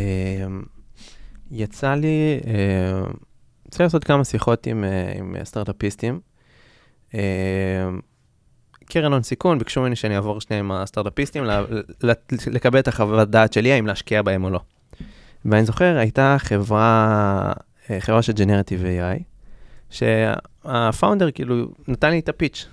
יצא 1.51 1.93
לי, 1.93 2.39
אה, 2.47 3.01
יצא 3.67 3.83
לי 3.83 3.85
לעשות 3.85 4.03
כמה 4.03 4.23
שיחות 4.23 4.67
עם, 4.67 4.83
אה, 4.83 5.13
עם 5.19 5.35
סטארט-אפיסטים. 5.43 6.19
קרן 8.85 9.13
הון 9.13 9.23
סיכון, 9.23 9.59
ביקשו 9.59 9.81
ממני 9.81 9.95
שאני 9.95 10.15
אעבור 10.15 10.41
שנייה 10.41 10.59
עם 10.59 10.71
הסטארט-אפיסטים, 10.71 11.43
לקבל 12.47 12.79
את 12.79 12.87
החוות 12.87 13.29
דעת 13.29 13.53
שלי, 13.53 13.71
האם 13.71 13.87
להשקיע 13.87 14.21
בהם 14.21 14.43
או 14.43 14.49
לא. 14.49 14.59
ואני 15.45 15.65
זוכר, 15.65 15.97
הייתה 15.97 16.35
חברה, 16.39 17.53
אה, 17.89 18.01
חברה 18.01 18.21
של 18.21 18.33
Generative 18.33 18.83
AI, 18.83 19.23
שהפאונדר 19.89 21.31
כאילו 21.31 21.67
נתן 21.87 22.09
לי 22.09 22.19
את 22.19 22.29
הפיץ'. 22.29 22.67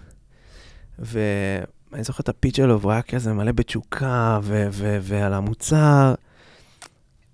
ואני 0.98 2.04
זוכר 2.04 2.20
את 2.20 2.28
הפיץ' 2.28 2.56
שלו, 2.56 2.80
והוא 2.80 2.92
היה 2.92 3.02
כזה 3.02 3.32
מלא 3.32 3.52
בתשוקה, 3.52 4.38
ו- 4.42 4.66
ו- 4.70 4.98
ועל 5.02 5.34
המוצר. 5.34 6.14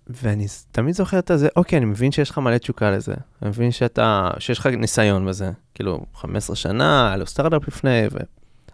ואני 0.06 0.46
תמיד 0.72 0.94
זוכר 0.94 1.18
את 1.18 1.30
זה, 1.34 1.48
אוקיי, 1.56 1.78
אני 1.78 1.86
מבין 1.86 2.12
שיש 2.12 2.30
לך 2.30 2.38
מלא 2.38 2.58
תשוקה 2.58 2.90
לזה. 2.90 3.14
אני 3.42 3.50
מבין 3.50 3.70
שאתה, 3.70 4.30
שיש 4.38 4.58
לך 4.58 4.66
ניסיון 4.66 5.26
בזה. 5.26 5.50
כאילו, 5.74 6.00
15 6.14 6.56
שנה, 6.56 7.08
היה 7.08 7.16
לו 7.16 7.26
סטארט-אפ 7.26 7.68
לפני, 7.68 8.06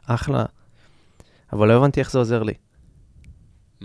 ואחלה. 0.09 0.45
אבל 1.53 1.69
לא 1.69 1.73
הבנתי 1.73 2.01
איך 2.01 2.11
זה 2.11 2.19
עוזר 2.19 2.43
לי. 2.43 2.53
Mm, 3.83 3.85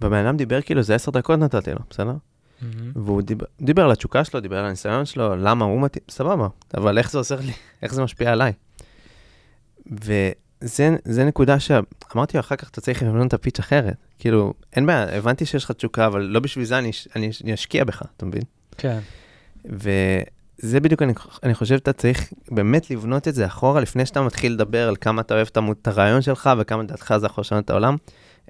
והבן 0.00 0.26
אדם 0.26 0.36
דיבר 0.36 0.62
כאילו, 0.62 0.82
זה 0.82 0.94
עשר 0.94 1.10
דקות 1.10 1.38
נתתי 1.38 1.70
לו, 1.70 1.78
בסדר? 1.90 2.16
מהמם. 2.62 2.92
והוא 2.94 3.22
דיבר, 3.22 3.46
דיבר 3.60 3.84
על 3.84 3.92
התשוקה 3.92 4.24
שלו, 4.24 4.40
דיבר 4.40 4.58
על 4.58 4.64
הניסיון 4.64 5.06
שלו, 5.06 5.36
למה 5.36 5.64
הוא 5.64 5.82
מתאים, 5.82 6.04
סבבה, 6.10 6.48
אבל 6.76 6.98
איך 6.98 7.10
זה 7.10 7.18
עוזר 7.18 7.40
לי? 7.40 7.52
איך 7.82 7.94
זה 7.94 8.02
משפיע 8.02 8.32
עליי? 8.32 8.52
וזה 9.90 10.96
זה 11.04 11.24
נקודה 11.24 11.60
שאמרתי 11.60 12.36
לו, 12.36 12.40
אחר 12.40 12.56
כך 12.56 12.70
אתה 12.70 12.80
צריך 12.80 13.02
לבנות 13.02 13.28
את 13.28 13.34
הפיץ' 13.34 13.58
אחרת. 13.58 13.96
כאילו, 14.18 14.54
אין 14.76 14.86
בעיה, 14.86 15.16
הבנתי 15.16 15.46
שיש 15.46 15.64
לך 15.64 15.70
תשוקה, 15.70 16.06
אבל 16.06 16.22
לא 16.22 16.40
בשביל 16.40 16.64
זה 16.64 16.78
אני, 16.78 16.90
אני, 17.16 17.30
אני 17.44 17.54
אשקיע 17.54 17.84
בך, 17.84 18.02
אתה 18.16 18.26
מבין? 18.26 18.42
כן. 18.78 18.98
וזה 20.62 20.80
בדיוק, 20.80 21.02
אני, 21.02 21.12
אני 21.42 21.54
חושב, 21.54 21.74
אתה 21.74 21.92
צריך 21.92 22.32
באמת 22.50 22.90
לבנות 22.90 23.28
את 23.28 23.34
זה 23.34 23.46
אחורה, 23.46 23.80
לפני 23.80 24.06
שאתה 24.06 24.22
מתחיל 24.22 24.52
לדבר 24.52 24.88
על 24.88 24.96
כמה 25.00 25.20
אתה 25.20 25.34
אוהב 25.34 25.48
את 25.70 25.88
הרעיון 25.88 26.22
שלך 26.22 26.50
וכמה 26.58 26.82
דעתך 26.82 27.14
זה 27.20 27.26
יכול 27.26 27.42
לשנות 27.42 27.64
את 27.64 27.70
העולם. 27.70 27.96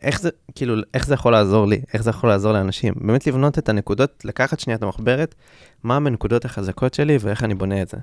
איך 0.03 0.21
זה, 0.21 0.31
כאילו, 0.55 0.75
איך 0.95 1.07
זה 1.07 1.15
יכול 1.15 1.33
לעזור 1.33 1.67
לי? 1.67 1.81
איך 1.93 2.03
זה 2.03 2.11
יכול 2.11 2.31
לעזור 2.31 2.53
לאנשים? 2.53 2.95
באמת 2.97 3.27
לבנות 3.27 3.59
את 3.59 3.69
הנקודות, 3.69 4.25
לקחת 4.25 4.61
שנייה 4.61 4.77
את 4.77 4.83
המחברת, 4.83 5.35
מה 5.83 5.97
הנקודות 5.97 6.45
החזקות 6.45 6.95
שלי 6.95 7.17
ואיך 7.21 7.45
אני 7.45 7.55
בונה 7.55 7.83
את 7.83 7.89
זה. 7.89 7.97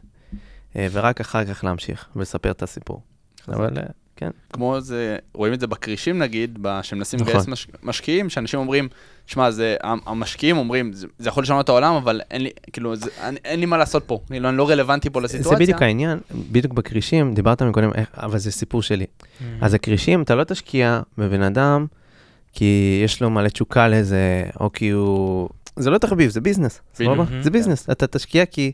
אה, 0.75 0.87
ורק 0.91 1.21
אחר 1.21 1.45
כך 1.45 1.63
להמשיך 1.63 2.09
ולספר 2.15 2.51
את 2.51 2.63
הסיפור. 2.63 3.01
אבל 3.47 3.77
אה, 3.77 3.83
כן. 4.15 4.29
כמו 4.53 4.81
זה, 4.81 5.17
רואים 5.33 5.53
את 5.53 5.59
זה 5.59 5.67
בכרישים 5.67 6.19
נגיד, 6.19 6.59
שמנסים 6.81 7.19
נכון. 7.19 7.31
לגייס 7.33 7.47
מש, 7.47 7.67
משקיעים, 7.83 8.29
שאנשים 8.29 8.59
אומרים, 8.59 8.87
שמע, 9.25 9.49
המשקיעים 9.83 10.57
אומרים, 10.57 10.93
זה, 10.93 11.07
זה 11.19 11.29
יכול 11.29 11.43
לשנות 11.43 11.63
את 11.63 11.69
העולם, 11.69 11.93
אבל 11.93 12.21
אין 12.31 12.41
לי, 12.41 12.49
כאילו, 12.73 12.95
זה, 12.95 13.09
אין, 13.23 13.35
אין 13.45 13.59
לי 13.59 13.65
מה 13.65 13.77
לעשות 13.77 14.03
פה, 14.07 14.19
כאילו, 14.27 14.49
אני 14.49 14.57
לא 14.57 14.69
רלוונטי 14.69 15.09
פה 15.09 15.21
לסיטואציה. 15.21 15.51
זה 15.57 15.63
בדיוק 15.63 15.81
העניין, 15.81 16.19
בדיוק 16.51 16.73
בכרישים, 16.73 17.33
דיברת 17.33 17.61
מקודם, 17.61 17.91
איך- 17.95 18.09
אבל 18.17 18.37
זה 18.37 18.51
סיפור 18.51 18.81
שלי. 18.81 19.05
מהמם. 19.41 19.63
אז 19.63 19.73
הכרישים, 19.73 20.21
אתה 20.21 20.35
לא 20.35 20.43
תשקיע 20.43 21.01
בבן 21.17 21.41
אדם 21.41 21.85
כי 22.53 23.01
יש 23.05 23.21
לו 23.21 23.29
מלא 23.29 23.47
תשוקה 23.49 23.87
לזה, 23.87 24.43
או 24.59 24.71
כי 24.71 24.89
הוא... 24.89 25.49
זה 25.75 25.89
לא 25.89 25.97
תחביב, 25.97 26.29
זה 26.29 26.41
ביזנס. 26.41 26.81
סבבה? 26.93 27.23
Mhm. 27.23 27.43
זה 27.43 27.49
ביזנס. 27.49 27.89
אתה 27.89 28.07
תשקיע 28.07 28.45
כי 28.45 28.71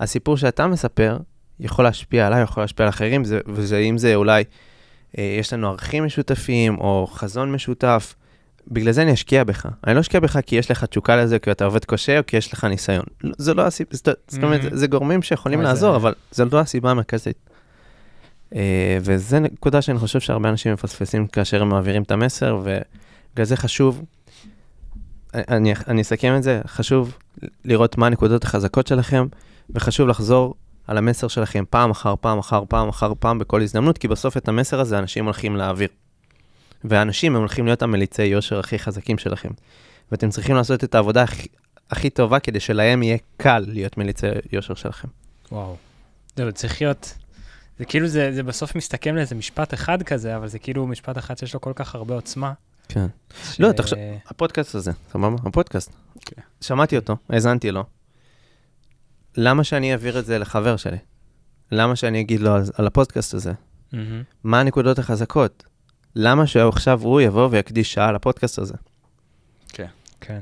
הסיפור 0.00 0.36
שאתה 0.36 0.66
מספר 0.66 1.16
יכול 1.60 1.84
להשפיע 1.84 2.26
עליי, 2.26 2.42
יכול 2.42 2.62
להשפיע 2.62 2.86
על 2.86 2.90
אחרים, 2.90 3.24
זה- 3.24 3.40
וזה 3.46 3.78
אם 3.78 3.98
זה 3.98 4.14
אולי, 4.14 4.42
אה, 4.42 4.48
יש 5.14 5.52
לנו 5.52 5.68
ערכים 5.68 6.04
משותפים, 6.04 6.78
או 6.78 7.06
חזון 7.12 7.52
משותף, 7.52 8.14
בגלל 8.68 8.92
זה 8.92 9.02
אני 9.02 9.12
אשקיע 9.14 9.44
בך. 9.44 9.66
אני 9.86 9.94
לא 9.94 10.00
אשקיע 10.00 10.20
בך 10.20 10.38
כי 10.46 10.56
יש 10.56 10.70
לך 10.70 10.84
תשוקה 10.84 11.16
לזה, 11.16 11.38
כי 11.38 11.50
אתה 11.50 11.64
עובד 11.64 11.84
קשה, 11.84 12.18
או 12.18 12.26
כי 12.26 12.36
יש 12.36 12.52
לך 12.52 12.64
ניסיון. 12.64 13.04
לא, 13.24 13.32
זה 13.38 13.54
לא 13.54 13.62
הסיבה, 13.66 13.90
זאת 13.92 14.08
אומרת, 14.42 14.60
Mhm. 14.60 14.74
זה- 14.74 14.86
גורמים 14.86 15.22
שיכולים 15.22 15.58
זה- 15.58 15.64
לעזור, 15.64 15.96
אבל 15.96 16.14
זה 16.30 16.44
לא 16.44 16.60
הסיבה 16.60 16.90
המרכזית. 16.90 17.50
אה, 18.54 18.98
וזו 19.02 19.38
נקודה 19.40 19.82
שאני 19.82 19.98
חושב 19.98 20.20
שהרבה 20.20 20.48
אנשים 20.48 20.72
מפספסים 20.72 21.26
כאשר 21.26 21.62
הם 21.62 21.68
מעבירים 21.68 22.02
את 22.02 22.10
המסר, 22.10 22.60
ובגלל 22.62 23.46
זה 23.46 23.56
חשוב, 23.56 24.04
אני, 25.34 25.74
אני 25.88 26.02
אסכם 26.02 26.36
את 26.36 26.42
זה, 26.42 26.60
חשוב 26.66 27.18
לראות 27.64 27.98
מה 27.98 28.06
הנקודות 28.06 28.44
החזקות 28.44 28.86
שלכם, 28.86 29.26
וחשוב 29.70 30.08
לחזור 30.08 30.54
על 30.86 30.98
המסר 30.98 31.28
שלכם 31.28 31.64
פעם 31.70 31.90
אחר 31.90 32.14
פעם 32.20 32.38
אחר 32.38 32.62
פעם 32.68 32.88
אחר 32.88 33.12
פעם 33.20 33.38
בכל 33.38 33.62
הזדמנות, 33.62 33.98
כי 33.98 34.08
בסוף 34.08 34.36
את 34.36 34.48
המסר 34.48 34.80
הזה 34.80 34.98
אנשים 34.98 35.24
הולכים 35.24 35.56
להעביר. 35.56 35.88
ואנשים 36.84 37.34
הם 37.34 37.40
הולכים 37.40 37.66
להיות 37.66 37.82
המליצי 37.82 38.22
יושר 38.24 38.58
הכי 38.58 38.78
חזקים 38.78 39.18
שלכם. 39.18 39.48
ואתם 40.12 40.30
צריכים 40.30 40.56
לעשות 40.56 40.84
את 40.84 40.94
העבודה 40.94 41.22
הכי, 41.22 41.48
הכי 41.90 42.10
טובה 42.10 42.38
כדי 42.38 42.60
שלהם 42.60 43.02
יהיה 43.02 43.16
קל 43.36 43.64
להיות 43.68 43.98
מליצי 43.98 44.26
יושר 44.52 44.74
שלכם. 44.74 45.08
וואו. 45.52 45.76
זהו, 46.36 46.52
צריך 46.52 46.82
להיות... 46.82 47.14
זה 47.78 47.84
כאילו, 47.84 48.06
זה, 48.08 48.32
זה 48.32 48.42
בסוף 48.42 48.74
מסתכם 48.76 49.16
לאיזה 49.16 49.34
משפט 49.34 49.74
אחד 49.74 50.02
כזה, 50.02 50.36
אבל 50.36 50.48
זה 50.48 50.58
כאילו 50.58 50.86
משפט 50.86 51.18
אחד 51.18 51.38
שיש 51.38 51.54
לו 51.54 51.60
כל 51.60 51.72
כך 51.76 51.94
הרבה 51.94 52.14
עוצמה. 52.14 52.52
כן. 52.88 53.06
ש- 53.44 53.60
לא, 53.60 53.72
תחשוב- 53.72 53.98
הפודקאסט 54.26 54.74
הזה, 54.74 54.92
סבבה? 55.12 55.36
הפודקאסט. 55.46 55.90
כן. 56.20 56.42
שמעתי 56.60 56.96
אותו, 56.96 57.16
האזנתי 57.28 57.70
לו. 57.70 57.84
למה 59.36 59.64
שאני 59.64 59.92
אעביר 59.92 60.18
את 60.18 60.26
זה 60.26 60.38
לחבר 60.38 60.76
שלי? 60.76 60.96
למה 61.72 61.96
שאני 61.96 62.20
אגיד 62.20 62.40
לו 62.40 62.54
על, 62.54 62.62
על 62.74 62.86
הפודקאסט 62.86 63.34
הזה? 63.34 63.52
מהמם. 63.92 64.22
מה 64.44 64.60
הנקודות 64.60 64.98
החזקות? 64.98 65.64
למה 66.16 66.46
שעכשיו 66.46 67.00
הוא 67.02 67.20
יבוא 67.20 67.48
ויקדיש 67.50 67.92
שעה 67.92 68.12
לפודקאסט 68.12 68.58
הזה? 68.58 68.74
כן. 70.20 70.40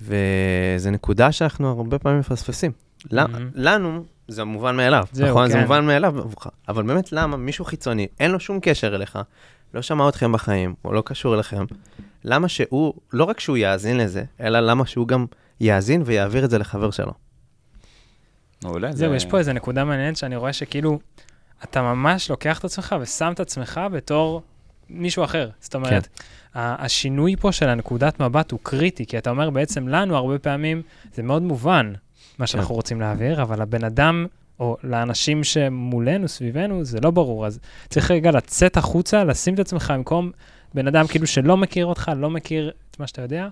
וזו 0.00 0.90
נקודה 0.90 1.32
שאנחנו 1.32 1.68
הרבה 1.68 1.98
פעמים 1.98 2.18
מפספסים. 2.18 2.72
מהמם. 3.12 3.50
לנו 3.54 4.04
זה 4.28 4.44
מובן 4.44 4.76
מאליו, 4.76 5.04
זהו, 5.12 5.28
נכון? 5.28 5.48
זה 5.48 5.54
כן. 5.54 5.62
מובן 5.62 5.86
מאליו 5.86 6.18
עבורך. 6.18 6.46
אבל 6.68 6.82
באמת, 6.82 7.12
למה 7.12 7.36
מישהו 7.36 7.64
חיצוני, 7.64 8.06
אין 8.20 8.30
לו 8.30 8.40
שום 8.40 8.58
קשר 8.62 8.94
אליך, 8.94 9.18
לא 9.74 9.82
שמע 9.82 10.08
אתכם 10.08 10.32
בחיים, 10.32 10.74
או 10.84 10.92
לא 10.92 11.02
קשור 11.06 11.34
אליכם, 11.34 11.64
למה 12.24 12.48
שהוא, 12.48 12.94
לא 13.12 13.24
רק 13.24 13.40
שהוא 13.40 13.56
יאזין 13.56 13.96
לזה, 13.96 14.24
אלא 14.40 14.60
למה 14.60 14.86
שהוא 14.86 15.08
גם 15.08 15.26
יאזין 15.60 16.02
ויעביר 16.04 16.44
את 16.44 16.50
זה 16.50 16.58
לחבר 16.58 16.90
שלו. 16.90 17.12
מעולה. 18.64 18.92
זהו, 18.92 19.10
זה- 19.10 19.16
יש 19.16 19.24
פה 19.26 19.38
איזה 19.38 19.52
נקודה 19.52 19.84
מעניינת 19.84 20.16
שאני 20.16 20.36
רואה 20.36 20.52
שכאילו, 20.52 20.98
אתה 21.64 21.82
ממש 21.82 22.30
לוקח 22.30 22.58
את 22.58 22.64
עצמך 22.64 22.94
ושם 23.00 23.32
את 23.34 23.40
עצמך 23.40 23.80
בתור 23.92 24.42
מישהו 24.90 25.24
אחר. 25.24 25.50
זאת 25.60 25.74
אומרת, 25.74 26.08
ה- 26.54 26.84
השינוי 26.84 27.36
פה 27.36 27.52
של 27.52 27.68
הנקודת 27.68 28.20
מבט 28.20 28.50
הוא 28.50 28.60
קריטי, 28.62 29.06
כי 29.06 29.18
אתה 29.18 29.30
אומר 29.30 29.50
בעצם 29.50 29.88
לנו 29.88 30.16
הרבה 30.16 30.38
פעמים, 30.38 30.82
זה 31.14 31.22
מאוד 31.22 31.42
מובן 31.42 31.92
מה 32.38 32.46
שאנחנו 32.46 32.74
רוצים 32.74 33.00
להעביר, 33.00 33.42
אבל 33.42 33.62
הבן 33.62 33.84
אדם, 33.84 34.26
או 34.60 34.76
לאנשים 34.84 35.44
שמולנו, 35.44 36.28
סביבנו, 36.28 36.84
זה 36.84 37.00
לא 37.00 37.10
ברור. 37.10 37.46
אז 37.46 37.58
צריך 37.88 38.10
רגע 38.10 38.30
לצאת 38.30 38.76
החוצה, 38.76 39.24
לשים 39.24 39.54
את 39.54 39.58
עצמך 39.58 39.92
במקום 39.96 40.30
בן 40.74 40.86
אדם 40.86 41.06
כאילו 41.06 41.26
שלא 41.26 41.56
מכיר 41.56 41.86
אותך, 41.86 42.10
לא 42.16 42.30
מכיר 42.30 42.72
את 42.90 43.00
מה 43.00 43.06
שאתה 43.06 43.22
יודע, 43.22 43.48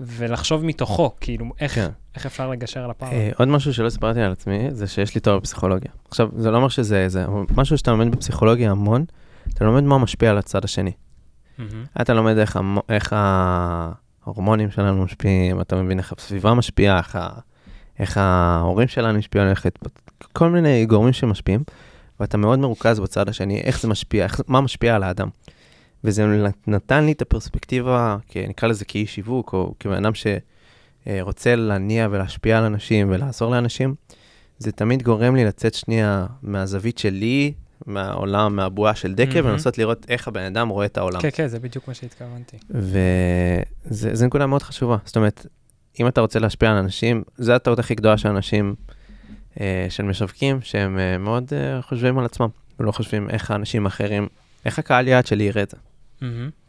ולחשוב 0.00 0.64
מתוכו, 0.64 1.10
כאילו, 1.20 1.46
איך, 1.60 1.74
כן. 1.74 1.88
איך 2.14 2.26
אפשר 2.26 2.50
לגשר 2.50 2.84
על 2.84 2.90
הפער. 2.90 3.12
אה, 3.12 3.30
עוד 3.38 3.48
משהו 3.48 3.74
שלא 3.74 3.90
סיפרתי 3.90 4.20
על 4.20 4.32
עצמי, 4.32 4.68
זה 4.70 4.86
שיש 4.86 5.14
לי 5.14 5.20
תואר 5.20 5.38
בפסיכולוגיה. 5.38 5.90
עכשיו, 6.08 6.28
זה 6.36 6.50
לא 6.50 6.56
אומר 6.56 6.68
שזה 6.68 7.08
זה, 7.08 7.24
אבל 7.24 7.40
משהו 7.56 7.78
שאתה 7.78 7.90
לומד 7.90 8.12
בפסיכולוגיה 8.16 8.70
המון, 8.70 9.04
אתה 9.48 9.64
לומד 9.64 9.82
מה 9.82 9.98
משפיע 9.98 10.30
על 10.30 10.38
הצד 10.38 10.64
השני. 10.64 10.92
מהמם. 11.58 11.84
אתה 12.00 12.14
לומד 12.14 12.36
איך, 12.38 12.56
המו- 12.56 12.82
איך 12.88 13.12
ההורמונים 13.16 14.70
שלנו 14.70 15.04
משפיעים, 15.04 15.60
אתה 15.60 15.76
מבין 15.82 15.98
איך 15.98 16.12
הסביבה 16.18 16.54
משפיעה, 16.54 16.98
איך, 16.98 17.16
ה- 17.16 17.28
איך 17.98 18.16
ההורים 18.16 18.88
שלנו 18.88 19.18
השפיעו 19.18 19.44
עליך, 19.44 19.66
כל 20.32 20.50
מיני 20.50 20.86
גורמים 20.86 21.12
שמשפיעים, 21.12 21.62
ואתה 22.20 22.36
מאוד 22.36 22.58
מרוכז 22.58 23.00
בצד 23.00 23.28
השני, 23.28 23.60
איך 23.60 23.80
זה 23.80 23.88
משפיע, 23.88 24.24
איך, 24.24 24.40
מה 24.48 24.60
משפיע 24.60 24.94
על 24.96 25.02
האדם. 25.02 25.28
וזה 26.04 26.26
נתן 26.66 27.04
לי 27.04 27.12
את 27.12 27.22
הפרספקטיבה, 27.22 28.16
נקרא 28.48 28.68
לזה 28.68 28.84
כאיש 28.84 29.14
שיווק, 29.14 29.52
או 29.52 29.74
כבן 29.80 30.04
אדם 30.04 30.12
שרוצה 30.14 31.56
להניע 31.56 32.08
ולהשפיע 32.10 32.58
על 32.58 32.64
אנשים 32.64 33.10
ולעזור 33.10 33.50
לאנשים, 33.50 33.94
זה 34.58 34.72
תמיד 34.72 35.02
גורם 35.02 35.36
לי 35.36 35.44
לצאת 35.44 35.74
שנייה 35.74 36.26
מהזווית 36.42 36.98
שלי, 36.98 37.52
מהעולם, 37.86 38.56
מהבועה 38.56 38.94
של 38.94 39.14
דקה, 39.14 39.34
מהמם. 39.34 39.46
ולנסות 39.46 39.78
לראות 39.78 40.06
איך 40.08 40.28
הבן 40.28 40.42
אדם 40.42 40.68
רואה 40.68 40.86
את 40.86 40.98
העולם. 40.98 41.20
כן, 41.20 41.28
כן, 41.32 41.46
זה 41.46 41.58
בדיוק 41.58 41.88
מה 41.88 41.94
שהתכוונתי. 41.94 42.56
וזו 42.70 44.26
נקודה 44.26 44.46
מאוד 44.46 44.62
חשובה. 44.62 44.96
זאת 45.04 45.16
אומרת, 45.16 45.46
אם 46.00 46.08
אתה 46.08 46.20
רוצה 46.20 46.38
להשפיע 46.38 46.70
על 46.70 46.76
אנשים, 46.76 47.22
זו 47.36 47.52
הטעות 47.52 47.78
הכי 47.78 47.94
גדולה 47.94 48.18
של 48.18 48.28
אנשים, 48.28 48.74
אה, 49.60 49.86
של 49.88 50.02
משווקים, 50.02 50.60
שהם 50.62 50.98
אה, 50.98 51.18
מאוד 51.18 51.52
אה, 51.52 51.82
חושבים 51.82 52.18
על 52.18 52.24
עצמם, 52.24 52.48
ולא 52.80 52.92
חושבים 52.92 53.30
איך 53.30 53.50
האנשים 53.50 53.86
האחרים, 53.86 54.28
איך 54.64 54.78
הקהל 54.78 55.08
יעד 55.08 55.26
שלי 55.26 55.44
יראה 55.44 55.62
את 55.62 55.70
זה. 55.70 55.76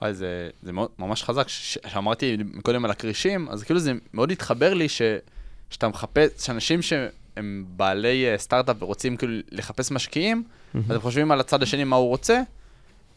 וואי, 0.01 0.14
זה, 0.14 0.49
זה 0.64 0.72
מאוד, 0.72 0.89
ממש 0.99 1.24
חזק. 1.24 1.45
כשאמרתי 1.47 2.38
קודם 2.64 2.86
על 2.86 2.91
הכרישים, 2.91 3.47
אז 3.49 3.64
כאילו 3.64 3.80
זה 3.80 3.91
מאוד 4.14 4.32
התחבר 4.32 4.74
לי 4.74 4.89
ש, 4.89 5.01
שאתה 5.70 5.88
מחפש, 5.88 6.30
שאנשים 6.45 6.82
שהם 6.82 7.66
בעלי 7.68 8.26
אה, 8.32 8.38
סטארט-אפ 8.38 8.76
ורוצים 8.80 9.18
כאילו 9.18 9.34
לחפש 9.51 9.91
משקיעים, 9.91 10.43
אז 10.89 10.95
הם 10.95 11.01
חושבים 11.01 11.32
על 11.32 11.39
הצד 11.39 11.64
השני 11.64 11.84
מה 11.84 11.95
הוא 11.95 12.08
רוצה, 12.08 12.41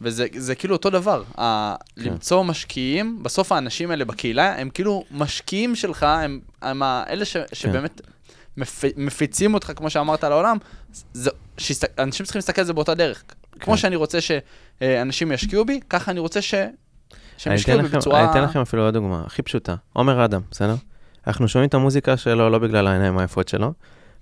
וזה 0.01 0.27
זה 0.35 0.55
כאילו 0.55 0.75
אותו 0.75 0.89
דבר. 0.89 1.23
ה- 1.37 1.75
כן. 1.95 2.03
למצוא 2.03 2.43
משקיעים, 2.43 3.23
בסוף 3.23 3.51
האנשים 3.51 3.91
האלה 3.91 4.05
בקהילה, 4.05 4.55
הם 4.59 4.69
כאילו 4.69 5.03
משקיעים 5.11 5.75
שלך, 5.75 6.03
הם, 6.03 6.39
הם 6.61 6.83
האלה 6.83 7.25
ש, 7.25 7.37
שבאמת 7.53 8.01
מפ, 8.57 8.83
מפיצים 8.97 9.53
אותך, 9.53 9.71
כמו 9.75 9.89
שאמרת, 9.89 10.23
לעולם. 10.23 10.57
זה, 11.13 11.29
שיסת, 11.57 11.99
אנשים 11.99 12.25
צריכים 12.25 12.39
להסתכל 12.39 12.61
על 12.61 12.67
זה 12.67 12.73
באותה 12.73 12.93
דרך. 12.95 13.23
כמו 13.59 13.73
כן. 13.73 13.77
שאני 13.77 13.95
רוצה 13.95 14.17
שאנשים 14.21 15.31
ישקיעו 15.31 15.65
בי, 15.65 15.79
ככה 15.89 16.11
אני 16.11 16.19
רוצה 16.19 16.41
ש... 16.41 16.53
שהם 17.37 17.53
ישקיעו 17.53 17.77
בי 17.81 17.83
לכם- 17.87 17.97
בצורה... 17.97 18.23
אני 18.23 18.31
אתן 18.31 18.43
לכם 18.43 18.59
אפילו 18.61 18.83
עוד 18.85 18.93
דוגמה, 18.93 19.23
הכי 19.25 19.41
פשוטה. 19.41 19.75
עומר 19.93 20.25
אדם, 20.25 20.41
בסדר? 20.51 20.75
אנחנו 21.27 21.47
שומעים 21.47 21.69
את 21.69 21.73
המוזיקה 21.73 22.17
שלו 22.17 22.49
לא 22.49 22.59
בגלל 22.59 22.87
העיניים 22.87 23.17
היפות 23.17 23.47
שלו, 23.47 23.73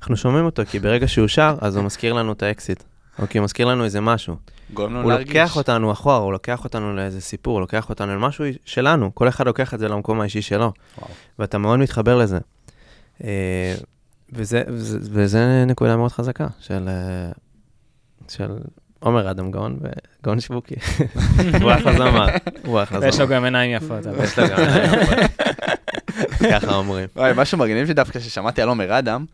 אנחנו 0.01 0.17
שומעים 0.17 0.45
אותו 0.45 0.63
כי 0.69 0.79
ברגע 0.79 1.07
שהוא 1.07 1.27
שר, 1.27 1.55
אז 1.61 1.75
הוא 1.75 1.85
מזכיר 1.85 2.13
לנו 2.13 2.31
את 2.31 2.43
האקסיט. 2.43 2.83
או 3.19 3.27
כי 3.29 3.37
הוא 3.37 3.43
מזכיר 3.45 3.65
לנו 3.67 3.83
איזה 3.83 4.01
משהו. 4.01 4.35
גורם 4.73 4.91
לנו 4.93 5.01
הוא 5.03 5.11
להרגיש. 5.11 5.27
לוקח 5.35 5.57
אותנו 5.57 5.91
אחורה, 5.91 6.15
הוא 6.17 6.31
לוקח 6.31 6.63
אותנו 6.63 6.95
לאיזה 6.95 7.21
סיפור, 7.21 7.53
הוא 7.53 7.61
לוקח 7.61 7.89
אותנו 7.89 8.15
למשהו 8.15 8.45
שלנו, 8.65 9.15
כל 9.15 9.27
אחד 9.27 9.45
לוקח 9.45 9.73
את 9.73 9.79
זה 9.79 9.87
למקום 9.87 10.21
האישי 10.21 10.41
שלו, 10.41 10.71
וואו. 10.97 11.09
ואתה 11.39 11.57
מאוד 11.57 11.79
מתחבר 11.79 12.17
לזה. 12.17 12.37
אה, 13.23 13.75
וזה, 14.33 14.63
וזה, 14.67 14.97
וזה 15.01 15.63
נקודה 15.67 15.97
מאוד 15.97 16.11
חזקה 16.11 16.47
של, 16.59 16.87
אה, 16.87 17.31
של 18.29 18.51
עומר 19.05 19.31
אדם 19.31 19.51
גאון 19.51 19.79
וגאון 19.81 20.39
שיווקי. 20.39 20.75
הוא 21.61 21.71
אחלה 21.71 21.93
זמר, 21.93 22.27
הוא 22.65 22.83
אחלה 22.83 22.99
ויש 22.99 23.19
לו 23.19 23.27
זמר. 23.27 23.35
גם 23.35 23.43
עיניים 23.43 23.71
יפות. 23.71 23.99
יש 24.23 24.39
לו 24.39 24.47
גם... 24.47 24.57
ככה 26.51 26.75
אומרים. 26.75 27.07
וואי, 27.15 27.31
משהו 27.35 27.57
מגניב 27.57 27.87
שדווקא 27.87 28.19
ששמעתי 28.19 28.61
על 28.61 28.69
עומר 28.69 28.99
אדם, 28.99 29.25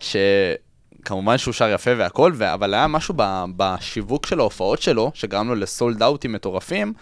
שכמובן 0.00 1.38
שהוא 1.38 1.54
שר 1.54 1.68
יפה 1.68 1.90
והכל. 1.96 2.32
אבל 2.54 2.74
היה 2.74 2.86
משהו. 2.86 3.14
בשיווק 3.56 4.26
של 4.26 4.40
ההופעות 4.40 4.82
שלו, 4.82 5.10
שגרם 5.14 5.48
לו 5.48 5.54
לסולד 5.54 6.02
אאוטים 6.02 6.32
מטורפים, 6.32 6.92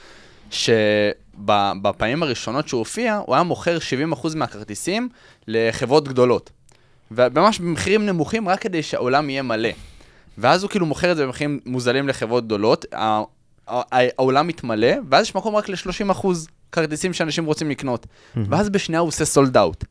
שבפעמים 0.50 2.22
הראשונות 2.22 2.68
שהוא 2.68 2.78
הופיע, 2.78 3.20
הוא 3.26 3.34
היה 3.34 3.44
מוכר 3.44 3.78
70% 4.12 4.36
מהכרטיסים 4.36 5.08
לחברות 5.48 6.08
גדולות. 6.08 6.50
וממש 7.10 7.58
במחירים 7.58 8.06
נמוכים, 8.06 8.48
רק 8.48 8.60
כדי 8.60 8.82
שהעולם 8.82 9.30
יהיה 9.30 9.42
מלא. 9.42 9.68
ואז 10.42 10.62
הוא 10.62 10.70
כאילו 10.70 10.86
מוכר 10.86 11.12
את 11.12 11.16
זה 11.16 11.26
במחירים 11.26 11.60
מוזלים 11.66 12.08
לחברות 12.08 12.44
גדולות, 12.44 12.84
העולם 13.68 14.46
מתמלא, 14.46 14.92
ואז 15.10 15.26
יש 15.26 15.34
מקום 15.34 15.56
רק 15.56 15.68
ל-30% 15.68 16.26
כרטיסים 16.72 17.12
שאנשים 17.12 17.44
רוצים 17.44 17.70
לקנות. 17.70 18.06
ואז 18.50 18.68
בשנייה 18.70 19.00
הוא 19.00 19.08
עושה 19.08 19.24
סולד 19.24 19.56
אאוט. 19.56 19.84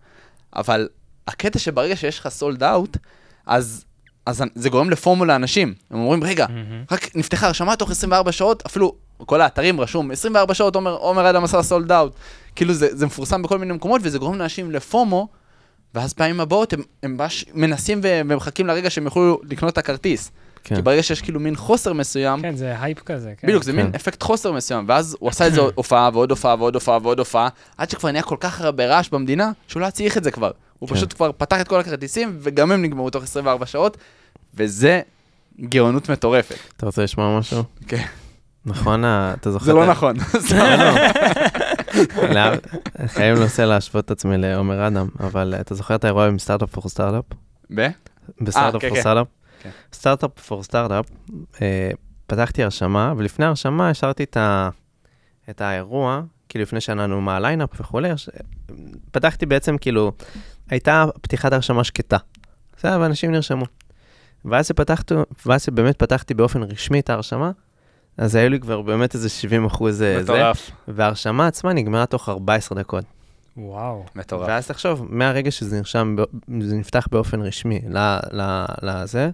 אבל 0.55 0.89
הקטע 1.27 1.59
שברגע 1.59 1.95
שיש 1.95 2.19
לך 2.19 2.29
סולד 2.29 2.63
אאוט, 2.63 2.97
אז, 3.45 3.85
אז 4.25 4.43
זה 4.55 4.69
גורם 4.69 4.89
לפורמו 4.89 5.25
לאנשים. 5.25 5.73
הם 5.91 5.99
אומרים, 5.99 6.23
רגע, 6.23 6.45
מהמם. 6.49 6.83
רק 6.91 7.15
נפתחה 7.15 7.47
הרשמה 7.47 7.75
תוך 7.75 7.91
24 7.91 8.31
שעות, 8.31 8.63
אפילו 8.65 8.95
כל 9.17 9.41
האתרים 9.41 9.81
רשום, 9.81 10.11
24 10.11 10.53
שעות 10.53 10.75
עומר, 10.75 10.91
עומר 10.95 11.29
אדם 11.29 11.43
עשה 11.43 11.63
סולד 11.63 11.91
אאוט. 11.91 12.13
כאילו 12.55 12.73
זה, 12.73 12.87
זה 12.91 13.05
מפורסם 13.05 13.41
בכל 13.41 13.57
מיני 13.57 13.73
מקומות, 13.73 14.01
וזה 14.03 14.19
גורם 14.19 14.39
לאנשים 14.39 14.71
ל 14.71 14.80
FOMO, 14.80 15.27
ואז 15.95 16.13
פעמים 16.13 16.39
הבאות 16.39 16.73
הם, 16.73 16.81
הם 17.03 17.17
ממש 17.17 17.45
מנסים 17.53 17.99
ומחכים 18.03 18.67
לרגע 18.67 18.89
שהם 18.89 19.05
יוכלו 19.05 19.39
לקנות 19.49 19.73
את 19.73 19.77
הכרטיס. 19.77 20.31
כן. 20.63 20.75
כי 20.75 20.81
ברגע 20.81 21.03
שיש 21.03 21.21
כאילו 21.21 21.39
מין 21.39 21.55
חוסר 21.55 21.93
מסוים, 21.93 22.41
כן, 22.41 22.55
זה 22.55 22.75
הייפ 22.81 22.99
כזה. 22.99 23.33
כן. 23.37 23.47
בדיוק, 23.47 23.63
זה 23.63 23.73
מין 23.73 23.85
כן. 23.87 23.95
אפקט 23.95 24.23
חוסר 24.23 24.51
מסוים, 24.51 24.85
ואז 24.87 25.17
הוא 25.19 25.29
עשה 25.29 25.47
את 25.47 25.53
זה 25.53 25.61
הופעה 25.75 26.09
ועוד 26.13 26.29
הופעה 26.31 26.55
ועוד 26.59 26.75
הופעה 26.75 26.97
ועוד 27.01 27.19
הופעה, 27.19 27.47
עד 27.77 27.89
שכבר 27.89 28.11
נהיה 28.11 28.23
כל 28.23 28.35
כך 28.39 28.61
הרבה 28.61 28.85
רעש 28.85 29.09
במדינה, 29.09 29.51
שהוא 29.67 29.79
לא 29.79 29.85
היה 29.85 29.91
צריך 29.91 30.17
את 30.17 30.23
זה 30.23 30.31
כבר. 30.31 30.51
הוא 30.79 30.89
כן. 30.89 30.95
פשוט 30.95 31.13
כבר 31.13 31.31
פתח 31.37 31.61
את 31.61 31.67
כל 31.67 31.79
הכרטיסים, 31.79 32.37
וגם 32.41 32.71
הם 32.71 32.81
נגמרו 32.81 33.09
תוך 33.09 33.23
24 33.23 33.65
שעות, 33.65 33.97
וזה 34.55 35.01
גאונות 35.61 36.09
מטורפת. 36.09 36.55
אתה 36.77 36.85
רוצה 36.85 37.03
לשמוע 37.03 37.39
משהו? 37.39 37.63
כן. 37.87 38.03
נכון, 38.65 39.03
אתה 39.05 39.51
זוכר? 39.51 39.65
זה 39.65 39.73
לא 39.73 39.83
את 39.83 39.87
ה- 39.87 39.91
נכון. 39.91 40.15
חייב 43.07 43.39
לנסות 43.39 43.65
להשוות 43.65 44.05
את 44.05 44.11
עצמי 44.11 44.37
לעומר 44.37 44.87
אדם, 44.87 45.07
אבל 45.19 45.55
אתה 45.61 45.75
זוכר 45.75 45.95
את 45.95 46.03
האירוע 46.03 46.27
עם 46.27 46.39
Startup 46.39 46.69
for 46.69 46.89
Startup? 46.89 47.25
ב? 47.75 47.87
ב 48.41 48.46
Startup 48.46 48.81
for. 48.89 48.99
Startup? 49.01 49.27
Startup 49.93 50.39
for 50.39 50.63
Startup, 50.63 51.05
אה, 51.61 51.91
פתחתי 52.27 52.63
הרשמה, 52.63 53.13
ולפני 53.17 53.45
ההרשמה 53.45 53.89
השארתי 53.89 54.23
את 54.23 54.37
ה- 54.37 54.69
את 55.49 55.61
האירוע, 55.61 56.21
כאילו 56.49 56.61
לפני 56.63 56.81
שעננו 56.81 57.21
מה 57.21 57.35
ה 57.35 57.42
lineup 57.42 57.81
וכולי, 57.81 58.09
הש- 58.09 58.29
פתחתי 59.11 59.45
בעצם 59.45 59.77
כאילו, 59.77 60.11
הייתה 60.69 61.05
פתיחת 61.21 61.53
הרשמה 61.53 61.83
שקטה. 61.83 62.17
בסדר, 62.77 62.97
ואנשים 63.01 63.31
נרשמו. 63.31 63.65
ואז 64.45 64.71
שבאמת 65.65 65.99
פתחתי 65.99 66.33
באופן 66.33 66.63
רשמי 66.63 66.99
את 66.99 67.09
ההרשמה, 67.09 67.51
אז 68.17 68.35
היו 68.35 68.49
לי 68.49 68.59
כבר 68.59 68.81
באמת 68.81 69.15
איזה 69.15 69.29
70 69.29 69.65
אחוז 69.65 70.01
אה, 70.01 70.15
זה, 70.15 70.23
מטורף. 70.23 70.71
וההרשמה 70.87 71.47
עצמה 71.47 71.73
נגמרה 71.73 72.05
תוך 72.05 72.29
14 72.29 72.77
דקות. 72.79 73.03
וואו. 73.57 74.05
מטורף. 74.15 74.47
ואז 74.49 74.67
תחשוב, 74.67 75.05
מהרגע 75.09 75.51
שזה 75.51 75.77
נרשם, 75.77 76.15
זה 76.61 76.75
נפתח 76.75 77.07
באופן 77.11 77.41
רשמי 77.41 77.81
לזה, 78.81 79.29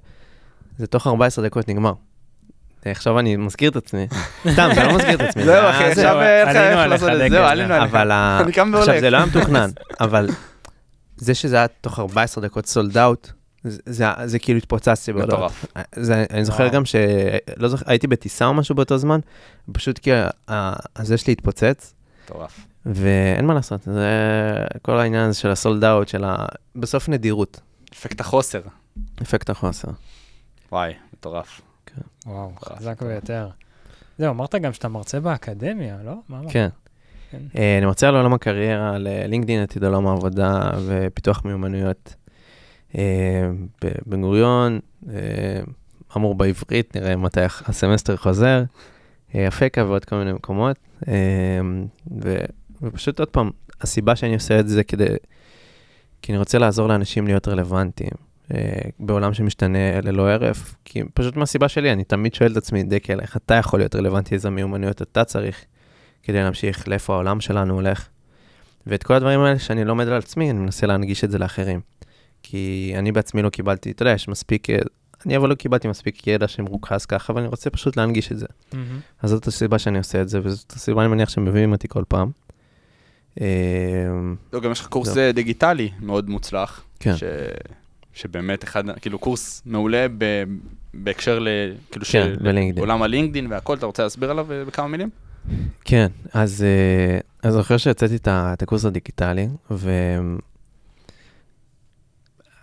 זה 0.77 0.87
תוך 0.87 1.07
14 1.07 1.45
דקות 1.45 1.67
נגמר. 1.69 1.93
עכשיו 2.85 3.19
אני 3.19 3.35
מזכיר 3.35 3.69
את 3.71 3.75
עצמי. 3.75 4.07
סתם, 4.53 4.69
זה 4.75 4.83
לא 4.83 4.95
מזכיר 4.95 5.15
את 5.15 5.21
עצמי. 5.21 5.43
זהו, 5.45 5.53
זה 5.61 5.69
אחי, 5.69 5.83
עכשיו 5.83 6.21
אין 6.21 6.47
לך 6.47 6.55
עלינו 6.55 6.81
איך 6.81 6.89
לעשות 6.89 7.09
את 7.09 7.17
זה. 7.17 7.29
זהו, 7.29 7.29
זה. 7.29 7.49
עלינו 7.49 7.73
עליך. 7.73 7.93
אבל 7.93 8.11
ה- 8.11 8.39
אני 8.43 8.51
קם 8.51 8.75
עכשיו. 8.75 8.99
זה 8.99 9.09
לא 9.09 9.17
היה 9.17 9.25
מתוכנן, 9.25 9.69
אבל 9.99 10.29
זה 11.17 11.33
שזה 11.35 11.55
היה 11.55 11.67
תוך 11.67 11.99
14 11.99 12.43
דקות 12.43 12.65
סולד 12.65 12.97
אאוט, 12.97 13.31
זה, 13.63 13.79
זה, 13.85 14.05
זה 14.25 14.39
כאילו 14.39 14.57
התפוצצתי 14.57 15.13
בהודעות. 15.13 15.39
מטורף. 15.39 15.65
זה, 15.95 16.25
אני 16.29 16.45
זוכר 16.45 16.63
וואו. 16.63 16.73
גם 16.73 16.85
ש... 16.85 16.95
לא 17.57 17.67
זוכר, 17.67 17.85
הייתי 17.87 18.07
בטיסה 18.07 18.45
או 18.45 18.53
משהו 18.53 18.75
באותו 18.75 18.97
זמן, 18.97 19.19
פשוט 19.71 19.97
כי 19.99 20.11
הזה 20.95 21.17
שלי 21.17 21.33
התפוצץ, 21.33 21.93
מטורף. 22.25 22.67
ואין 22.85 23.45
מה 23.45 23.53
לעשות, 23.53 23.81
זה 23.81 24.09
כל 24.81 24.99
העניין 24.99 25.29
הזה 25.29 25.39
של 25.39 25.49
הסולד 25.49 25.83
אאוט, 25.83 26.07
של 26.07 26.23
ה... 26.23 26.45
בסוף 26.75 27.09
נדירות, 27.09 27.59
אפקט 27.93 28.19
החוסר. 28.19 28.61
אפקט 29.21 29.49
החוסר. 29.49 29.87
וואי, 30.71 30.93
מטורף. 31.13 31.61
וואו, 32.25 32.51
מטורף, 32.51 32.79
חזק. 32.79 33.01
ביותר. 33.03 33.49
זהו, 34.17 34.29
אמרת 34.29 34.55
גם 34.55 34.73
שאתה 34.73 34.87
מרצה 34.87 35.19
באקדמיה, 35.19 35.97
לא? 36.05 36.13
מה 36.29 36.39
אמרת? 36.39 36.51
כן. 36.51 36.69
כן. 37.31 37.41
אה, 37.57 37.77
אני 37.77 37.85
מרצה 37.85 38.07
על 38.07 38.15
עולם 38.15 38.33
הקריירה, 38.33 38.97
ללינקדאין, 38.97 39.63
עתיד 39.63 39.83
עולם 39.83 40.07
העבודה 40.07 40.69
ופיתוח 40.87 41.45
מיומנויות. 41.45 42.15
אה, 42.95 43.49
בבן 43.81 44.21
גוריון, 44.21 44.79
אה, 45.09 45.61
אמור 46.17 46.35
בעברית, 46.35 46.95
נראה 46.95 47.15
מתי 47.15 47.41
הסמסטר 47.65 48.17
חוזר, 48.17 48.63
אה, 49.35 49.47
אפקה 49.47 49.85
ועוד 49.85 50.05
כל 50.05 50.15
מיני 50.15 50.33
מקומות. 50.33 50.77
אה, 51.07 51.13
ו- 52.21 52.45
ופשוט 52.81 53.19
עוד 53.19 53.29
פעם, 53.29 53.49
הסיבה 53.81 54.15
שאני 54.15 54.33
עושה 54.33 54.59
את 54.59 54.67
זה 54.67 54.83
כדי, 54.83 55.07
כי 56.21 56.31
אני 56.31 56.39
רוצה 56.39 56.57
לעזור 56.57 56.87
לאנשים 56.87 57.27
להיות 57.27 57.47
רלוונטיים. 57.47 58.11
אה, 58.53 58.59
בעולם 58.99 59.33
שמשתנה 59.33 60.01
ללא 60.01 60.29
הרף, 60.29 60.75
כי 60.85 61.03
פשוט 61.13 61.35
מהסיבה 61.35 61.67
שלי, 61.67 61.91
אני 61.91 62.03
תמיד 62.03 62.33
שואל 62.33 62.51
את 62.51 62.57
עצמי, 62.57 62.83
דקל, 62.83 63.19
איך 63.19 63.37
אתה 63.37 63.55
יכול 63.55 63.79
להיות 63.79 63.95
רלוונטי, 63.95 64.35
איזה 64.35 64.49
מיומנויות 64.49 65.01
אתה 65.01 65.23
צריך 65.23 65.65
כדי 66.23 66.43
להמשיך 66.43 66.87
לאיפה 66.87 67.13
העולם 67.13 67.41
שלנו 67.41 67.73
הולך. 67.73 68.07
ואת 68.87 69.03
כל 69.03 69.13
הדברים 69.13 69.39
האלה 69.39 69.59
שאני 69.59 69.85
לומד 69.85 70.07
על 70.07 70.13
עצמי, 70.13 70.51
אני 70.51 70.59
מנסה 70.59 70.87
להנגיש 70.87 71.23
את 71.23 71.31
זה 71.31 71.37
לאחרים. 71.37 71.79
כי 72.43 72.93
אני 72.97 73.11
בעצמי 73.11 73.41
לא 73.41 73.49
קיבלתי, 73.49 73.91
אתה 73.91 74.03
יודע, 74.03 74.13
יש 74.13 74.27
מספיק, 74.27 74.69
אה, 74.69 74.77
אני 75.25 75.37
אבל 75.37 75.49
לא 75.49 75.55
קיבלתי 75.55 75.87
מספיק 75.87 76.27
ידע 76.27 76.47
שמרוכז 76.47 77.05
ככה, 77.05 77.33
אבל 77.33 77.41
אני 77.41 77.49
רוצה 77.49 77.69
פשוט 77.69 77.97
להנגיש 77.97 78.31
את 78.31 78.39
זה. 78.39 78.45
מהמם. 78.73 78.99
אז 79.21 79.29
זאת 79.29 79.47
הסיבה 79.47 79.79
שאני 79.79 79.97
עושה 79.97 80.21
את 80.21 80.29
זה, 80.29 80.39
וזאת 80.43 80.71
הסיבה, 80.71 81.01
אני 81.01 81.09
מניח, 81.09 81.29
שמביאים 81.29 81.71
אותי 81.71 81.87
כל 81.87 82.03
פעם. 82.07 82.31
אה, 83.41 83.45
לא, 84.53 84.59
גם 84.59 84.71
יש 84.71 84.79
לך 84.79 84.87
קורס. 84.87 85.17
אה, 85.17 85.31
דיגיטלי 85.31 85.89
מאוד 85.99 86.29
מוצלח. 86.29 86.83
כן. 86.99 87.17
ש... 87.17 87.23
שבאמת 88.13 88.63
אחד, 88.63 88.83
כאילו 88.99 89.19
קורס 89.19 89.61
מעולה 89.65 90.05
ב... 90.17 90.43
בהקשר 90.93 91.39
ל... 91.39 91.47
כאילו 91.91 92.05
כן, 92.05 92.11
של. 92.11 92.79
עולם 92.79 93.03
הלינקדין 93.03 93.47
והכל, 93.51 93.77
אתה 93.77 93.85
רוצה 93.85 94.03
להסביר 94.03 94.31
עליו 94.31 94.47
בכמה 94.67 94.87
מילים? 94.87 95.09
כן, 95.85 96.07
אז 96.33 96.65
אז 97.43 97.53
אני 97.53 97.61
זוכר 97.61 97.77
שהוצאתי 97.77 98.15
את 98.15 98.61
הקורס 98.61 98.85
הדיגיטלי, 98.85 99.47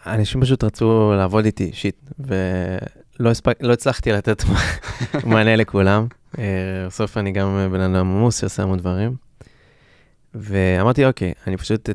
ואנשים 0.06 0.40
פשוט 0.40 0.64
רצו 0.64 1.12
לעבוד 1.16 1.44
איתי 1.44 1.64
אישית, 1.64 2.10
ולא 2.18 3.30
הספק, 3.30 3.58
לא 3.60 3.72
הצלחתי 3.72 4.12
לתת 4.12 4.42
מענה 5.26 5.56
לכולם. 5.56 6.06
אה, 6.38 6.44
בסוף 6.86 7.16
אני 7.16 7.32
גם 7.32 7.68
בן 7.72 7.80
אדם 7.80 7.96
עמוס 7.96 8.40
שעושה 8.40 8.62
המון 8.62 8.78
דברים. 8.78 9.16
ואמרתי, 10.34 11.06
אוקיי, 11.06 11.32
אני 11.46 11.56
פשוט, 11.56 11.88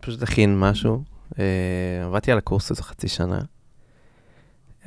פשוט 0.00 0.22
אכין 0.22 0.60
משהו. 0.60 1.02
אה, 1.38 2.04
עבדתי 2.04 2.32
על 2.32 2.38
הקורס 2.38 2.70
הזה 2.70 2.82
חצי 2.82 3.08
שנה. 3.08 3.40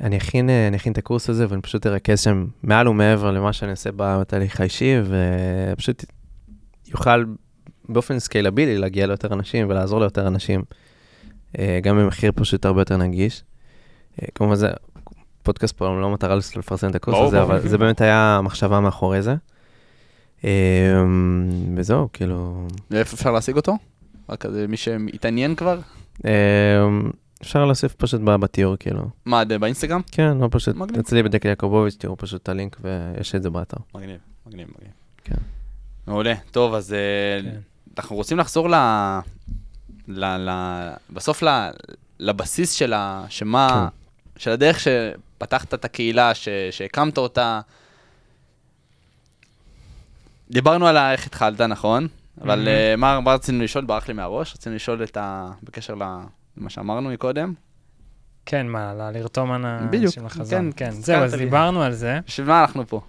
אני 0.00 0.16
אכין, 0.16 0.50
אה, 0.50 0.68
אני 0.68 0.76
אכין 0.76 0.92
את 0.92 0.98
הקורס 0.98 1.30
הזה 1.30 1.46
ואני 1.48 1.62
פשוט 1.62 1.86
ארכז 1.86 2.20
שם 2.20 2.46
מעל 2.62 2.88
ומעבר 2.88 3.30
למה 3.30 3.52
שאני 3.52 3.70
עושה 3.70 3.90
בתהליך 3.96 4.60
האישי, 4.60 4.94
ופשוט 5.72 6.04
יוכל 6.86 7.24
באופן 7.88 8.18
סקיילבילי 8.18 8.78
להגיע 8.78 9.06
ליותר 9.06 9.32
אנשים 9.32 9.66
ולעזור 9.70 10.00
ליותר 10.00 10.26
אנשים, 10.26 10.62
גם 11.82 11.98
במחיר 11.98 12.32
פשוט 12.34 12.64
הרבה 12.64 12.80
יותר 12.80 12.96
נגיש. 12.96 13.42
אה, 14.22 14.28
כמובן 14.34 14.54
זה, 14.54 14.68
פודקאסט 15.42 15.76
פה 15.76 16.00
לא 16.00 16.10
מטרה 16.10 16.36
לפרסם 16.56 16.90
את 16.90 16.94
הקורס 16.94 17.28
הזה. 17.28 17.42
אבל 17.42 17.68
זה 17.68 17.78
באמת 17.78 18.00
היה 18.00 18.36
המחשבה 18.38 18.80
מאחורי 18.80 19.22
זה. 19.22 19.34
אה, 20.44 21.04
וזהו, 21.76 22.08
כאילו, 22.12 22.66
ואיפה 22.90 23.14
אפשר 23.14 23.30
להשיג 23.32 23.56
אותו? 23.56 23.76
רק 24.28 24.40
כזה 24.40 24.66
מי 24.66 24.76
שהתעניין 24.76 25.54
כבר? 25.54 25.78
אה, 26.24 26.30
אפשר 27.42 27.64
להוסיף 27.64 27.94
פשוט 27.94 28.20
בתיאור, 28.40 28.76
כאילו. 28.76 29.08
מה, 29.24 29.44
באינסטגרם? 29.44 30.00
כן, 30.12 30.38
לא 30.38 30.48
פשוט, 30.50 30.76
מגניב. 30.76 30.98
אצלי 30.98 31.22
בדקל 31.22 31.48
יעקובוביץ', 31.48 31.96
תראו 31.98 32.16
פשוט 32.16 32.42
את 32.42 32.48
הלינק 32.48 32.76
ויש 32.80 33.34
את 33.34 33.42
זה 33.42 33.50
באתר. 33.50 33.76
מגניב, 33.94 34.18
מגניב, 34.46 34.68
מגניב. 34.76 34.92
כן. 35.24 35.36
מעולה. 36.06 36.34
טוב, 36.50 36.74
אז 36.74 36.92
אה, 36.92 37.42
כן. 37.42 37.58
אנחנו 37.98 38.16
רוצים 38.16 38.38
לחזור 38.38 38.68
ל... 40.08 40.24
ל... 40.24 40.50
בסוף 41.10 41.42
ל... 41.42 41.68
לבסיס 42.18 42.72
של 42.72 42.92
ה... 42.92 43.24
שמה... 43.28 43.88
של 44.36 44.50
הדרך 44.50 44.80
שפתחת 44.80 45.74
את 45.74 45.84
הקהילה, 45.84 46.34
ש... 46.34 46.48
שהקמת 46.70 47.18
אותה. 47.18 47.60
דיברנו 50.50 50.86
על 50.86 50.96
איך 50.96 51.26
התחלת, 51.26 51.60
נכון? 51.60 52.08
אבל. 52.42 52.68
אה, 52.68 52.94
מה, 52.96 53.20
מה 53.20 53.34
רצינו 53.34 53.64
לשאול? 53.64 53.84
ברח 53.84 54.08
לי 54.08 54.14
מהראש. 54.14 54.54
רצינו 54.54 54.74
לשאול 54.74 55.02
את 55.02 55.16
ה... 55.16 55.50
בקשר 55.62 55.94
למה 55.94 56.70
שאמרנו 56.70 57.10
מקודם. 57.10 57.52
כן, 58.46 58.66
מה, 58.68 58.94
ל- 58.94 59.10
לרתום 59.18 59.52
אנשים 59.54 59.90
בדיוק, 59.90 60.14
לחזון. 60.24 60.72
כן, 60.76 60.84
כן, 60.84 60.90
זהו, 60.90 61.22
אז 61.22 61.34
לי. 61.34 61.44
דיברנו 61.44 61.82
על 61.82 61.92
זה. 61.92 62.20
בשביל 62.26 62.46
מה 62.46 62.60
אנחנו 62.60 62.86
פה? 62.86 63.00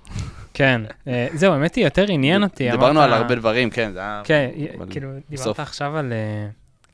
כן, 0.54 0.82
אה, 1.08 1.28
זהו, 1.34 1.54
האמת 1.54 1.76
היא, 1.76 1.84
יותר 1.84 2.06
עניין 2.10 2.44
אותי. 2.44 2.72
דיברנו 2.72 3.02
על 3.02 3.14
הרבה 3.14 3.36
דברים, 3.36 3.70
כן, 3.70 3.92
זה 3.94 4.00
היה... 4.00 4.22
כן, 4.24 4.50
אבל 4.78 4.86
כאילו, 4.90 5.10
דיברת. 5.30 5.60
עכשיו 5.60 5.98
על, 5.98 6.14
אה, 6.14 6.48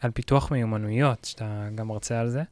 על 0.05 0.11
פיתוח 0.11 0.51
מיומנויות, 0.51 1.25
שאתה 1.25 1.67
גם 1.75 1.87
מרצה 1.87 2.19
על 2.19 2.29
זה. 2.29 2.43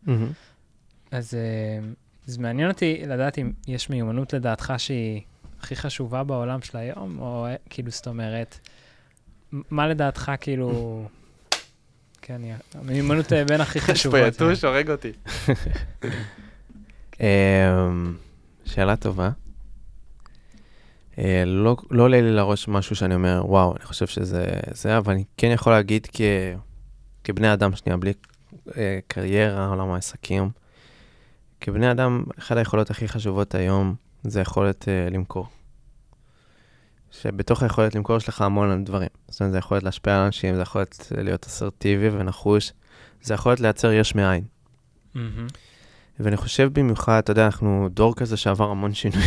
אז 1.11 1.33
אה, 1.33 1.87
זה 2.25 2.41
מעניין 2.41 2.69
אותי 2.69 3.03
לדעת 3.07 3.37
אם 3.37 3.51
יש 3.67 3.89
מיומנות 3.89 4.33
לדעתך 4.33 4.73
שהיא 4.77 5.21
הכי 5.59 5.75
חשובה 5.75 6.23
בעולם 6.23 6.61
של 6.61 6.77
היום, 6.77 7.19
או 7.19 7.45
אה, 7.45 7.55
כאילו, 7.69 7.91
זאת 7.91 8.07
אומרת, 8.07 8.59
מה 9.51 9.87
לדעתך 9.87 10.31
כאילו, 10.41 11.03
כן, 12.21 12.41
המיומנות 12.73 13.33
אה, 13.33 13.45
בין 13.45 13.61
הכי 13.61 13.79
יש 13.79 13.85
פה 13.85 13.91
חשובות. 13.91 14.19
יתוש, 14.27 14.63
הורג 14.63 14.91
אותי. 14.91 15.11
אמ, 17.19 18.15
שאלה 18.65 18.95
טובה. 18.95 19.29
אה, 21.17 21.43
לא 21.45 21.75
לא 21.91 22.03
עולה 22.03 22.21
לי 22.21 22.31
לראש 22.31 22.67
משהו 22.67 22.95
שאני 22.95 23.15
אומר, 23.15 23.41
וואו, 23.45 23.75
אני 23.75 23.85
חושב 23.85 24.07
שזה 24.07 24.45
זה, 24.71 24.97
אבל 24.97 25.13
אני 25.13 25.23
כן 25.37 25.51
יכול 25.51 25.73
להגיד 25.73 26.07
כ, 26.11 26.21
כבני 27.31 27.53
אדם, 27.53 27.75
שנייה, 27.75 27.97
בלי 27.97 28.13
אה, 28.77 28.99
קריירה, 29.07 29.67
עולם 29.67 29.91
העסקים, 29.91 30.49
כבני 31.61 31.91
אדם, 31.91 32.23
אחת 32.39 32.57
היכולות 32.57 32.89
הכי 32.89 33.07
חשובות 33.07 33.55
היום 33.55 33.95
זה 34.23 34.41
יכולת 34.41 34.87
אה, 34.89 35.07
למכור. 35.11 35.47
שבתוך 37.11 37.63
היכולת 37.63 37.95
למכור 37.95 38.17
יש 38.17 38.29
לך 38.29 38.41
המון 38.41 38.83
דברים. 38.83 39.09
זאת 39.29 39.39
אומרת, 39.39 39.51
זה 39.51 39.57
יכולת 39.57 39.83
להשפיע 39.83 40.15
על 40.15 40.25
אנשים, 40.25 40.55
זה 40.55 40.61
יכולת 40.61 41.11
להיות 41.17 41.45
אסרטיבי 41.45 42.09
ונחוש, 42.09 42.73
זה 43.21 43.33
יכולת 43.33 43.59
לייצר 43.59 43.91
יש 43.91 44.15
מאין. 44.15 44.43
מהמם. 45.15 45.47
ואני 46.19 46.37
חושב 46.37 46.69
במיוחד, 46.73 47.17
אתה 47.17 47.31
יודע, 47.31 47.45
אנחנו 47.45 47.89
דור 47.93 48.15
כזה 48.15 48.37
שעבר 48.37 48.69
המון 48.69 48.93
שינוי, 48.93 49.23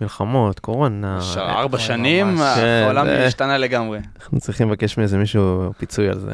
מלחמות, 0.00 0.58
קורונה. 0.60 1.18
אה, 1.36 1.60
ארבע. 1.60 1.78
שנים, 1.78 2.36
כן, 2.36 2.82
העולם 2.84 3.06
זה- 3.06 3.26
השתנה 3.26 3.58
לגמרי. 3.58 3.98
אנחנו 4.20 4.40
צריכים 4.40 4.68
לבקש 4.68 4.98
מאיזה 4.98 5.18
מישהו 5.18 5.72
פיצוי 5.78 6.08
על 6.08 6.18
זה. 6.18 6.32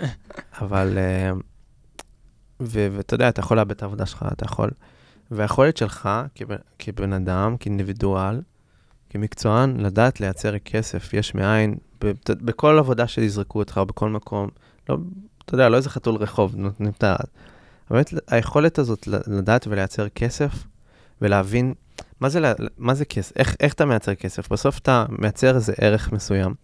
אבל, 0.62 0.98
אה, 0.98 1.30
ואתה 2.60 3.14
יודע, 3.14 3.28
אתה 3.28 3.40
יכול 3.40 3.56
לאבד 3.56 3.70
את 3.70 3.82
העבודה 3.82 4.06
שלך, 4.06 4.24
אתה 4.32 4.44
יכול... 4.44 4.70
והיכולת 5.30 5.76
שלך 5.76 6.08
כבן, 6.34 6.56
כבן 6.78 7.12
אדם, 7.12 7.56
כאינדיבידואל, 7.60 8.40
כמקצוען, 9.10 9.80
לדעת 9.80 10.20
לייצר 10.20 10.58
כסף, 10.58 11.14
יש 11.14 11.34
מאין, 11.34 11.74
ב- 12.04 12.12
ת- 12.12 12.30
בכל 12.42 12.78
עבודה 12.78 13.06
שיזרקו 13.06 13.58
אותך, 13.58 13.78
או 13.78 13.86
בכל 13.86 14.10
מקום, 14.10 14.48
לא, 14.88 14.96
אתה 15.44 15.54
יודע, 15.54 15.68
לא 15.68 15.76
איזה 15.76 15.90
חתול 15.90 16.14
רחוב, 16.16 16.54
נותנים 16.56 16.90
את 16.98 17.04
ה... 17.04 17.16
באמת, 17.90 18.14
היכולת 18.28 18.78
הזאת 18.78 19.06
לדעת 19.06 19.66
ולייצר 19.66 20.08
כסף, 20.08 20.52
ולהבין 21.22 21.74
מה 22.20 22.28
זה, 22.28 22.52
מה 22.78 22.94
זה 22.94 23.04
כסף, 23.04 23.36
איך, 23.36 23.56
איך 23.60 23.72
אתה 23.72 23.84
מייצר 23.84 24.14
כסף. 24.14 24.52
בסוף 24.52 24.78
אתה 24.78 25.06
מייצר 25.08 25.56
איזה 25.56 25.72
ערך 25.80 26.12
מסוים, 26.12 26.54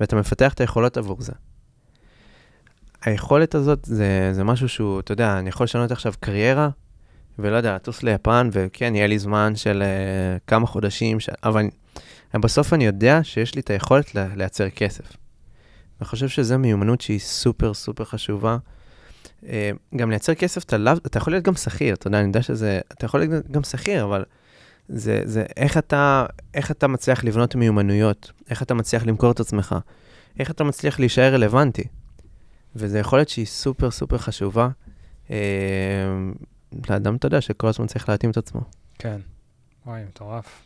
ואתה 0.00 0.16
מפתח 0.16 0.54
את 0.54 0.60
היכולות 0.60 0.96
עבור 0.96 1.22
זה. 1.22 1.32
היכולת 3.02 3.54
הזאת 3.54 3.84
זה, 3.84 4.30
זה 4.32 4.44
משהו 4.44 4.68
שהוא, 4.68 5.00
אתה 5.00 5.12
יודע, 5.12 5.38
אני 5.38 5.48
יכול 5.48 5.64
לשנות 5.64 5.90
עכשיו 5.90 6.12
קריירה, 6.20 6.68
ולא 7.38 7.56
יודע, 7.56 7.74
לטוס 7.74 8.02
ליפן, 8.02 8.48
וכן, 8.52 8.94
יהיה 8.94 9.06
לי 9.06 9.18
זמן 9.18 9.56
של 9.56 9.82
uh, 9.82 10.40
כמה 10.46 10.66
חודשים, 10.66 11.20
ש... 11.20 11.30
אבל 11.44 11.66
בסוף 12.34 12.72
אני 12.72 12.86
יודע 12.86 13.20
שיש 13.22 13.54
לי 13.54 13.60
את 13.60 13.70
היכולת 13.70 14.14
לייצר 14.14 14.70
כסף. 14.70 15.16
אני 16.00 16.06
חושב 16.06 16.28
שזו 16.28 16.58
מיומנות 16.58 17.00
שהיא 17.00 17.18
סופר 17.18 17.74
סופר 17.74 18.04
חשובה. 18.04 18.56
Uh, 19.42 19.46
גם 19.96 20.10
לייצר 20.10 20.34
כסף, 20.34 20.64
אתה, 20.64 20.78
לאו, 20.78 20.92
אתה 20.92 21.18
יכול 21.18 21.32
להיות 21.32 21.44
גם 21.44 21.54
שכיר, 21.54 21.94
אתה 21.94 22.06
יודע, 22.06 22.18
אני 22.18 22.26
יודע 22.26 22.42
שזה, 22.42 22.80
אתה 22.92 23.04
יכול 23.04 23.20
להיות 23.20 23.50
גם 23.50 23.62
שכיר, 23.62 24.04
אבל 24.04 24.24
זה, 24.88 25.22
זה 25.24 25.44
איך, 25.56 25.78
אתה, 25.78 26.26
איך 26.54 26.70
אתה 26.70 26.86
מצליח 26.86 27.24
לבנות 27.24 27.54
מיומנויות, 27.54 28.32
איך 28.50 28.62
אתה 28.62 28.74
מצליח 28.74 29.06
למכור 29.06 29.30
את 29.30 29.40
עצמך, 29.40 29.76
איך 30.38 30.50
אתה 30.50 30.64
מצליח 30.64 30.98
להישאר 30.98 31.34
רלוונטי. 31.34 31.84
וזו 32.76 32.98
יכולת 32.98 33.28
שהיא 33.28 33.46
סופר 33.46 33.90
סופר 33.90 34.18
חשובה 34.18 34.68
אה, 35.30 35.36
לאדם, 36.88 37.16
אתה 37.16 37.26
יודע, 37.26 37.40
שכל 37.40 37.66
הזמן 37.66 37.86
צריך 37.86 38.08
להתאים 38.08 38.30
את 38.30 38.36
עצמו. 38.36 38.60
כן. 38.98 39.20
וואי, 39.86 40.02
מטורף. 40.04 40.62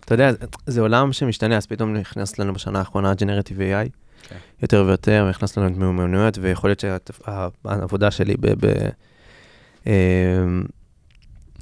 אתה 0.00 0.14
יודע, 0.14 0.30
זה 0.66 0.80
עולם 0.80 1.12
שמשתנה, 1.12 1.56
אז 1.56 1.66
פתאום 1.66 1.96
נכנס 1.96 2.38
לנו 2.38 2.54
בשנה 2.54 2.78
האחרונה 2.78 3.12
Generative 3.12 3.58
AI, 3.58 3.88
כן. 4.22 4.36
יותר 4.62 4.84
ויותר, 4.86 5.28
נכנס 5.28 5.56
לנו 5.56 5.66
את 5.66 5.76
מיומנויות, 5.76 6.38
ויכול 6.38 6.70
להיות 6.70 6.84
שהעבודה 6.84 8.10
שלי 8.10 8.34
ב, 8.40 8.66
ב, 8.66 8.88
אה, 9.86 10.44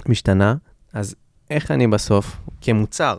משתנה. 0.07 0.55
אז 0.93 1.15
איך 1.51 1.71
אני 1.71 1.87
בסוף, 1.87 2.37
כמוצר, 2.61 3.19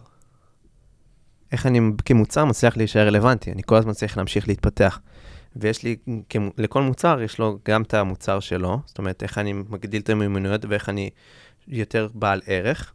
איך 1.52 1.66
אני 1.66 1.80
כמוצר 2.06 2.46
מצליח 2.46 2.78
להישאר 2.78 3.08
רלוונטי? 3.08 3.52
אני 3.52 3.62
כל 3.66 3.76
הזמן 3.76 3.94
צריך 3.94 4.18
להמשיך 4.18 4.48
להתפתח. 4.48 5.00
ויש 5.56 5.84
לי, 5.84 5.96
כמו, 6.30 6.52
לכל 6.58 6.82
מוצר 6.82 7.22
יש 7.22 7.40
לו 7.40 7.60
גם 7.66 7.82
את 7.82 7.94
המוצר 7.94 8.40
שלו, 8.40 8.80
זאת 8.86 8.98
אומרת, 8.98 9.24
איך 9.24 9.38
אני 9.38 9.54
מגדיל 9.54 10.02
את 10.02 10.10
המיומנויות 10.10 10.66
ואיך 10.66 10.90
אני 10.90 11.10
יותר 11.68 12.08
בעל 12.14 12.42
ערך, 12.48 12.94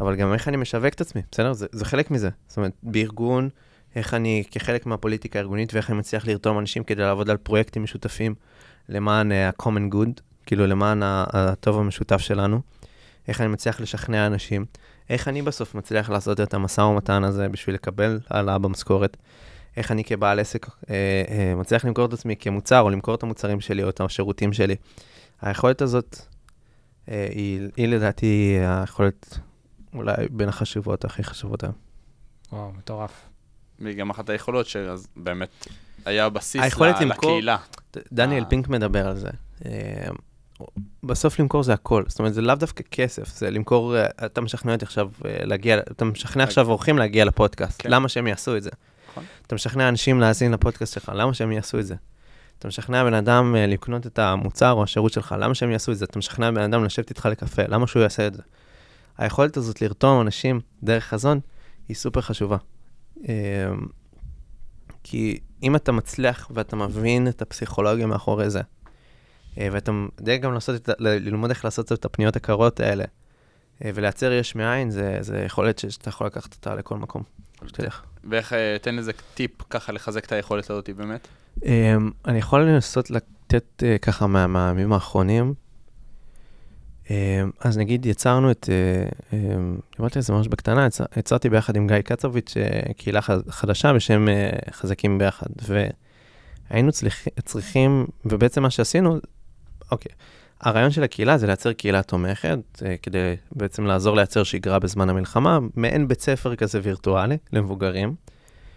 אבל 0.00 0.16
גם 0.16 0.32
איך 0.32 0.48
אני 0.48 0.56
משווק 0.56 0.94
את 0.94 1.00
עצמי, 1.00 1.22
בסדר? 1.32 1.52
זה, 1.52 1.66
זה 1.72 1.84
חלק 1.84 2.10
מזה. 2.10 2.28
זאת 2.48 2.56
אומרת, 2.56 2.72
בארגון, 2.82 3.48
איך 3.96 4.14
אני, 4.14 4.44
כחלק 4.50 4.86
מהפוליטיקה 4.86 5.38
הארגונית, 5.38 5.74
ואיך 5.74 5.90
אני 5.90 5.98
מצליח 5.98 6.26
לרתום 6.26 6.58
אנשים 6.58 6.84
כדי 6.84 7.02
לעבוד 7.02 7.30
על 7.30 7.36
פרויקטים 7.36 7.82
משותפים 7.82 8.34
למען 8.88 9.32
uh, 9.32 9.34
ה-common 9.34 9.94
good, 9.94 10.20
כאילו 10.46 10.66
למען 10.66 11.00
הטוב 11.04 11.78
המשותף 11.78 12.18
שלנו. 12.18 12.60
איך 13.28 13.40
אני 13.40 13.48
מצליח 13.48 13.80
לשכנע 13.80 14.26
אנשים, 14.26 14.64
איך 15.10 15.28
אני 15.28 15.42
בסוף 15.42 15.74
מצליח 15.74 16.10
לעשות 16.10 16.40
את 16.40 16.54
המשא 16.54 16.80
ומתן 16.80 17.24
הזה 17.24 17.48
בשביל 17.48 17.74
לקבל 17.74 18.20
העלאה 18.30 18.58
במשכורת, 18.58 19.16
איך 19.76 19.92
אני 19.92 20.04
כבעל 20.04 20.40
עסק 20.40 20.66
אה, 20.90 21.22
אה, 21.28 21.54
מצליח 21.54 21.84
למכור 21.84 22.06
את 22.06 22.12
עצמי 22.12 22.36
כמוצר, 22.36 22.80
או 22.80 22.90
למכור 22.90 23.14
את 23.14 23.22
המוצרים 23.22 23.60
שלי, 23.60 23.82
או 23.82 23.88
את 23.88 24.00
השירותים 24.00 24.52
שלי. 24.52 24.76
היכולת 25.42 25.82
הזאת, 25.82 26.18
אה, 27.08 27.28
היא, 27.30 27.68
היא 27.76 27.88
לדעתי 27.88 28.58
היכולת 28.60 29.38
אולי 29.94 30.28
בין 30.30 30.48
החשובות, 30.48 31.04
הכי 31.04 31.24
חשובות 31.24 31.64
היום. 31.64 31.74
וואו, 32.52 32.72
מטורף. 32.72 33.33
והיא 33.80 33.96
גם 33.96 34.10
אחת 34.10 34.30
היכולות 34.30 34.66
שאז 34.66 35.06
באמת 35.16 35.66
היה 36.04 36.28
בסיס 36.28 36.62
היכולת 36.62 37.00
למכור- 37.00 37.30
לקהילה. 37.30 37.56
דניאל 38.12 38.44
אה. 38.44 38.48
פינק 38.48 38.68
מדבר 38.68 39.08
על 39.08 39.16
זה. 39.16 39.28
אה, 39.66 39.70
בסוף 41.02 41.40
למכור 41.40 41.62
זה 41.62 41.72
הכל, 41.72 42.04
זאת 42.08 42.18
אומרת, 42.18 42.34
זה 42.34 42.42
לאו 42.42 42.54
דווקא 42.54 42.84
כסף, 42.90 43.28
זה 43.36 43.50
למכור, 43.50 43.96
אה, 43.96 44.06
אתה 44.26 44.40
משכנע 44.40 44.72
אותי 44.72 44.84
עכשיו 44.84 45.08
להגיע, 45.22 45.78
אתה 45.78 46.04
משכנע 46.04 46.44
עכשיו 46.44 46.68
אורחים 46.70 46.98
להגיע 46.98 47.24
לפודקאסט, 47.24 47.82
כן. 47.82 47.90
למה 47.90 48.08
שהם 48.08 48.26
יעשו 48.26 48.56
את 48.56 48.62
זה? 48.62 48.70
נכון. 49.10 49.24
אתה 49.46 49.54
משכנע 49.54 49.88
אנשים 49.88 50.20
להאזין 50.20 50.52
לפודקאסט 50.52 50.94
שלך, 50.94 51.12
למה 51.14 51.34
שהם 51.34 51.52
יעשו 51.52 51.78
את 51.78 51.86
זה? 51.86 51.94
אתה 52.58 52.68
משכנע 52.68 53.04
בן 53.04 53.14
אדם 53.14 53.54
לקנות 53.58 54.06
את 54.06 54.18
המוצר 54.18 54.72
או 54.72 54.82
השירות 54.82 55.12
שלך, 55.12 55.34
למה 55.38 55.54
שהם 55.54 55.70
יעשו 55.70 55.92
את 55.92 55.98
זה? 55.98 56.04
אתה 56.04 56.18
משכנע 56.18 56.50
בן 56.50 56.60
אדם 56.60 56.84
לשבת 56.84 57.10
איתך 57.10 57.26
לקפה, 57.26 57.62
למה 57.68 57.86
שהוא 57.86 58.02
יעשה 58.02 58.26
את 58.26 58.34
זה? 58.34 58.42
היכולת 59.18 59.56
הזאת 59.56 59.82
לרתום 59.82 60.20
אנשים 60.20 60.60
דרך 60.82 61.04
חזון 61.04 61.40
היא 61.88 61.96
סופר 61.96 62.20
חשובה. 62.20 62.56
אה, 63.28 63.34
כי 65.02 65.38
אם 65.62 65.76
אתה 65.76 65.92
מצליח 65.92 66.50
ואתה 66.54 66.76
מבין 66.76 67.28
את 67.28 67.42
הפסיכולוגיה 67.42 68.06
מאחורי 68.06 68.50
זה, 68.50 68.60
אה, 69.58 69.68
ואתה 69.72 69.92
יודע 70.20 70.36
גם 70.36 70.52
לעשות 70.54 70.88
ללמוד 70.98 71.50
איך 71.50 71.64
לעשות 71.64 71.92
את 71.92 72.04
הפניות 72.04 72.36
הקרות 72.36 72.80
האלה, 72.80 73.04
אה, 73.84 73.90
ולייצר 73.94 74.32
יש 74.32 74.54
מאין, 74.54 74.90
זה, 74.90 75.18
זה 75.20 75.38
יכולת 75.46 75.78
שאתה 75.78 76.08
יכול 76.08 76.26
לקחת 76.26 76.54
אותה 76.54 76.74
לכל 76.74 76.96
מקום. 76.96 77.22
שתלך. 77.66 78.02
ואיך, 78.30 78.52
אה, 78.52 78.76
תן 78.82 78.98
איזה 78.98 79.12
טיפ 79.34 79.50
ככה 79.70 79.92
לחזק 79.92 80.24
את 80.24 80.32
היכולת 80.32 80.70
הזאת 80.70 80.90
באמת. 80.96 81.28
אה, 81.64 81.94
אני 82.26 82.38
יכול 82.38 82.62
לנסות 82.62 83.10
לתת 83.10 83.82
ככה 84.02 84.26
מה- 84.26 84.46
מהימים 84.46 84.92
האחרונים. 84.92 85.54
אה, 87.10 87.42
אז 87.60 87.78
נגיד 87.78 88.06
יצרנו 88.06 88.50
את, 88.50 88.68
אה, 88.72 89.08
אה, 89.38 89.56
דיברתי 89.96 90.18
על 90.18 90.22
זה 90.22 90.32
ממש 90.32 90.48
בקטנה, 90.48 90.86
יצר- 90.86 91.04
יצרתי 91.16 91.48
ביחד 91.48 91.76
עם 91.76 91.86
גיא 91.86 92.00
קצוביץ' 92.00 92.54
אה, 92.56 92.92
קהילה 92.96 93.20
חדשה 93.48 93.92
בשם 93.92 94.28
אה, 94.28 94.50
חזקים 94.70 95.18
ביחד. 95.18 95.46
והיינו 96.70 96.92
צריכ- 96.92 97.28
צריכים, 97.44 98.06
ובעצם 98.24 98.62
מה 98.62 98.70
שעשינו, 98.70 99.18
אוקיי, 99.90 100.12
הרעיון 100.60 100.90
של 100.90 101.02
הקהילה 101.02 101.38
זה 101.38 101.46
לייצר 101.46 101.72
קהילה 101.72 102.02
תומכת, 102.02 102.58
כדי 103.02 103.34
בעצם 103.52 103.84
לעזור 103.86 104.16
לייצר 104.16 104.42
שגרה 104.42 104.78
בזמן 104.78 105.08
המלחמה, 105.10 105.58
מעין 105.76 106.08
בית 106.08 106.20
ספר 106.20 106.56
כזה 106.56 106.80
וירטואלי 106.82 107.36
למבוגרים, 107.52 108.14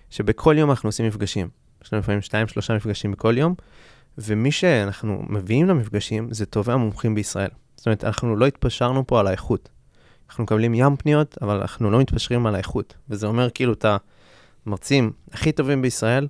שבכל 0.09 0.55
יום 0.57 0.69
אנחנו 0.69 0.87
עושים 0.89 1.05
מפגשים. 1.07 1.49
יש 1.83 1.93
לנו 1.93 1.99
לפעמים 1.99 2.21
שתיים, 2.21 2.47
שלושה 2.47 2.75
מפגשים 2.75 3.11
בכל 3.11 3.37
יום, 3.37 3.53
ומי 4.17 4.51
שאנחנו 4.51 5.23
מביאים 5.29 5.67
למפגשים 5.67 6.27
זה 6.31 6.45
טובי 6.45 6.71
המומחים 6.71 7.15
בישראל. 7.15 7.49
זאת 7.77 7.85
אומרת, 7.85 8.03
אנחנו 8.03 8.35
לא 8.35 8.45
התפשרנו 8.45 9.07
פה 9.07 9.19
על 9.19 9.27
האיכות. 9.27 9.69
אנחנו 10.29 10.43
מקבלים 10.43 10.73
ים 10.73 10.95
פניות, 10.95 11.37
אבל 11.41 11.61
אנחנו 11.61 11.91
לא 11.91 11.99
מתפשרים 11.99 12.45
על 12.45 12.55
האיכות. 12.55 12.93
וזה 13.09 13.27
אומר 13.27 13.49
כאילו 13.49 13.73
את 13.73 13.85
המרצים 14.65 15.11
הכי 15.31 15.51
טובים 15.51 15.81
בישראל, 15.81 16.27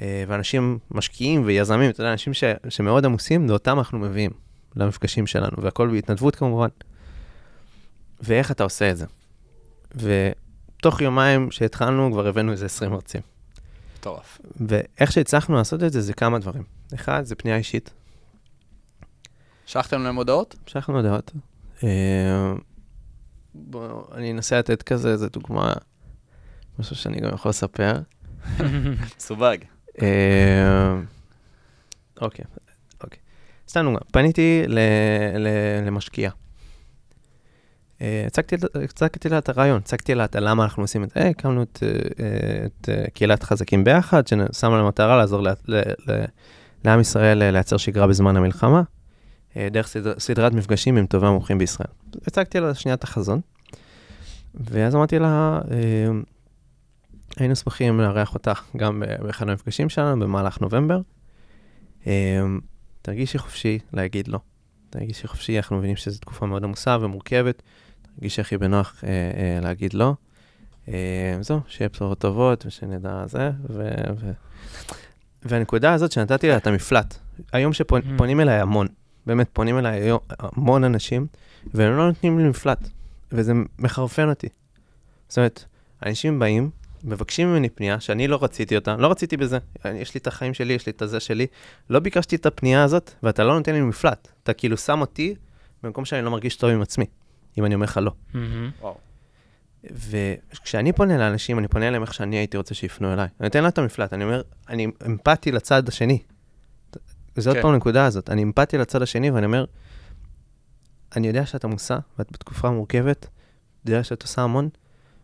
אה, 0.00 0.24
ואנשים 0.28 0.78
משקיעים 0.90 1.42
ויזמים, 1.44 1.90
אתה 1.90 2.00
יודע, 2.00 2.12
אנשים 2.12 2.34
ש, 2.34 2.44
שמאוד 2.68 3.04
עמוסים, 3.04 3.48
ואותם 3.48 3.78
אנחנו 3.78 3.98
מביאים 3.98 4.30
למפגשים 4.76 5.26
שלנו, 5.26 5.62
והכל 5.62 5.88
בהתנדבות 5.88 6.36
כמובן. 6.36 6.68
ואיך 8.20 8.50
אתה 8.50 8.64
עושה 8.64 8.90
את 8.90 8.96
זה? 8.96 9.06
ותוך 9.94 11.00
יומיים 11.00 11.50
שהתחלנו, 11.50 12.12
כבר 12.12 12.26
הבאנו 12.26 12.52
איזה 12.52 12.66
20 12.66 12.90
מרצים. 12.90 13.20
מטורף. 13.98 14.40
ואיך 14.66 15.12
שהצלחנו 15.12 15.56
לעשות 15.56 15.82
את 15.82 15.92
זה, 15.92 16.00
זה 16.00 16.12
כמה 16.12 16.38
דברים. 16.38 16.62
אחד, 16.94 17.24
זה 17.24 17.34
פנייה 17.34 17.56
אישית. 17.56 17.90
שלחתם 19.68 20.02
להם 20.02 20.16
הודעות? 20.16 20.56
שלחנו 20.66 20.96
הודעות. 20.96 21.32
אה, 21.84 22.52
בוא, 23.54 24.02
אני 24.14 24.32
אנסה 24.32 24.58
לתת 24.58 24.82
כזה, 24.82 25.10
איזה 25.10 25.28
דוגמה, 25.28 25.72
משהו 26.78 26.96
שאני 26.96 27.20
גם 27.20 27.30
יכול 27.34 27.48
לספר. 27.48 27.92
סווג. 29.18 29.56
אה, 30.02 30.94
אוקיי, 32.20 32.44
אוקיי. 33.04 33.18
סתם 33.68 33.84
דוגמה, 33.84 33.98
פניתי 34.12 34.62
ל, 34.66 34.78
ל, 35.38 35.48
למשקיעה. 35.86 36.32
אה, 38.00 38.24
הצגתי, 38.26 39.28
לה 39.28 39.38
את 39.38 39.48
הרעיון, 39.48 39.76
הצגתי 39.76 40.14
לה 40.14 40.24
את 40.24 40.36
למה 40.36 40.64
אנחנו 40.64 40.82
עושים 40.82 41.04
את 41.04 41.10
זה. 41.10 41.28
הקמנו 41.28 41.62
את, 41.62 41.82
קהילת 43.14 43.42
חזקים 43.42 43.84
ביחד, 43.84 44.26
ששמה 44.26 44.76
לה 44.76 44.88
מטרה 44.88 45.16
לעזור 45.16 45.42
ל, 45.42 45.48
ל, 45.48 45.76
ל, 46.08 46.24
לעם 46.84 47.00
ישראל 47.00 47.50
לייצר 47.50 47.76
שגרה 47.76 48.06
בזמן 48.06 48.36
המלחמה, 48.36 48.82
דרך 49.70 49.86
סדר, 49.86 50.14
סדרת 50.18 50.52
מפגשים 50.52 50.96
עם 50.96 51.06
טובי 51.06 51.26
המומחים 51.26 51.58
בישראל. 51.58 51.88
הצגתי 52.26 52.60
לה 52.60 52.74
שנייה 52.74 52.94
את 52.94 53.04
החזון, 53.04 53.40
ואז 54.54 54.94
אמרתי 54.94 55.18
לה, 55.18 55.60
אה, 55.70 56.08
היינו 57.36 57.56
שמחים 57.56 58.00
לארח 58.00 58.34
אותך 58.34 58.62
גם 58.76 59.00
ב- 59.00 59.22
באחד 59.22 59.48
המפגשים 59.48 59.88
שלנו 59.88 60.20
במהלך 60.20 60.60
נובמבר. 60.60 61.00
אה, 62.06 62.42
תרגישי 63.02 63.38
חופשי 63.38 63.78
להגיד 63.92 64.28
לא. 64.28 64.38
תרגישי 64.90 65.28
חופשי, 65.28 65.56
אנחנו 65.56 65.76
מבינים 65.76 65.96
שזו 65.96 66.18
תקופה 66.18 66.46
מאוד 66.46 66.64
עמוסה 66.64 66.96
ומורכבת. 67.00 67.62
תרגישי 68.16 68.40
הכי 68.40 68.58
בנוח 68.58 69.04
אה, 69.04 69.08
אה, 69.08 69.60
להגיד 69.60 69.94
לא. 69.94 70.14
אה, 70.88 71.36
זהו, 71.40 71.60
שיהיה 71.68 71.88
בשורות 71.88 72.18
טובות 72.18 72.66
ושנדע 72.66 73.26
זה. 73.26 73.50
ו, 73.70 73.90
ו... 74.20 74.30
והנקודה 75.42 75.92
הזאת 75.92 76.12
שנתתי 76.12 76.48
לה 76.48 76.56
את 76.56 76.66
המפלט. 76.66 77.18
היום 77.52 77.72
שפונים 77.72 78.40
אליי 78.40 78.60
המון, 78.60 78.86
באמת 79.26 79.48
פונים 79.52 79.78
אליי 79.78 80.00
היום 80.00 80.18
המון 80.38 80.84
אנשים, 80.84 81.26
והם 81.74 81.96
לא 81.96 82.06
נותנים 82.06 82.38
לי 82.38 82.48
מפלט, 82.48 82.88
וזה 83.32 83.52
מחרפן 83.78 84.28
אותי. 84.28 84.48
זאת 85.28 85.38
אומרת, 85.38 85.64
אנשים 86.06 86.38
באים, 86.38 86.70
מבקשים 87.04 87.48
ממני 87.48 87.68
פנייה 87.68 88.00
שאני 88.00 88.28
לא 88.28 88.38
רציתי 88.42 88.76
אותה, 88.76 88.96
לא 88.96 89.10
רציתי 89.10 89.36
בזה, 89.36 89.58
אני- 89.84 89.98
יש 89.98 90.14
לי 90.14 90.18
את 90.18 90.26
החיים 90.26 90.54
שלי, 90.54 90.72
יש 90.72 90.86
לי 90.86 90.92
את 90.92 91.02
הזה 91.02 91.20
שלי, 91.20 91.46
לא 91.90 91.98
ביקשתי 91.98 92.36
את 92.36 92.46
הפנייה 92.46 92.84
הזאת, 92.84 93.10
ואתה 93.22 93.44
לא 93.44 93.58
נותן 93.58 93.72
לי 93.72 93.80
מפלט. 93.80 94.28
אתה 94.42 94.52
כאילו 94.52 94.76
שם 94.76 95.00
אותי 95.00 95.34
במקום 95.82 96.04
שאני 96.04 96.22
לא 96.24 96.30
מרגיש 96.30 96.56
טוב 96.56 96.70
עם 96.70 96.82
עצמי, 96.82 97.04
אם 97.58 97.64
אני 97.64 97.74
אומר 97.74 97.84
לך 97.84 98.00
לא. 98.02 98.12
וואו. 98.80 98.98
וכשאני 99.84 100.92
פונה 100.92 101.18
לאנשים, 101.18 101.58
אני 101.58 101.68
פונה 101.68 101.88
אליהם 101.88 102.02
איך 102.02 102.14
שאני 102.14 102.36
הייתי 102.36 102.56
רוצה 102.56 102.74
שיפנו 102.74 103.12
אליי. 103.12 103.24
אני 103.40 103.46
נותן 103.46 103.62
לה 103.62 103.68
את 103.68 103.78
המפלט, 103.78 104.12
אני 104.12 104.24
אומר, 104.24 104.42
אני 104.68 104.86
אמפתי 105.06 105.52
לצד 105.52 105.88
השני. 105.88 106.18
וזו 107.38 107.50
עוד 107.50 107.56
כן. 107.56 107.62
פעם 107.62 107.72
הנקודה 107.74 108.04
הזאת, 108.06 108.30
אני 108.30 108.42
אמפתי 108.42 108.78
לצד 108.78 109.02
השני 109.02 109.30
ואני 109.30 109.46
אומר, 109.46 109.64
אני 111.16 111.26
יודע 111.26 111.46
שאת 111.46 111.64
עמוסה 111.64 111.98
ואת 112.18 112.32
בתקופה 112.32 112.70
מורכבת, 112.70 113.26
אני 113.86 113.94
יודע 113.94 114.04
שאת 114.04 114.22
עושה 114.22 114.42
המון, 114.42 114.68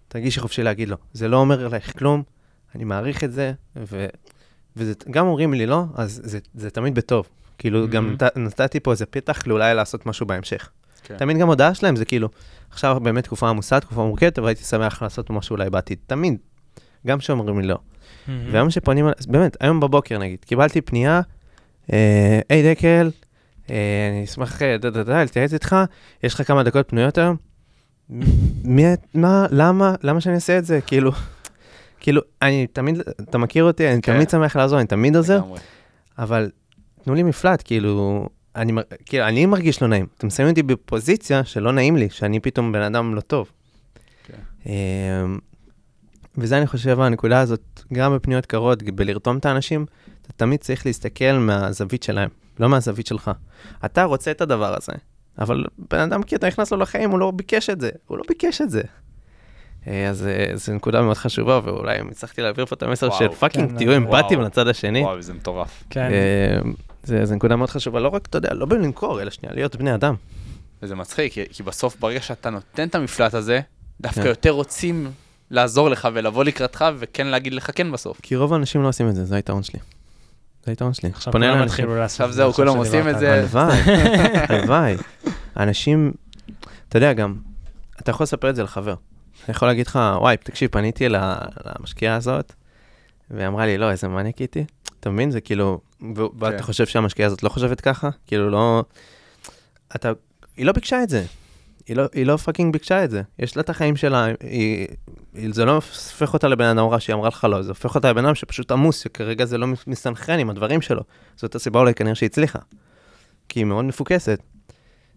תרגישי 0.09 0.41
חופשי 0.41 0.63
להגיד 0.63 0.89
לא. 0.89 0.97
זה 1.13 1.29
לא 1.29 1.37
אומר 1.37 1.67
עלייך 1.67 1.99
כלום, 1.99 2.23
אני 2.75 2.85
מעריך 2.85 3.25
את 3.25 3.33
זה, 3.33 3.53
ו... 3.77 4.07
וגם 4.77 5.27
אומרים 5.27 5.55
לי 5.55 5.67
לא, 5.67 5.85
אז 5.95 6.21
זה, 6.25 6.39
זה 6.55 6.71
תמיד 6.71 6.95
בטוב. 6.95 7.29
כאילו, 7.59 7.85
Mhm. 7.85 7.89
גם 7.89 8.11
נת, 8.13 8.23
נתתי 8.37 8.81
פה 8.81 8.91
איזה 8.91 9.07
פתח 9.07 9.47
לאולי 9.47 9.75
לעשות 9.75 10.07
משהו 10.07 10.27
בהמשך. 10.27 10.71
כן. 11.03 11.17
תמיד 11.17 11.37
גם 11.39 11.49
הודעה 11.49 11.75
שלהם 11.75 11.97
זה 11.97 12.05
כאילו, 12.05 12.29
עכשיו 12.71 13.01
באמת 13.03 13.25
תקופה 13.25 13.49
עמוסה, 13.49 13.81
תקופה 13.81 14.05
מורכבת, 14.05 14.39
אבל 14.39 14.49
הייתי 14.49 14.65
שמח 14.65 15.03
לעשות 15.03 15.31
משהו 15.31 15.57
אולי 15.57 15.71
בעתיד. 15.71 15.99
תמיד. 16.07 16.37
גם 17.07 17.19
כשאומרים 17.19 17.61
לי 17.61 17.67
לא. 17.67 17.79
והיום 18.29 18.71
שפונים, 18.71 19.07
באמת, 19.29 19.57
היום 19.61 19.81
בבוקר 19.81 20.19
נגיד, 20.19 20.39
קיבלתי 20.45 20.81
פנייה, 20.81 21.21
היי 21.89 22.75
דקל, 22.75 23.11
אה, 23.71 24.09
אני 24.13 24.25
אשמח 24.25 24.63
אה, 24.63 24.77
להתייעץ 25.07 25.53
איתך, 25.53 25.77
יש 26.23 26.35
לך 26.35 26.47
כמה 26.47 26.63
דקות 26.63 26.89
פנויות 26.89 27.19
היום? 27.19 27.37
מי, 28.65 28.85
מה, 29.15 29.47
למה, 29.51 29.95
למה 30.03 30.21
שאני 30.21 30.35
אעשה 30.35 30.59
את 30.59 30.65
זה? 30.65 30.81
כאילו, 30.81 31.11
כאילו, 32.01 32.21
אני 32.43 32.67
תמיד, 32.67 32.99
אתה 33.23 33.39
מכיר 33.39 33.65
אותי, 33.65 33.89
אני 33.89 34.03
כן. 34.03 34.15
תמיד 34.15 34.31
שמח 34.31 34.57
לעזור, 34.57 34.79
אני 34.79 34.87
תמיד 34.87 35.17
עוזר. 35.17 35.41
אבל 36.19 36.51
תנו 37.05 37.15
לי 37.15 37.23
מפלט, 37.23 37.63
כאילו, 37.65 38.29
אני, 38.57 38.73
כאילו, 39.07 39.25
אני 39.25 39.47
מרגיש 39.47 39.83
לא 39.83 39.89
נעים. 39.89 40.07
אתם 40.19 40.31
שמים 40.31 40.49
אותי 40.49 40.63
בפוזיציה 40.63 41.45
שלא 41.45 41.73
נעים 41.73 41.97
לי, 41.97 42.11
שאני 42.11 42.41
פתאום 42.41 42.73
בן 42.73 42.83
אדם 42.83 43.15
לא 43.15 43.21
טוב. 43.21 43.53
כן. 44.27 44.39
אמ, 44.67 45.39
וזה 46.39 46.59
אני 46.59 46.67
חושב 46.67 47.01
הנקודה 47.01 47.41
הזאת, 47.41 47.83
גם 47.93 48.15
בפניות 48.15 48.47
קרות, 48.47 48.83
בלרתום 48.83 49.39
את 49.39 49.47
האנשים, 49.47 49.87
אתה 50.27 50.33
תמיד 50.37 50.61
צריך 50.61 50.87
להסתכל 50.87 51.33
מהזווית 51.33 52.03
שלהם, 52.03 52.29
לא 52.61 52.69
מהזווית 52.69 53.07
שלך. 53.07 53.31
אתה 53.85 54.05
רוצה 54.05 54.31
את 54.31 54.41
הדבר 54.41 54.75
הזה, 54.75 54.93
אבל 55.39 55.65
בן 55.91 55.99
אדם, 55.99 56.23
כי 56.23 56.37
אתה 56.37 56.47
נכנס 56.47 56.73
לו 56.73 56.79
לחיים, 56.79 57.11
הוא 57.11 57.19
לא 57.19 57.31
ביקש 57.31 57.71
את 57.71 57.81
זה, 57.81 57.91
הוא 58.07 58.19
לא 58.19 58.25
ביקש 58.29 58.61
את 58.61 58.71
זה. 58.71 58.83
אה, 59.87 60.09
אז 60.09 60.27
אה, 60.27 60.57
זו 60.57 60.73
נקודה 60.73 61.03
מאוד 61.03 61.17
חשובה, 61.17 61.61
ואולי 61.65 62.01
אם 62.01 62.09
הצלחתי 62.09 62.43
להעביר 62.43 62.67
פה 62.67 62.75
את 62.75 62.83
המסר 62.83 63.07
וואו. 63.07 63.19
של 63.19 63.29
fucking, 63.29 63.71
כן, 63.71 63.77
תהיו. 63.77 63.97
אמפתיים 63.97 64.41
לצד 64.41 64.69
השני. 64.69 65.01
וואו, 65.01 65.23
זה 65.23 65.35
מטורף. 65.35 65.85
כן. 65.91 66.09
אה, 66.13 66.59
זה 67.03 67.35
נקודה 67.35 67.57
מאוד 67.57 67.71
חשובה, 67.71 68.01
לא 68.01 68.09
רק, 68.09 68.27
אתה 68.27 68.39
יודע, 68.39 68.55
לא 68.55 68.67
בלמכור, 68.67 69.23
אלא 69.23 69.31
שנייה, 69.31 69.55
להיות 69.55 69.77
בני 69.77 69.95
אדם. 69.95 70.15
וזה 70.83 70.95
מצחיק, 70.95 71.33
כי, 71.33 71.45
כי 71.53 71.63
בסוף 71.63 71.97
ברגע 72.01 72.21
שאתה 72.21 72.51
נותן 72.51 72.89
את 72.89 72.95
המפלט 72.95 73.35
הזה, 73.35 73.61
דווקא 74.01 74.23
כן. 74.23 74.29
יותר 74.29 74.51
רוצים 74.51 75.11
לעזור 75.51 75.91
לך 75.91 76.09
ולבוא 76.15 76.45
לקראתך 76.45 76.85
וכן 76.99 77.27
להגיד 77.27 77.55
לך 77.55 77.71
כן 77.75 77.93
בסוף. 77.93 78.21
כי 78.23 78.37
רוב 78.37 78.53
האנשים 78.53 78.83
לא 78.83 78.89
עושים 78.89 79.09
את 79.09 79.15
זה, 79.15 79.25
זה 79.25 79.37
היתרון 79.37 79.63
שלי. 79.63 79.81
זה 80.65 80.73
היתרון 80.73 80.95
שלי. 80.95 81.09
עכשיו 81.09 81.33
פונה 81.33 81.47
כולם 81.47 81.59
לאנשים- 81.59 81.85
התחילו 81.85 81.99
לעשות 82.01 82.21
עכשיו 82.21 82.33
זהו, 82.33 82.53
כולם 82.53 82.77
עושים 82.77 83.09
את 83.09 83.19
זה. 83.19 83.35
הלוואי, 83.35 83.79
הלוואי. 84.49 84.97
אנשים, 85.57 86.13
אתה 86.89 86.97
יודע 86.99 87.13
גם, 87.13 87.35
אתה 88.01 88.11
יכול 88.11 88.25
לספר 88.25 88.51
את 88.51 88.57
זה 88.57 88.63
לחבר. 88.63 88.95
אני 89.49 89.55
יכול 89.57 89.69
להגיד 89.69 89.87
לך, 89.87 89.99
וואי, 90.21 90.37
תקשיב, 90.37 90.71
פניתי 90.73 91.09
ל- 91.09 91.17
למשקיעה 91.79 92.17
הזאת, 92.17 92.53
והיא 93.31 93.47
אמרה 93.47 93.67
לי, 93.67 93.79
לא, 93.79 93.91
איזה 93.91 94.09
מניאק 94.09 94.41
איתי. 94.41 94.65
אתה 95.01 95.11
מבין? 95.11 95.31
זה 95.31 95.41
כאילו, 95.41 95.81
ואתה 96.39 96.57
כן. 96.57 96.63
חושב 96.63 96.87
שהמשקיעה 96.87 97.27
הזאת 97.27 97.43
לא 97.43 97.49
חושבת 97.49 97.81
ככה? 97.81 98.09
כאילו, 98.27 98.51
לא... 98.51 98.85
אתה... 99.97 100.13
היא 100.57 100.67
לא 100.67 100.73
ביקשה 100.73 101.03
את 101.03 101.09
זה. 101.09 101.25
היא 101.87 101.97
לא, 101.97 102.05
היא 102.13 102.27
לא 102.27 102.37
fucking 102.37 102.73
ביקשה 102.73 103.05
את 103.05 103.11
זה. 103.11 103.23
יש 103.39 103.57
לה 103.57 103.63
את 103.63 103.71
החיים 103.71 103.97
שלה, 103.97 104.25
היא, 104.41 104.87
היא, 105.35 105.51
זה 105.53 105.65
לא 105.65 105.73
הופך 105.73 106.35
אותה 106.35 106.49
לבן 106.49 106.65
אדם 106.65 106.87
רע 106.87 107.01
שהיא 107.01 107.15
אמרה 107.15 107.29
לך 107.29 107.47
לא, 107.51 107.63
זה 107.63 107.71
הופך 107.71 107.95
אותה 107.95 108.11
לבן 108.11 108.25
אדם 108.25 108.35
שפשוט 108.35 108.73
עמוס, 108.73 109.03
שכרגע 109.03 109.45
זה 109.45 109.59
לא 109.59 109.67
מסתנכרן 109.87 110.39
עם 110.39 110.51
הדברים 110.51 110.81
שלו. 110.81 111.03
זאת 111.37 111.55
הסיבה 111.55 111.81
אולי 111.81 111.95
כנראה 111.95 112.15
שהיא 112.15 112.27
הצליחה. 112.27 112.59
כי 113.49 113.61
היא 113.61 113.65
מאוד 113.65 113.85
מפוקסת. 113.85 114.41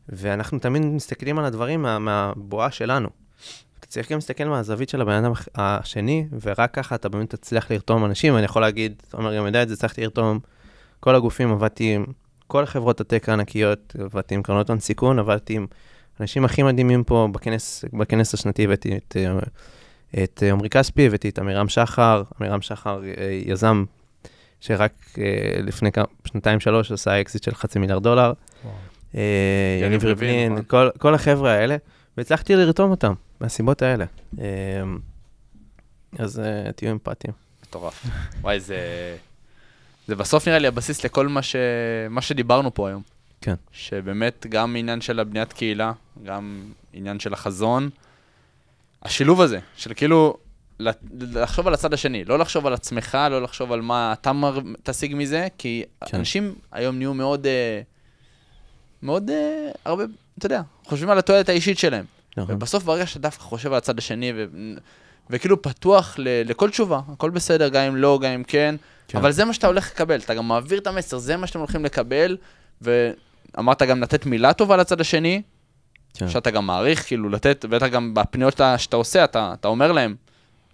ואנחנו 0.10 0.60
תמיד 0.60 0.82
מסתכלים 0.82 1.40
על 1.40 1.46
הדברים 1.46 1.82
מה, 1.82 2.00
מהבועה 2.00 2.72
שלנו. 2.72 3.10
אתה 3.80 3.88
צריך 3.88 4.12
גם 4.12 4.18
להסתכל 4.18 4.44
מהזווית 4.44 4.90
של 4.90 5.02
הבן 5.02 5.12
אדם 5.12 5.32
השני, 5.56 6.28
ורק 6.42 6.74
ככה 6.74 6.96
אתה 6.96 7.10
באמת 7.10 7.36
תצליח 7.36 7.72
לרתום 7.72 8.06
אנשים. 8.06 8.38
אני 8.38 8.46
יכול 8.46 8.62
להגיד, 8.62 9.04
עומר 9.14 9.38
גם 9.38 9.46
יודע 9.46 9.64
את 9.64 9.68
זה, 9.68 9.74
הצלחתי 9.74 10.02
לרתום 10.02 10.40
כל 11.00 11.16
הגופים, 11.16 11.52
עבדתי 11.52 11.96
עם 11.96 12.06
כל 12.48 12.66
חברות 12.66 13.02
ה 13.02 13.07
tech 13.07 13.30
הענקיות, 13.30 13.96
עבדתי 14.00 14.36
עם 14.36 14.44
קרנות 14.44 14.70
הון 14.70 14.80
סיכון, 14.80 15.20
עבדתי 15.20 15.56
עם 15.56 15.68
אנשים 16.22 16.46
הכי 16.46 16.64
מדהימים 16.64 17.04
פה 17.04 17.28
בכנס, 17.32 17.86
בכנס 17.94 18.34
השנתי, 18.34 18.64
הבאתי 18.64 18.98
את, 18.98 19.18
אה, 19.18 19.40
את 20.24 20.44
אה, 20.44 20.52
עמרי 20.52 20.70
כספי, 20.70 21.06
הבאתי 21.06 21.30
את 21.30 21.40
עמירם 21.40 21.70
שחר, 21.70 22.24
עמירם 22.40 22.62
שחר 22.62 23.02
אה, 23.04 23.42
יזם 23.46 23.84
שרק 24.62 24.92
לפני 25.64 25.92
כמה, 25.92 26.06
שנתיים 26.26 26.60
שלוש 26.60 26.92
עשה 26.92 27.22
אקזיט 27.22 27.44
של 27.44 27.56
חצי 27.56 27.80
מיליארד 27.80 28.04
דולר. 28.04 28.34
יניב 29.82 30.06
ריבלין, 30.06 30.52
נכון. 30.52 30.64
כל, 30.68 30.90
כל 30.98 31.14
החבר'ה 31.14 31.52
האלה, 31.52 31.78
והצלחתי 32.18 32.56
לרתום 32.56 32.92
אותם, 32.92 33.14
מהסיבות 33.42 33.82
האלה. 33.82 34.06
אז 36.18 36.42
תהיו 36.76 36.92
אמפתיים. 36.92 37.34
מטורף. 37.64 38.06
וואי, 38.42 38.60
זה... 38.60 38.78
זה 40.08 40.16
בסוף 40.16 40.48
נראה 40.48 40.60
לי 40.60 40.68
הבסיס 40.68 41.06
לכל 41.06 41.28
מה, 41.28 41.42
ש... 41.42 41.56
מה 42.10 42.22
שדיברנו 42.22 42.74
פה 42.74 42.88
היום. 42.90 43.02
כן. 43.42 43.56
שבאמת 43.72 44.46
גם 44.50 44.76
עניין 44.76 45.02
של 45.02 45.20
הבניית 45.20 45.54
קהילה, 45.54 45.92
גם 46.24 46.64
עניין 46.94 47.20
של 47.20 47.34
החזון, 47.34 47.90
השילוב 49.04 49.42
הזה, 49.42 49.60
של 49.78 49.94
כאילו 49.94 50.38
לחשוב 51.20 51.68
על 51.68 51.74
הצד 51.74 51.94
השני, 51.94 52.26
לא 52.26 52.40
לחשוב 52.40 52.68
על 52.68 52.74
עצמך, 52.74 53.18
לא 53.32 53.42
לחשוב 53.42 53.72
על 53.72 53.82
מה 53.82 54.14
אתה 54.14 54.34
מר... 54.34 54.60
תשיג 54.84 55.16
מזה, 55.16 55.48
כי 55.58 55.84
כן. 56.06 56.18
אנשים 56.18 56.56
היום 56.72 56.98
נהיו 56.98 57.14
מאוד, 57.14 57.46
אה, 57.46 57.82
מאוד, 59.04 59.30
אה, 59.30 59.72
הרבה, 59.86 60.04
אתה 60.38 60.46
יודע, 60.46 60.62
חושבים 60.86 61.10
על 61.10 61.18
התועלת 61.18 61.50
האישית 61.50 61.78
שלהם. 61.78 62.06
נכון. 62.38 62.56
ובסוף 62.56 62.84
ברגע 62.84 63.06
שאתה 63.06 63.20
דווקא 63.20 63.44
חושב 63.44 63.72
על 63.72 63.78
הצד 63.78 63.98
השני, 63.98 64.32
ו... 64.36 64.46
וכאילו 65.30 65.62
פתוח 65.62 66.16
ל... 66.18 66.50
לכל 66.50 66.70
תשובה, 66.70 67.00
הכל 67.14 67.30
בסדר, 67.30 67.70
גם 67.70 67.84
אם 67.84 67.96
לא, 67.96 68.20
גם 68.22 68.32
אם 68.32 68.44
כן, 68.44 68.76
כן. 69.08 69.18
אבל 69.18 69.32
זה 69.32 69.46
מה 69.46 69.54
שאתה 69.54 69.68
הולך 69.68 69.92
לקבל, 69.92 70.20
אתה 70.20 70.34
גם 70.34 70.48
מעביר 70.48 70.80
את 70.80 70.88
המסר, 70.88 71.18
זה 71.18 71.38
מה 71.38 71.48
שאתם 71.48 71.60
הולכים 71.60 71.86
לקבל, 71.86 72.38
ואמרת 73.58 73.82
גם 73.82 74.02
לתת 74.02 74.26
מילה 74.26 74.54
טובה 74.54 74.78
לצד 74.78 75.02
השני, 75.02 75.42
כן. 76.14 76.30
שאתה 76.30 76.52
גם 76.52 76.68
מעריך, 76.68 77.08
כאילו 77.08 77.30
לתת, 77.30 77.66
בטח 77.70 77.86
גם 77.86 78.14
בפניות 78.14 78.54
שאתה, 78.54 78.78
שאתה 78.78 78.96
עושה, 78.96 79.24
אתה, 79.24 79.54
אתה 79.54 79.68
אומר 79.68 79.92
להם, 79.92 80.16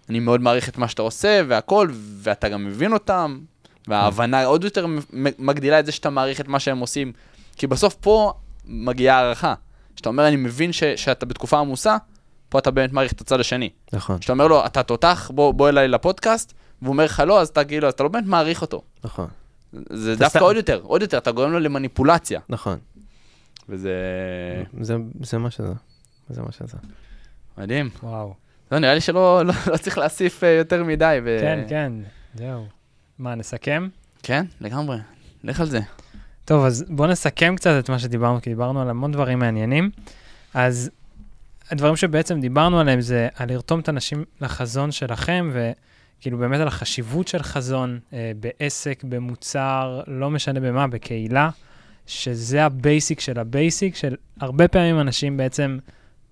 אני 0.09 0.19
מאוד 0.19 0.41
מעריך 0.41 0.69
את 0.69 0.77
מה 0.77 0.88
שאתה 0.88 1.01
עושה 1.01 1.41
והכל, 1.47 1.89
ואתה 1.93 2.49
גם 2.49 2.65
מבין 2.65 2.93
אותם, 2.93 3.39
וההבנה 3.88 4.45
עוד 4.45 4.63
יותר 4.63 4.86
מגדילה 5.39 5.79
את 5.79 5.86
זה 5.86 5.91
שאתה 5.91 6.09
מעריך 6.09 6.41
את 6.41 6.47
מה 6.47 6.59
שהם 6.59 6.79
עושים, 6.79 7.11
כי 7.57 7.67
בסוף 7.67 7.95
פה 7.95 8.34
מגיעה 8.65 9.17
הערכה. 9.17 9.53
שאתה 9.95 10.09
אומר, 10.09 10.27
אני 10.27 10.36
מבין 10.36 10.73
ש, 10.73 10.84
שאתה 10.84 11.25
בתקופה 11.25 11.59
עמוסה, 11.59 11.97
פה 12.49 12.59
אתה 12.59 12.71
באמת 12.71 12.93
מעריך 12.93 13.13
את 13.13 13.21
הצד 13.21 13.39
השני. 13.39 13.69
נכון, 13.93 14.19
כשאתה 14.19 14.34
אומר 14.34 14.47
לו, 14.47 14.65
אתה 14.65 14.84
תותח, 14.84 15.31
בוא, 15.34 15.53
בוא 15.53 15.69
אליי 15.69 15.88
לפודקאסט, 15.88 16.53
והוא 16.81 16.93
אומר 16.93 17.05
לך 17.05 17.23
לא, 17.27 17.41
אז 17.41 17.47
אתה 17.47 17.63
כאילו, 17.63 17.89
אתה 17.89 18.03
לא 18.03 18.09
באמת 18.09 18.25
מעריך 18.25 18.61
אותו. 18.61 18.81
נכון, 19.03 19.27
זה 19.89 20.15
דווקא 20.15 20.30
סתם- 20.30 20.45
עוד 20.45 20.55
יותר, 20.55 20.80
עוד 20.84 21.01
יותר, 21.01 21.17
אתה 21.17 21.32
גורם 21.32 21.51
לו 21.51 21.59
למניפולציה. 21.59 22.39
נכון. 22.49 22.80
וזה 23.69 23.91
זה, 24.82 24.95
זה 25.21 25.38
מה 25.38 25.51
שזה. 25.51 25.74
זה 26.30 26.41
מה 26.41 26.51
שזה. 26.51 26.78
מדהים. 27.57 27.89
וואו. 28.03 28.34
לא, 28.71 28.80
נראה 28.80 28.93
לי 28.93 29.01
שלא 29.01 29.41
לא, 29.45 29.53
לא 29.71 29.78
צריך 29.78 29.97
להוסיף 29.97 30.43
אה, 30.43 30.49
יותר 30.49 30.84
מדי. 30.84 31.19
ו... 31.24 31.38
כן, 31.41 31.59
כן, 31.69 31.91
זהו. 32.36 32.65
מה, 33.19 33.36
נסכם? 33.36 33.88
כן, 34.24 34.45
לגמרי. 34.61 34.97
לך 35.43 35.59
על 35.59 35.67
זה. 35.69 35.80
טוב, 36.45 36.65
אז 36.65 36.86
בואו 36.89 37.07
נסכם 37.11 37.55
קצת 37.55 37.84
את 37.84 37.89
מה 37.89 37.99
שדיברנו, 37.99 38.41
כי 38.41 38.49
דיברנו 38.49 38.82
על 38.82 38.89
המון 38.89 39.11
דברים 39.11 39.39
מעניינים. 39.39 39.91
אז 40.53 40.91
הדברים 41.71 41.95
שבעצם 41.95 42.39
דיברנו 42.41 42.80
עליהם 42.80 43.01
זה 43.01 43.28
על 43.36 43.51
לרתום 43.51 43.80
את 43.80 43.88
האנשים 43.88 44.26
לחזון 44.41 44.91
שלכם, 44.91 45.51
וכאילו 46.24 46.38
באמת 46.38 46.59
על 46.59 46.67
החשיבות 46.67 47.28
של 47.28 47.43
חזון 47.43 47.99
אה, 48.13 48.32
בעסק, 48.39 49.03
במוצר, 49.03 50.01
לא 50.07 50.30
משנה 50.30 50.59
במה, 50.59 50.88
בקהילה, 50.88 51.49
שזה 52.05 52.65
ה 52.65 52.74
basic 52.74 53.19
של 53.19 53.39
ה 53.39 53.47
basic, 53.47 53.95
של 53.95 54.15
הרבה 54.39 54.67
פעמים 54.67 54.99
אנשים 54.99 55.38
בעצם 55.38 55.78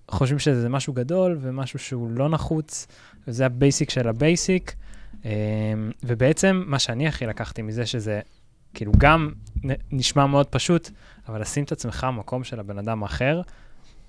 חושבים 0.08 0.38
שזה 0.38 0.68
משהו 0.68 0.92
גדול 0.92 1.38
ומשהו 1.40 1.78
שהוא 1.78 2.10
לא 2.10 2.28
נחוץ, 2.28 2.86
וזה 3.28 3.46
ה 3.46 3.53
basic 3.53 3.90
של 3.90 4.08
ה 4.08 4.17
basic. 4.17 4.74
אה, 5.24 5.30
ובעצם 6.02 6.62
מה 6.66 6.78
שאני 6.78 7.08
הכי 7.08 7.26
לקחתי 7.26 7.62
מזה, 7.62 7.86
שזה 7.86 8.20
כאילו 8.74 8.92
גם 8.98 9.32
נשמע 9.90 10.26
מאוד 10.26 10.46
פשוט, 10.46 10.90
אבל 11.28 11.40
לשים 11.40 11.64
את 11.64 11.72
עצמך 11.72 12.06
במקום 12.08 12.44
של 12.44 12.60
הבן 12.60 12.78
אדם 12.78 13.02
האחר, 13.02 13.40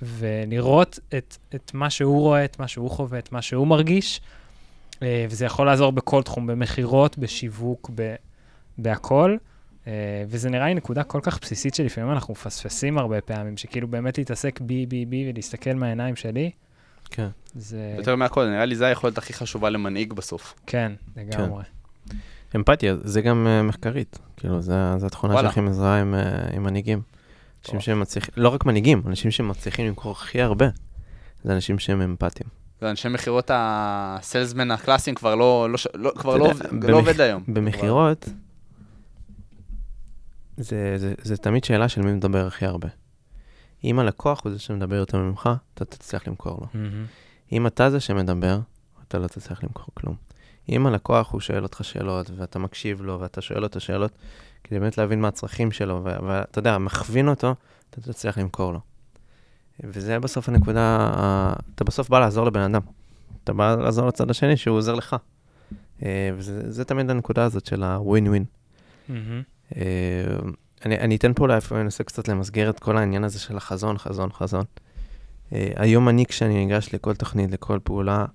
ולראות 0.01 0.99
את, 1.17 1.37
את 1.55 1.71
מה 1.73 1.89
שהוא 1.89 2.21
רואה, 2.21 2.45
את 2.45 2.59
מה 2.59 2.67
שהוא 2.67 2.89
חווה, 2.89 3.19
את 3.19 3.31
מה 3.31 3.41
שהוא 3.41 3.67
מרגיש, 3.67 4.21
וזה 5.01 5.45
יכול 5.45 5.65
לעזור 5.65 5.91
בכל 5.91 6.23
תחום, 6.23 6.47
במכירות, 6.47 7.17
בשיווק, 7.17 7.91
ב, 7.95 8.15
בהכל. 8.77 9.37
אה, 9.87 10.23
וזה 10.27 10.49
נראה 10.49 10.65
לי 10.65 10.73
נקודה 10.73 11.03
כל 11.03 11.19
כך 11.23 11.39
בסיסית 11.41 11.75
שלפעמים 11.75 12.11
אנחנו 12.11 12.31
מפספסים 12.33 12.97
הרבה 12.97 13.21
פעמים, 13.21 13.57
שכאילו 13.57 13.87
באמת 13.87 14.17
להתעסק 14.17 14.61
בי, 14.61 14.85
בי, 14.85 15.05
בי, 15.05 15.29
ולהסתכל 15.29 15.73
מהעיניים 15.73 16.15
שלי, 16.15 16.51
כן. 17.09 17.27
זה... 17.55 17.95
יותר 17.97 18.15
מהכל, 18.15 18.49
נראה 18.49 18.65
לי 18.65 18.75
זה 18.75 18.85
היכולת 18.85 19.17
הכי 19.17 19.33
חשובה 19.33 19.69
למנהיג 19.69 20.13
בסוף. 20.13 20.53
כן, 20.65 20.91
לגמרי. 21.17 21.63
אמפתיה, 22.55 22.95
זה 23.03 23.21
גם 23.21 23.47
uh, 23.47 23.63
מחקרית. 23.63 24.19
כאילו, 24.37 24.61
זה, 24.61 24.73
זה 24.97 25.07
התכונה. 25.07 25.41
שהכי 25.41 25.61
מזהה 25.61 26.01
עם, 26.01 26.13
uh, 26.13 26.55
עם 26.55 26.63
מנהיגים. 26.63 27.01
אנשים. 27.65 27.79
שמצליחים, 27.79 28.33
לא 28.37 28.49
רק 28.49 28.65
מנהיגים, 28.65 29.01
אנשים 29.05 29.31
שמצליחים 29.31 29.87
למכור 29.87 30.11
הכי 30.11 30.41
הרבה, 30.41 30.65
זה 31.43 31.53
אנשים 31.53 31.79
שהם 31.79 32.01
אמפתיים. 32.01 32.49
ואנשי 32.83 33.09
מכירות 33.09 33.51
הסלסמן 33.53 34.71
הקלאסיים 34.71 35.15
כבר 35.15 35.35
לא, 35.35 35.67
לא, 35.69 35.77
לא, 35.95 36.11
כבר 36.17 36.37
לא, 36.37 36.43
יודע, 36.45 36.53
עובד- 36.53 36.83
במכ- 36.85 36.91
לא 36.91 36.97
עובד 36.97 37.21
היום. 37.21 37.43
במכירות, 37.47 38.29
זה, 40.57 40.93
זה, 40.97 41.13
זה 41.21 41.37
תמיד 41.37 41.63
שאלה 41.63 41.89
של 41.89 42.01
מי 42.01 42.13
מדבר 42.13 42.47
הכי 42.47 42.65
הרבה. 42.65 42.87
אם 43.83 43.99
הלקוח 43.99 44.41
הוא 44.43 44.51
זה 44.53 44.59
שמדבר 44.59 44.95
יותר 44.95 45.17
ממך, 45.17 45.49
אתה 45.73 45.85
תצליח 45.85 46.27
למכור 46.27 46.57
לו. 46.61 46.67
מהמם. 46.73 47.05
אם 47.51 47.67
אתה 47.67 47.89
זה 47.89 47.99
שמדבר, 47.99 48.59
אתה 49.07 49.19
לא 49.19 49.27
תצליח 49.27 49.63
למכור 49.63 49.85
כלום. 49.93 50.15
אם 50.69 50.87
הלקוח 50.87 51.31
הוא 51.31 51.41
שואל 51.41 51.63
אותך 51.63 51.83
שאלות, 51.83 52.29
ואתה 52.37 52.59
מקשיב 52.59 53.01
לו, 53.01 53.19
ואתה 53.19 53.41
שואל 53.41 53.63
אותו 53.63 53.79
שאלות, 53.79 54.11
כדי 54.63 54.79
באמת 54.79 54.97
להבין 54.97 55.21
מה 55.21 55.27
הצרכים 55.27 55.71
שלו, 55.71 56.01
ואתה 56.03 56.59
יודע, 56.59 56.77
מכווין 56.77 57.27
אותו, 57.27 57.55
אתה 57.89 58.01
תצליח 58.01 58.37
למכור 58.37 58.73
לו. 58.73 58.79
וזה 59.79 60.19
בסוף 60.19 60.49
הנקודה, 60.49 61.09
אתה 61.75 61.83
בסוף 61.83 62.09
בא 62.09 62.19
לעזור 62.19 62.45
לבן 62.45 62.61
אדם. 62.61 62.81
אתה 63.43 63.53
בא 63.53 63.75
לעזור 63.75 64.07
לצד 64.07 64.29
השני 64.29 64.57
שהוא 64.57 64.77
עוזר 64.77 64.95
לך. 64.95 65.15
אה, 66.03 66.29
וזה 66.37 66.71
זה 66.71 66.85
תמיד 66.85 67.09
הנקודה 67.09 67.43
הזאת 67.43 67.65
של 67.65 67.83
הווין 67.83 68.27
ווין. 68.27 68.45
אה, 69.75 69.81
אני, 70.85 70.99
אני 70.99 71.15
אתן 71.15 71.33
פה 71.33 71.43
אולי 71.43 71.57
אני 71.71 71.81
אנסה 71.81 72.03
קצת 72.03 72.27
למסגר 72.27 72.69
את 72.69 72.79
כל 72.79 72.97
העניין 72.97 73.23
הזה 73.23 73.39
של 73.39 73.57
החזון, 73.57 73.97
חזון, 73.97 74.31
חזון. 74.31 74.63
אה, 75.53 75.71
היום 75.75 76.09
אני, 76.09 76.25
כשאני 76.25 76.65
ניגש 76.65 76.93
לכל 76.93 77.15
תוכנית, 77.15 77.51
לכל 77.51 77.79
פעולה, 77.83 78.25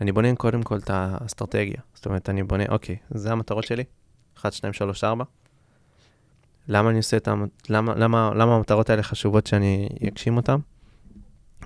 אני 0.00 0.12
בונה 0.12 0.34
קודם 0.36 0.62
כל 0.62 0.78
את 0.78 0.90
האסטרטגיה. 0.90 1.80
זאת 1.94 2.06
אומרת, 2.06 2.30
אני 2.30 2.42
בונה, 2.42 2.64
אוקיי, 2.68 2.96
זה 3.10 3.32
המטרות 3.32 3.64
שלי, 3.64 3.84
1, 4.38 4.52
2, 4.52 4.72
3, 4.72 5.04
4. 5.04 5.24
למה 6.68 6.90
אני 6.90 6.98
עושה 6.98 7.16
את 7.16 7.28
המ... 7.28 7.46
למה, 7.68 7.94
למה, 7.94 8.30
למה 8.34 8.54
המטרות 8.54 8.90
האלה 8.90 9.02
חשובות 9.02 9.46
שאני 9.46 9.88
אגשים 10.08 10.36
אותן? 10.36 10.56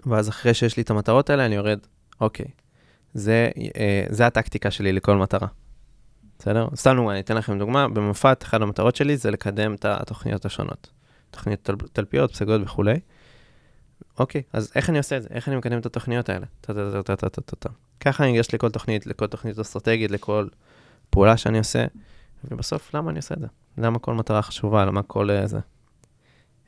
ואז 0.07 0.29
אחרי 0.29 0.55
שיש 0.55 0.77
לי 0.77 0.83
את 0.83 0.91
המטרות 0.91 1.31
האלה, 1.31 1.47
אני 1.47 1.55
יורד, 1.55 1.79
אוקיי, 2.21 2.47
זה, 3.15 3.51
אה, 3.77 4.05
זה 4.09 4.27
הטקטיקה 4.27 4.71
שלי 4.71 4.93
לכל 4.93 5.17
מטרה. 5.17 5.49
בסדר? 6.39 6.69
סתם 6.75 6.97
דוגמא, 6.97 7.11
אני 7.11 7.21
אתן 7.21 7.37
לכם 7.37 7.59
דוגמה, 7.59 7.89
במפת, 7.89 8.43
אחת 8.43 8.61
המטרות 8.61 8.97
שלי 8.97 9.17
זה 9.17 9.31
לקדם 9.31 9.75
את 9.75 9.85
התוכניות 9.85 10.45
השונות. 10.45 10.91
תוכניות 11.31 11.61
תל, 11.63 11.75
תלפיות, 11.93 12.33
פסגות 12.33 12.61
וכולי. 12.65 13.01
אוקיי, 14.19 14.43
אז 14.53 14.73
איך 14.75 14.91
אני 14.91 14.99
עושה 14.99 15.17
את 15.17 15.23
זה? 15.23 15.29
איך 15.31 15.49
אני 15.49 15.57
מקדם 15.57 15.79
את 15.79 15.87
התוכניות 15.87 16.29
האלה? 16.29 16.47
טה-טה-טה-טה-טה-טה. 16.61 17.69
ככה 18.01 18.25
אני 18.25 18.37
אגש 18.37 18.55
לכל 18.55 18.71
תוכנית, 18.71 19.07
לכל 19.07 19.27
תוכנית 19.27 19.59
אסטרטגית, 19.59 20.11
לכל 20.11 20.49
פעולה 21.11 21.37
שאני 21.37 21.59
עושה, 21.59 21.87
ובסוף, 22.45 22.95
למה 22.95 23.11
אני 23.11 23.19
עושה 23.19 23.35
את 23.35 23.41
זה? 23.41 23.47
למה 23.79 23.99
כל 23.99 24.15
מטרה 24.15 24.43
חשובה? 24.43 24.85
למה 24.85 25.03
כל 25.03 25.31
אה, 25.31 25.47
זה? 25.47 25.59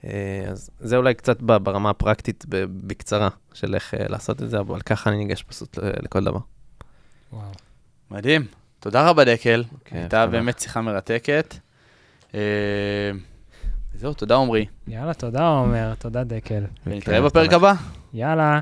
אה, 0.05 0.45
אז 0.51 0.71
זה 0.81 0.97
אולי 0.97 1.15
קצת 1.15 1.43
ברמה 1.43 1.91
הפרקטית, 1.91 2.45
בקצרה, 2.87 3.29
של 3.53 3.75
איך 3.75 3.95
אה, 3.95 4.09
לעשות 4.09 4.43
את 4.43 4.51
זה, 4.51 4.61
אבל 4.61 4.81
ככה 4.81 5.11
אני 5.11 5.19
ניגש 5.19 5.43
פשוט 5.43 5.79
לכל 5.83 6.25
דבר. 6.25 6.41
וואו. 7.33 7.51
מדהים. 8.11 8.47
תודה 8.81 9.09
רבה, 9.09 9.25
דקל. 9.25 9.65
כן, 9.85 9.97
הייתה. 9.97 10.27
באמת 10.27 10.59
שיחה 10.59 10.81
מרתקת. 10.81 11.55
זהו, 13.95 14.15
תודה 14.15 14.37
עמרי. 14.37 14.67
יאללה, 14.89 15.15
תודה 15.15 15.49
עומר, 15.49 15.95
תודה 15.99 16.25
דקל. 16.25 16.65
ונתראה 16.87 17.19
כן, 17.19 17.25
בפרק. 17.25 17.53
הבא. 17.53 17.73
יאללה. 18.13 18.61